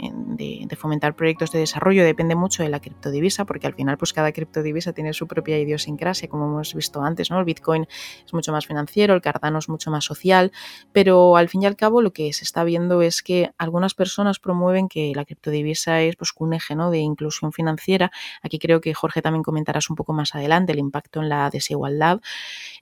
fomentar 0.77 1.17
proyectos 1.17 1.51
de 1.51 1.59
desarrollo, 1.59 2.05
depende 2.05 2.37
mucho 2.37 2.63
de 2.63 2.69
la 2.69 2.81
criptodivisa, 2.81 3.45
porque 3.45 3.67
al 3.67 3.75
final 3.75 3.99
pues 3.99 4.13
cada 4.13 4.31
criptodivisa 4.31 4.93
tiene 4.93 5.13
su 5.13 5.27
propia 5.27 5.59
idiosincrasia, 5.59 6.29
como 6.29 6.47
hemos 6.47 6.73
visto 6.73 7.03
antes, 7.03 7.31
¿no? 7.31 7.41
El 7.41 7.45
Bitcoin 7.45 7.89
es 8.25 8.33
mucho 8.33 8.53
más 8.53 8.67
financiero, 8.67 9.15
el 9.15 9.21
Cardano 9.21 9.59
es 9.59 9.69
mucho 9.69 9.91
más 9.91 10.05
social, 10.05 10.53
pero 10.93 11.37
al 11.37 11.49
fin 11.49 11.65
y 11.65 11.67
al 11.67 11.75
cabo 11.75 12.01
lo 12.01 12.13
que 12.13 12.33
se 12.33 12.45
está 12.45 12.63
viendo 12.63 13.03
es 13.03 13.23
que 13.23 13.51
algunas 13.59 13.95
personas 13.95 14.39
promueven 14.39 14.89
que 14.89 15.13
la 15.17 15.25
criptodivisa 15.25 16.01
es 16.03 16.15
pues, 16.15 16.31
un 16.39 16.55
eje 16.55 16.77
de 16.77 16.99
inclusión 16.99 17.53
financiera. 17.53 18.11
Aquí 18.43 18.59
creo 18.59 18.81
que 18.81 18.95
Jorge 18.95 19.23
también 19.23 19.43
comentarás 19.43 19.91
un 19.91 19.97
poco 19.97 20.13
más 20.13 20.35
adelante 20.35 20.73
el 20.73 20.79
impacto 20.79 21.21
en 21.21 21.29
la 21.29 21.51
desigualdad. 21.51 22.21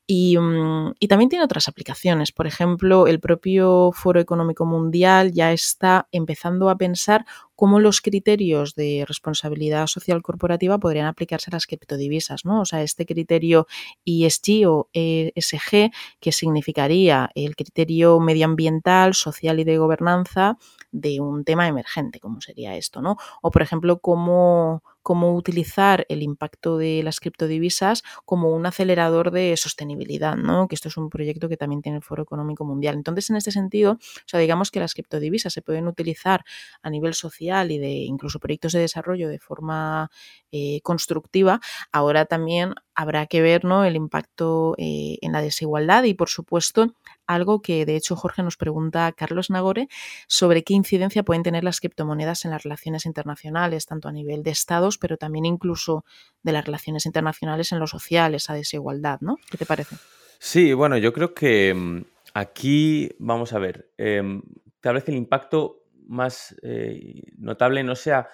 Y, 0.06 0.38
mm, 0.38 0.55
y, 0.98 1.08
también 1.08 1.28
tiene 1.28 1.44
otras 1.44 1.68
aplicaciones. 1.68 2.32
Por 2.32 2.46
ejemplo, 2.46 3.06
el 3.06 3.20
propio 3.20 3.92
Foro 3.92 4.20
Económico 4.20 4.64
Mundial 4.66 5.32
ya 5.32 5.52
está 5.52 6.08
empezando 6.12 6.70
a 6.70 6.76
pensar 6.76 7.24
cómo 7.54 7.80
los 7.80 8.00
criterios 8.00 8.74
de 8.74 9.04
responsabilidad 9.06 9.86
social 9.86 10.22
corporativa 10.22 10.78
podrían 10.78 11.06
aplicarse 11.06 11.50
a 11.50 11.54
las 11.54 11.66
criptodivisas, 11.66 12.44
¿no? 12.44 12.60
O 12.60 12.64
sea, 12.64 12.82
este 12.82 13.06
criterio 13.06 13.66
ESG 14.04 14.68
o 14.68 14.88
ESG, 14.92 15.90
que 16.20 16.32
significaría 16.32 17.30
el 17.34 17.56
criterio 17.56 18.20
medioambiental, 18.20 19.14
social 19.14 19.58
y 19.58 19.64
de 19.64 19.78
gobernanza 19.78 20.58
de 20.92 21.20
un 21.20 21.44
tema 21.44 21.66
emergente, 21.66 22.20
como 22.20 22.40
sería 22.40 22.76
esto, 22.76 23.00
¿no? 23.00 23.16
O, 23.42 23.50
por 23.50 23.62
ejemplo, 23.62 24.00
cómo 24.00 24.82
cómo 25.06 25.36
utilizar 25.36 26.04
el 26.08 26.20
impacto 26.20 26.78
de 26.78 27.00
las 27.04 27.20
criptodivisas 27.20 28.02
como 28.24 28.50
un 28.50 28.66
acelerador 28.66 29.30
de 29.30 29.56
sostenibilidad, 29.56 30.34
¿no? 30.34 30.66
que 30.66 30.74
esto 30.74 30.88
es 30.88 30.96
un 30.96 31.10
proyecto 31.10 31.48
que 31.48 31.56
también 31.56 31.80
tiene 31.80 31.98
el 31.98 32.02
Foro 32.02 32.24
Económico 32.24 32.64
Mundial. 32.64 32.96
Entonces, 32.96 33.30
en 33.30 33.36
este 33.36 33.52
sentido, 33.52 33.92
o 33.92 34.26
sea, 34.26 34.40
digamos 34.40 34.72
que 34.72 34.80
las 34.80 34.94
criptodivisas 34.94 35.52
se 35.52 35.62
pueden 35.62 35.86
utilizar 35.86 36.44
a 36.82 36.90
nivel 36.90 37.14
social 37.14 37.70
y 37.70 37.78
de 37.78 37.88
incluso 37.88 38.40
proyectos 38.40 38.72
de 38.72 38.80
desarrollo 38.80 39.28
de 39.28 39.38
forma 39.38 40.10
eh, 40.50 40.80
constructiva. 40.82 41.60
Ahora 41.92 42.24
también 42.24 42.74
habrá 42.96 43.26
que 43.26 43.42
ver 43.42 43.64
¿no? 43.64 43.84
el 43.84 43.94
impacto 43.94 44.74
eh, 44.78 45.18
en 45.20 45.32
la 45.32 45.42
desigualdad 45.42 46.02
y, 46.04 46.14
por 46.14 46.30
supuesto, 46.30 46.94
algo 47.26 47.60
que 47.60 47.84
de 47.84 47.94
hecho 47.94 48.16
Jorge 48.16 48.42
nos 48.42 48.56
pregunta 48.56 49.06
a 49.06 49.12
Carlos 49.12 49.50
Nagore 49.50 49.88
sobre 50.26 50.64
qué 50.64 50.74
incidencia 50.74 51.22
pueden 51.22 51.42
tener 51.42 51.62
las 51.62 51.80
criptomonedas 51.80 52.44
en 52.44 52.52
las 52.52 52.62
relaciones 52.62 53.04
internacionales, 53.04 53.86
tanto 53.86 54.08
a 54.08 54.12
nivel 54.12 54.42
de 54.42 54.50
estados, 54.50 54.96
pero 54.96 55.18
también 55.18 55.44
incluso 55.44 56.04
de 56.42 56.52
las 56.52 56.64
relaciones 56.64 57.06
internacionales 57.06 57.70
en 57.70 57.78
lo 57.78 57.86
social, 57.86 58.34
esa 58.34 58.54
desigualdad, 58.54 59.18
¿no? 59.20 59.36
¿Qué 59.50 59.58
te 59.58 59.66
parece? 59.66 59.96
Sí, 60.38 60.72
bueno, 60.72 60.96
yo 60.96 61.12
creo 61.12 61.34
que 61.34 61.74
mm, 61.74 62.04
aquí, 62.34 63.10
vamos 63.18 63.52
a 63.52 63.58
ver, 63.58 63.90
em, 63.98 64.42
tal 64.80 64.94
vez 64.94 65.08
el 65.08 65.16
impacto 65.16 65.82
más 66.06 66.56
eh, 66.62 67.22
notable 67.36 67.82
no 67.82 67.94
sea 67.94 68.28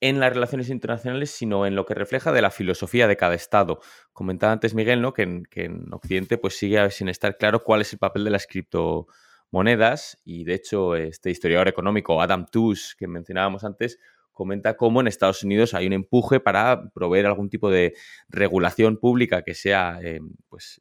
en 0.00 0.20
las 0.20 0.32
relaciones 0.32 0.70
internacionales, 0.70 1.30
sino 1.30 1.66
en 1.66 1.74
lo 1.74 1.84
que 1.84 1.94
refleja 1.94 2.32
de 2.32 2.42
la 2.42 2.50
filosofía 2.50 3.08
de 3.08 3.16
cada 3.16 3.34
Estado. 3.34 3.80
Comentaba 4.12 4.52
antes 4.52 4.74
Miguel, 4.74 5.02
¿no? 5.02 5.12
Que 5.12 5.22
en, 5.22 5.92
Occidente 5.92 6.38
pues 6.38 6.56
sigue 6.56 6.90
sin 6.90 7.08
estar 7.08 7.36
claro 7.36 7.64
cuál 7.64 7.80
es 7.80 7.92
el 7.92 7.98
papel 7.98 8.24
de 8.24 8.30
las 8.30 8.46
criptomonedas 8.46 10.20
y 10.24 10.44
de 10.44 10.54
hecho 10.54 10.94
este 10.94 11.30
historiador 11.30 11.68
económico 11.68 12.20
Adam 12.22 12.46
Tooze 12.46 12.94
que 12.96 13.08
mencionábamos 13.08 13.64
antes 13.64 13.98
comenta 14.32 14.76
cómo 14.76 15.00
en 15.00 15.08
Estados 15.08 15.42
Unidos 15.42 15.74
hay 15.74 15.88
un 15.88 15.94
empuje 15.94 16.38
para 16.38 16.90
proveer 16.90 17.26
algún 17.26 17.50
tipo 17.50 17.70
de 17.70 17.94
regulación 18.28 18.96
pública 18.96 19.42
que 19.42 19.54
sea 19.54 19.98
eh, 20.00 20.20
pues, 20.48 20.80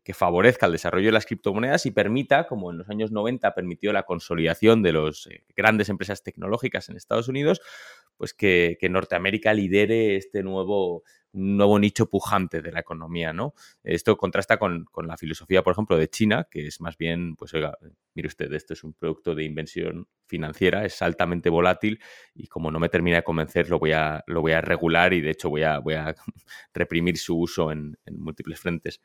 que, 0.00 0.14
favorezca 0.14 0.66
el 0.66 0.72
desarrollo 0.72 1.06
de 1.06 1.12
las 1.12 1.26
criptomonedas 1.26 1.86
y 1.86 1.90
permita, 1.90 2.46
como 2.46 2.70
en 2.70 2.78
los 2.78 2.88
años 2.88 3.10
90 3.10 3.54
permitió 3.54 3.92
la 3.92 4.04
consolidación 4.04 4.82
de 4.82 4.92
las 4.92 5.26
eh, 5.26 5.44
grandes 5.56 5.88
empresas 5.88 6.22
tecnológicas 6.22 6.88
en 6.88 6.96
Estados 6.96 7.28
Unidos, 7.28 7.60
pues 8.16 8.34
que, 8.34 8.78
Norteamérica 8.88 9.54
lidere 9.54 10.16
este 10.16 10.42
nuevo, 10.42 11.02
nuevo 11.32 11.78
nicho 11.78 12.08
pujante 12.08 12.60
de 12.62 12.72
la 12.72 12.80
economía, 12.80 13.32
¿no? 13.32 13.54
Esto 13.82 14.16
contrasta 14.16 14.58
con, 14.58 14.86
la 15.04 15.16
filosofía, 15.16 15.62
por 15.62 15.72
ejemplo, 15.72 15.96
de 15.96 16.08
China, 16.08 16.46
que 16.50 16.66
es 16.66 16.80
más 16.80 16.96
bien, 16.96 17.36
pues 17.36 17.54
oiga, 17.54 17.76
mire 18.14 18.28
usted, 18.28 18.52
esto 18.52 18.74
es 18.74 18.84
un 18.84 18.92
producto 18.92 19.34
de 19.34 19.44
inversión 19.44 20.08
financiera, 20.26 20.84
es 20.84 21.00
altamente 21.02 21.50
volátil 21.50 22.00
y 22.34 22.46
como 22.46 22.70
no 22.70 22.78
me 22.78 22.88
termina 22.88 23.16
de 23.16 23.24
convencer, 23.24 23.68
lo 23.70 23.78
voy 23.78 23.92
a, 23.92 24.22
lo 24.26 24.40
voy 24.40 24.52
a 24.52 24.60
regular 24.60 25.12
y 25.14 25.20
de 25.20 25.30
hecho 25.30 25.50
voy 25.50 25.62
a, 25.62 25.78
voy 25.78 25.94
a 25.94 26.14
reprimir 26.74 27.18
su 27.18 27.38
uso 27.38 27.72
en 27.72 27.96
múltiples 28.10 28.60
frentes. 28.60 29.00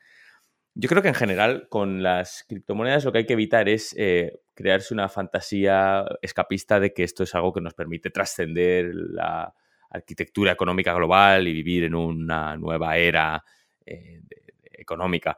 Yo 0.80 0.88
creo 0.88 1.02
que 1.02 1.08
en 1.08 1.14
general 1.14 1.66
con 1.68 2.04
las 2.04 2.44
criptomonedas 2.48 3.04
lo 3.04 3.10
que 3.10 3.18
hay 3.18 3.26
que 3.26 3.32
evitar 3.32 3.68
es 3.68 3.96
eh, 3.98 4.38
crearse 4.54 4.94
una 4.94 5.08
fantasía 5.08 6.04
escapista 6.22 6.78
de 6.78 6.94
que 6.94 7.02
esto 7.02 7.24
es 7.24 7.34
algo 7.34 7.52
que 7.52 7.60
nos 7.60 7.74
permite 7.74 8.10
trascender 8.10 8.94
la 8.94 9.52
arquitectura 9.90 10.52
económica 10.52 10.94
global 10.94 11.48
y 11.48 11.52
vivir 11.52 11.82
en 11.82 11.96
una 11.96 12.56
nueva 12.56 12.96
era 12.96 13.44
eh, 13.84 14.22
económica. 14.62 15.36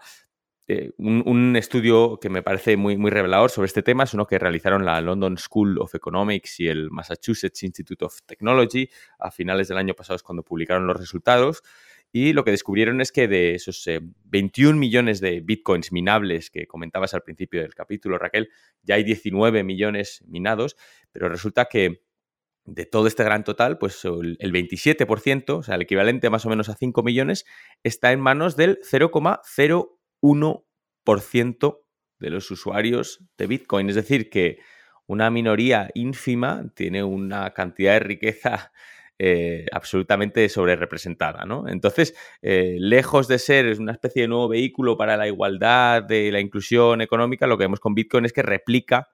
Eh, 0.69 0.93
un, 0.99 1.57
estudio 1.57 2.21
que 2.21 2.29
me 2.29 2.43
parece 2.43 2.77
muy, 2.77 2.99
muy 2.99 3.11
revelador 3.11 3.51
sobre 3.51 3.67
este 3.67 3.83
tema 3.83 4.05
es 4.05 4.13
uno 4.13 4.27
que 4.27 4.39
realizaron 4.39 4.85
la 4.85 5.01
London 5.01 5.39
School 5.39 5.79
of 5.79 5.95
Economics 5.95 6.61
y 6.61 6.69
el 6.69 6.91
Massachusetts 6.91 7.63
Institute 7.63 8.05
of 8.05 8.21
Technology 8.27 8.91
a 9.19 9.31
finales 9.31 9.69
del 9.69 9.79
año 9.79 9.95
pasado 9.95 10.17
es 10.17 10.23
cuando 10.23 10.43
publicaron 10.43 10.87
los 10.87 10.99
resultados 10.99 11.63
y 12.13 12.33
lo 12.33 12.45
que 12.45 12.51
descubrieron 12.51 13.01
es 13.01 13.13
que 13.13 13.29
de 13.29 13.55
esos 13.55 13.89
21 14.25 14.77
millones 14.79 15.21
de 15.21 15.41
bitcoins 15.41 15.93
minables 15.93 16.51
que 16.51 16.67
comentabas 16.67 17.15
al 17.15 17.23
principio 17.23 17.61
del 17.61 17.75
capítulo, 17.75 18.19
Raquel, 18.19 18.51
ya 18.83 18.97
hay 18.97 19.05
19 19.05 19.63
millones 19.63 20.25
minados, 20.27 20.77
pero 21.13 21.29
resulta 21.29 21.67
que 21.67 22.03
de 22.65 22.87
todo 22.87 23.07
este 23.07 23.23
gran 23.25 23.45
total, 23.45 23.79
pues 23.79 24.05
el 24.05 24.53
27%, 24.53 25.59
o 25.59 25.63
sea, 25.63 25.77
el 25.77 25.83
equivalente 25.83 26.31
más 26.31 26.47
o 26.47 26.49
menos 26.49 26.69
a 26.69 26.75
5 26.75 27.01
millones, 27.03 27.47
está 27.83 28.13
en 28.13 28.21
manos 28.21 28.57
del 28.57 28.79
0,01% 28.83 31.81
de 32.19 32.31
los 32.31 32.51
usuarios 32.51 33.25
de 33.39 33.47
Bitcoin. 33.47 33.89
Es 33.89 33.95
decir, 33.97 34.29
que 34.31 34.59
una 35.07 35.31
minoría 35.31 35.91
ínfima 35.95 36.71
tiene 36.75 37.03
una 37.03 37.55
cantidad 37.55 37.95
de 37.95 38.01
riqueza 38.01 38.73
eh, 39.23 39.67
absolutamente 39.71 40.49
sobre 40.49 40.77
representada. 40.77 41.45
¿no? 41.45 41.69
Entonces, 41.69 42.15
eh, 42.41 42.77
lejos 42.79 43.29
de 43.29 43.39
ser 43.39 43.79
una 43.79 43.93
especie 43.93 44.23
de 44.23 44.29
nuevo 44.29 44.49
vehículo 44.49 44.97
para 44.97 45.19
la 45.19 45.29
igualdad, 45.29 46.03
de 46.03 46.33
la 46.33 46.41
inclusión 46.41 47.03
económica, 47.03 47.47
lo 47.47 47.59
que 47.59 47.65
vemos 47.65 47.81
con 47.81 47.95
Bitcoin 47.95 48.25
es 48.25 48.33
que 48.33 48.41
replica 48.41 49.11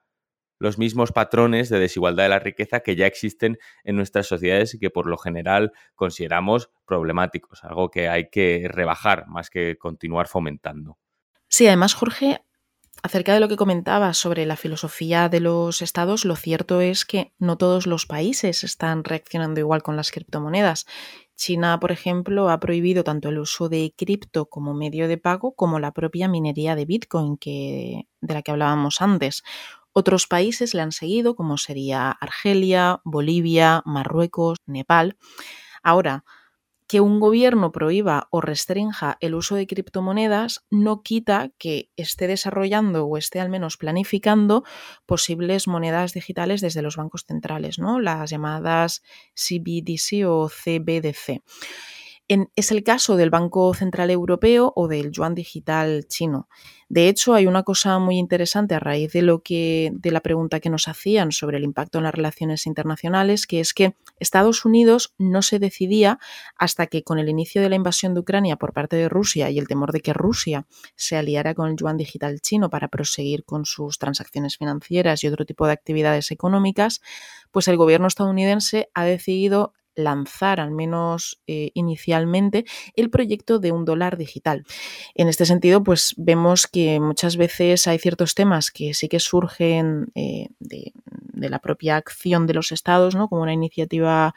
los 0.59 0.77
mismos 0.77 1.11
patrones 1.11 1.67
de 1.67 1.79
desigualdad 1.79 2.23
de 2.23 2.29
la 2.29 2.39
riqueza 2.39 2.79
que 2.79 2.95
ya 2.95 3.05
existen 3.05 3.57
en 3.83 3.97
nuestras 3.97 4.27
sociedades 4.27 4.73
y 4.75 4.79
que 4.79 4.89
por 4.89 5.07
lo 5.07 5.17
general 5.17 5.73
consideramos 5.93 6.69
problemáticos, 6.85 7.65
algo 7.65 7.91
que 7.91 8.07
hay 8.07 8.29
que 8.29 8.65
rebajar 8.69 9.27
más 9.27 9.49
que 9.49 9.77
continuar 9.77 10.29
fomentando. 10.29 10.97
Sí, 11.49 11.67
además, 11.67 11.93
Jorge, 11.93 12.39
acerca 13.03 13.33
de 13.33 13.39
lo 13.39 13.47
que 13.47 13.55
comentabas 13.55 14.17
sobre 14.17 14.45
la 14.45 14.55
filosofía 14.55 15.29
de 15.29 15.39
los 15.39 15.81
estados, 15.81 16.25
lo 16.25 16.35
cierto 16.35 16.81
es 16.81 17.05
que 17.05 17.33
no 17.39 17.57
todos 17.57 17.87
los 17.87 18.05
países 18.05 18.63
están 18.63 19.03
reaccionando 19.03 19.59
igual 19.59 19.83
con 19.83 19.95
las 19.95 20.11
criptomonedas. 20.11 20.85
China, 21.35 21.79
por 21.79 21.91
ejemplo, 21.91 22.49
ha 22.49 22.59
prohibido 22.59 23.03
tanto 23.03 23.29
el 23.29 23.37
uso 23.37 23.69
de 23.69 23.93
cripto 23.95 24.47
como 24.47 24.73
medio 24.73 25.07
de 25.07 25.17
pago 25.17 25.53
como 25.53 25.79
la 25.79 25.91
propia 25.91 26.27
minería 26.27 26.75
de 26.75 26.85
Bitcoin 26.85 27.37
que, 27.37 28.07
de 28.21 28.33
la 28.33 28.41
que 28.41 28.51
hablábamos 28.51 29.01
antes. 29.01 29.43
Otros 29.93 30.27
países 30.27 30.73
le 30.73 30.81
han 30.81 30.91
seguido, 30.91 31.35
como 31.35 31.57
sería 31.57 32.11
Argelia, 32.11 33.01
Bolivia, 33.03 33.81
Marruecos, 33.85 34.57
Nepal. 34.65 35.17
Ahora, 35.83 36.23
que 36.87 37.01
un 37.01 37.19
gobierno 37.19 37.71
prohíba 37.71 38.27
o 38.31 38.41
restrinja 38.41 39.17
el 39.19 39.35
uso 39.35 39.55
de 39.55 39.67
criptomonedas 39.67 40.65
no 40.69 41.03
quita 41.03 41.51
que 41.57 41.91
esté 41.97 42.27
desarrollando 42.27 43.05
o 43.05 43.17
esté 43.17 43.39
al 43.39 43.49
menos 43.49 43.77
planificando 43.77 44.63
posibles 45.05 45.67
monedas 45.67 46.13
digitales 46.13 46.61
desde 46.61 46.81
los 46.81 46.95
bancos 46.95 47.25
centrales, 47.27 47.77
¿no? 47.77 47.99
las 47.99 48.29
llamadas 48.29 49.03
CBDC 49.35 50.25
o 50.25 50.49
CBDC 50.49 51.43
es 52.27 52.71
el 52.71 52.83
caso 52.83 53.15
del 53.15 53.29
Banco 53.29 53.73
Central 53.73 54.11
Europeo 54.11 54.73
o 54.75 54.87
del 54.87 55.11
yuan 55.11 55.33
digital 55.33 56.07
chino. 56.07 56.49
De 56.89 57.09
hecho, 57.09 57.33
hay 57.33 57.47
una 57.47 57.63
cosa 57.63 57.99
muy 57.99 58.17
interesante 58.17 58.75
a 58.75 58.79
raíz 58.79 59.11
de 59.13 59.21
lo 59.21 59.41
que 59.43 59.91
de 59.93 60.11
la 60.11 60.21
pregunta 60.21 60.59
que 60.59 60.69
nos 60.69 60.87
hacían 60.87 61.31
sobre 61.31 61.57
el 61.57 61.63
impacto 61.63 61.97
en 61.97 62.05
las 62.05 62.15
relaciones 62.15 62.65
internacionales, 62.65 63.47
que 63.47 63.59
es 63.59 63.73
que 63.73 63.95
Estados 64.19 64.65
Unidos 64.65 65.13
no 65.17 65.41
se 65.41 65.59
decidía 65.59 66.19
hasta 66.57 66.87
que 66.87 67.03
con 67.03 67.19
el 67.19 67.29
inicio 67.29 67.61
de 67.61 67.69
la 67.69 67.75
invasión 67.75 68.13
de 68.13 68.21
Ucrania 68.21 68.57
por 68.57 68.73
parte 68.73 68.95
de 68.95 69.09
Rusia 69.09 69.49
y 69.49 69.59
el 69.59 69.67
temor 69.67 69.91
de 69.91 70.01
que 70.01 70.13
Rusia 70.13 70.65
se 70.95 71.17
aliara 71.17 71.55
con 71.55 71.69
el 71.69 71.77
yuan 71.77 71.97
digital 71.97 72.39
chino 72.41 72.69
para 72.69 72.87
proseguir 72.89 73.43
con 73.43 73.65
sus 73.65 73.99
transacciones 73.99 74.57
financieras 74.57 75.23
y 75.23 75.27
otro 75.27 75.45
tipo 75.45 75.65
de 75.65 75.73
actividades 75.73 76.31
económicas, 76.31 77.01
pues 77.51 77.67
el 77.67 77.77
gobierno 77.77 78.07
estadounidense 78.07 78.89
ha 78.93 79.03
decidido 79.03 79.73
lanzar, 79.97 80.59
al 80.59 80.71
menos 80.71 81.41
eh, 81.47 81.71
inicialmente, 81.73 82.65
el 82.95 83.09
proyecto 83.09 83.59
de 83.59 83.71
un 83.71 83.83
dólar 83.83 84.17
digital. 84.17 84.63
En 85.15 85.27
este 85.27 85.45
sentido, 85.45 85.83
pues 85.83 86.13
vemos 86.17 86.67
que 86.67 86.99
muchas 86.99 87.35
veces 87.35 87.87
hay 87.87 87.99
ciertos 87.99 88.35
temas 88.35 88.71
que 88.71 88.93
sí 88.93 89.09
que 89.09 89.19
surgen 89.19 90.07
eh, 90.15 90.49
de, 90.59 90.93
de, 91.33 91.49
la 91.49 91.59
propia 91.59 91.97
acción 91.97 92.47
de 92.47 92.53
los 92.53 92.71
estados, 92.71 93.15
¿no? 93.15 93.27
como 93.27 93.41
una 93.41 93.53
iniciativa 93.53 94.33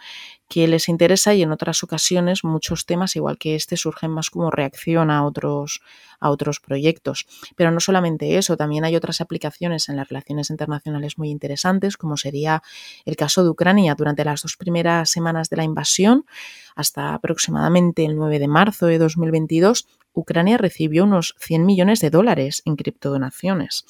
que 0.50 0.66
les 0.66 0.88
interesa 0.88 1.32
y 1.32 1.42
en 1.42 1.52
otras 1.52 1.84
ocasiones 1.84 2.42
muchos 2.42 2.84
temas, 2.84 3.14
igual 3.14 3.38
que 3.38 3.54
este, 3.54 3.76
surgen 3.76 4.10
más 4.10 4.30
como 4.30 4.50
reacción 4.50 5.08
a 5.08 5.24
otros, 5.24 5.80
a 6.18 6.28
otros 6.28 6.58
proyectos. 6.58 7.24
Pero 7.54 7.70
no 7.70 7.78
solamente 7.78 8.36
eso, 8.36 8.56
también 8.56 8.84
hay 8.84 8.96
otras 8.96 9.20
aplicaciones 9.20 9.88
en 9.88 9.94
las 9.94 10.08
relaciones 10.08 10.50
internacionales 10.50 11.18
muy 11.18 11.30
interesantes, 11.30 11.96
como 11.96 12.16
sería 12.16 12.64
el 13.04 13.14
caso 13.14 13.44
de 13.44 13.50
Ucrania 13.50 13.94
durante 13.94 14.24
las 14.24 14.42
dos 14.42 14.56
primeras 14.56 15.08
semanas 15.08 15.50
de 15.50 15.56
la 15.56 15.62
invasión, 15.62 16.26
hasta 16.74 17.14
aproximadamente 17.14 18.04
el 18.04 18.16
9 18.16 18.40
de 18.40 18.48
marzo 18.48 18.86
de 18.86 18.98
2022, 18.98 19.86
Ucrania 20.12 20.58
recibió 20.58 21.04
unos 21.04 21.36
100 21.38 21.64
millones 21.64 22.00
de 22.00 22.10
dólares 22.10 22.62
en 22.64 22.74
criptodonaciones. 22.74 23.84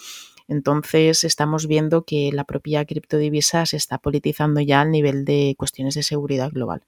Entonces 0.51 1.23
estamos 1.23 1.69
viendo 1.69 2.05
que 2.05 2.31
la 2.33 2.43
propia 2.43 2.85
criptodivisa 2.85 3.65
se 3.67 3.77
está 3.77 3.99
politizando 3.99 4.61
ya 4.61 4.81
al 4.81 4.91
nivel 4.91 5.25
de 5.25 5.55
cuestiones 5.57 5.95
de 5.95 6.03
seguridad 6.03 6.51
global. 6.51 6.83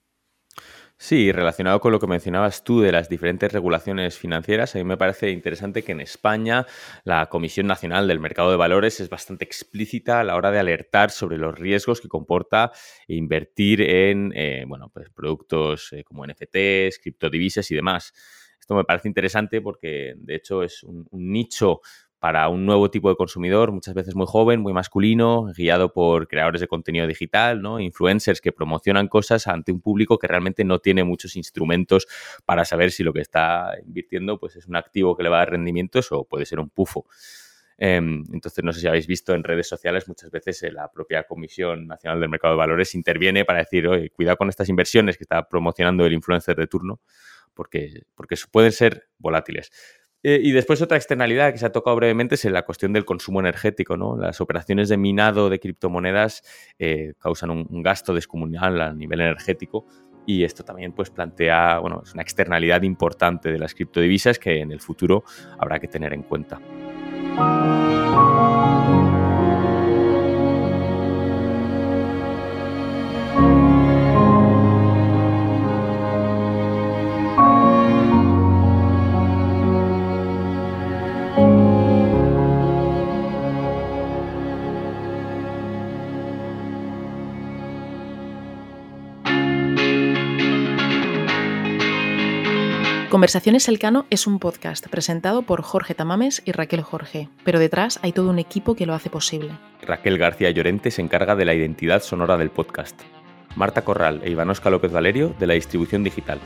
Sí, 0.98 1.30
relacionado 1.30 1.80
con 1.80 1.92
lo 1.92 2.00
que 2.00 2.08
mencionabas 2.08 2.64
tú 2.64 2.80
de 2.80 2.90
las 2.90 3.08
diferentes 3.08 3.52
regulaciones 3.52 4.18
financieras, 4.18 4.74
a 4.74 4.78
mí 4.78 4.84
me 4.84 4.96
parece 4.96 5.30
interesante 5.30 5.84
que 5.84 5.92
en 5.92 6.00
España 6.00 6.66
la 7.04 7.26
Comisión 7.26 7.68
Nacional 7.68 8.08
del 8.08 8.18
Mercado 8.18 8.50
de 8.50 8.56
Valores 8.56 8.98
es 8.98 9.08
bastante 9.08 9.44
explícita 9.44 10.18
a 10.18 10.24
la 10.24 10.34
hora 10.34 10.50
de 10.50 10.58
alertar 10.58 11.12
sobre 11.12 11.38
los 11.38 11.56
riesgos 11.56 12.00
que 12.00 12.08
comporta 12.08 12.72
invertir 13.06 13.80
en 13.80 14.32
eh, 14.34 14.64
bueno, 14.66 14.90
pues 14.92 15.08
productos 15.10 15.92
eh, 15.92 16.02
como 16.02 16.26
NFTs, 16.26 16.98
criptodivisas 17.00 17.70
y 17.70 17.76
demás. 17.76 18.12
Esto 18.60 18.74
me 18.74 18.84
parece 18.84 19.08
interesante 19.08 19.60
porque 19.60 20.14
de 20.16 20.34
hecho 20.36 20.62
es 20.62 20.82
un 20.84 21.06
nicho 21.10 21.80
para 22.22 22.48
un 22.48 22.64
nuevo 22.64 22.88
tipo 22.88 23.08
de 23.08 23.16
consumidor, 23.16 23.72
muchas 23.72 23.94
veces 23.94 24.14
muy 24.14 24.26
joven, 24.28 24.60
muy 24.60 24.72
masculino, 24.72 25.46
guiado 25.56 25.92
por 25.92 26.28
creadores 26.28 26.60
de 26.60 26.68
contenido 26.68 27.08
digital, 27.08 27.60
¿no? 27.60 27.80
influencers 27.80 28.40
que 28.40 28.52
promocionan 28.52 29.08
cosas 29.08 29.48
ante 29.48 29.72
un 29.72 29.80
público 29.80 30.20
que 30.20 30.28
realmente 30.28 30.62
no 30.62 30.78
tiene 30.78 31.02
muchos 31.02 31.34
instrumentos 31.34 32.06
para 32.44 32.64
saber 32.64 32.92
si 32.92 33.02
lo 33.02 33.12
que 33.12 33.22
está 33.22 33.72
invirtiendo 33.84 34.38
pues, 34.38 34.54
es 34.54 34.68
un 34.68 34.76
activo 34.76 35.16
que 35.16 35.24
le 35.24 35.30
va 35.30 35.38
a 35.38 35.40
dar 35.40 35.50
rendimientos 35.50 36.12
o 36.12 36.22
puede 36.22 36.46
ser 36.46 36.60
un 36.60 36.70
pufo. 36.70 37.06
Em, 37.76 38.22
entonces, 38.32 38.62
no 38.62 38.72
sé 38.72 38.78
si 38.78 38.86
habéis 38.86 39.08
visto 39.08 39.34
en 39.34 39.42
redes 39.42 39.66
sociales, 39.66 40.06
muchas 40.06 40.30
veces 40.30 40.62
eh, 40.62 40.70
la 40.70 40.92
propia 40.92 41.24
Comisión 41.24 41.88
Nacional 41.88 42.20
del 42.20 42.28
Mercado 42.28 42.54
de 42.54 42.58
Valores 42.58 42.94
interviene 42.94 43.44
para 43.44 43.58
decir, 43.58 44.12
cuidado 44.12 44.36
con 44.36 44.48
estas 44.48 44.68
inversiones 44.68 45.16
que 45.16 45.24
está 45.24 45.48
promocionando 45.48 46.06
el 46.06 46.12
influencer 46.12 46.54
de 46.54 46.68
turno, 46.68 47.00
porque, 47.52 48.04
porque 48.14 48.36
pueden 48.52 48.70
ser 48.70 49.08
volátiles. 49.18 49.72
Eh, 50.22 50.40
y 50.42 50.52
después 50.52 50.80
otra 50.80 50.96
externalidad 50.96 51.52
que 51.52 51.58
se 51.58 51.66
ha 51.66 51.72
tocado 51.72 51.96
brevemente 51.96 52.36
es 52.36 52.44
la 52.44 52.62
cuestión 52.62 52.92
del 52.92 53.04
consumo 53.04 53.40
energético. 53.40 53.96
¿no? 53.96 54.16
Las 54.16 54.40
operaciones 54.40 54.88
de 54.88 54.96
minado 54.96 55.50
de 55.50 55.58
criptomonedas 55.58 56.42
eh, 56.78 57.14
causan 57.18 57.50
un, 57.50 57.82
gasto 57.82 58.14
descomunal 58.14 58.80
a 58.80 58.92
nivel 58.92 59.20
energético 59.20 59.86
y 60.24 60.44
esto 60.44 60.64
también 60.64 60.92
pues, 60.92 61.10
plantea, 61.10 61.78
bueno, 61.80 62.02
es 62.04 62.12
una 62.14 62.22
externalidad 62.22 62.82
importante 62.82 63.50
de 63.50 63.58
las 63.58 63.74
criptodivisas 63.74 64.38
que 64.38 64.60
en 64.60 64.70
el 64.70 64.80
futuro 64.80 65.24
habrá 65.58 65.80
que 65.80 65.88
tener 65.88 66.12
en 66.12 66.22
cuenta. 66.22 66.60
Conversaciones 93.22 93.68
Elcano 93.68 94.04
es 94.10 94.26
un 94.26 94.40
podcast 94.40 94.88
presentado 94.88 95.42
por 95.42 95.62
Jorge 95.62 95.94
Tamames 95.94 96.42
y 96.44 96.50
Raquel 96.50 96.82
Jorge, 96.82 97.28
pero 97.44 97.60
detrás 97.60 98.00
hay 98.02 98.10
todo 98.10 98.28
un 98.28 98.40
equipo 98.40 98.74
que 98.74 98.84
lo 98.84 98.94
hace 98.94 99.10
posible. 99.10 99.52
Raquel 99.80 100.18
García 100.18 100.50
Llorente 100.50 100.90
se 100.90 101.02
encarga 101.02 101.36
de 101.36 101.44
la 101.44 101.54
identidad 101.54 102.02
sonora 102.02 102.36
del 102.36 102.50
podcast. 102.50 103.00
Marta 103.54 103.82
Corral 103.82 104.22
e 104.24 104.30
Ivanosca 104.30 104.70
López 104.70 104.90
Valerio 104.90 105.36
de 105.38 105.46
la 105.46 105.54
distribución 105.54 106.02
digital. 106.02 106.40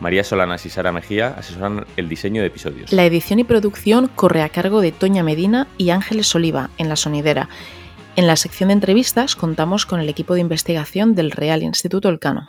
María 0.00 0.24
Solanas 0.24 0.64
y 0.64 0.70
Sara 0.70 0.90
Mejía 0.90 1.34
asesoran 1.36 1.84
el 1.98 2.08
diseño 2.08 2.40
de 2.40 2.48
episodios. 2.48 2.94
La 2.94 3.04
edición 3.04 3.38
y 3.38 3.44
producción 3.44 4.08
corre 4.08 4.40
a 4.40 4.48
cargo 4.48 4.80
de 4.80 4.92
Toña 4.92 5.22
Medina 5.22 5.68
y 5.76 5.90
Ángeles 5.90 6.34
Oliva 6.34 6.70
en 6.78 6.88
La 6.88 6.96
Sonidera. 6.96 7.50
En 8.16 8.26
la 8.26 8.36
sección 8.36 8.68
de 8.68 8.72
entrevistas 8.72 9.36
contamos 9.36 9.84
con 9.84 10.00
el 10.00 10.08
equipo 10.08 10.32
de 10.32 10.40
investigación 10.40 11.14
del 11.14 11.30
Real 11.30 11.62
Instituto 11.62 12.08
Elcano. 12.08 12.48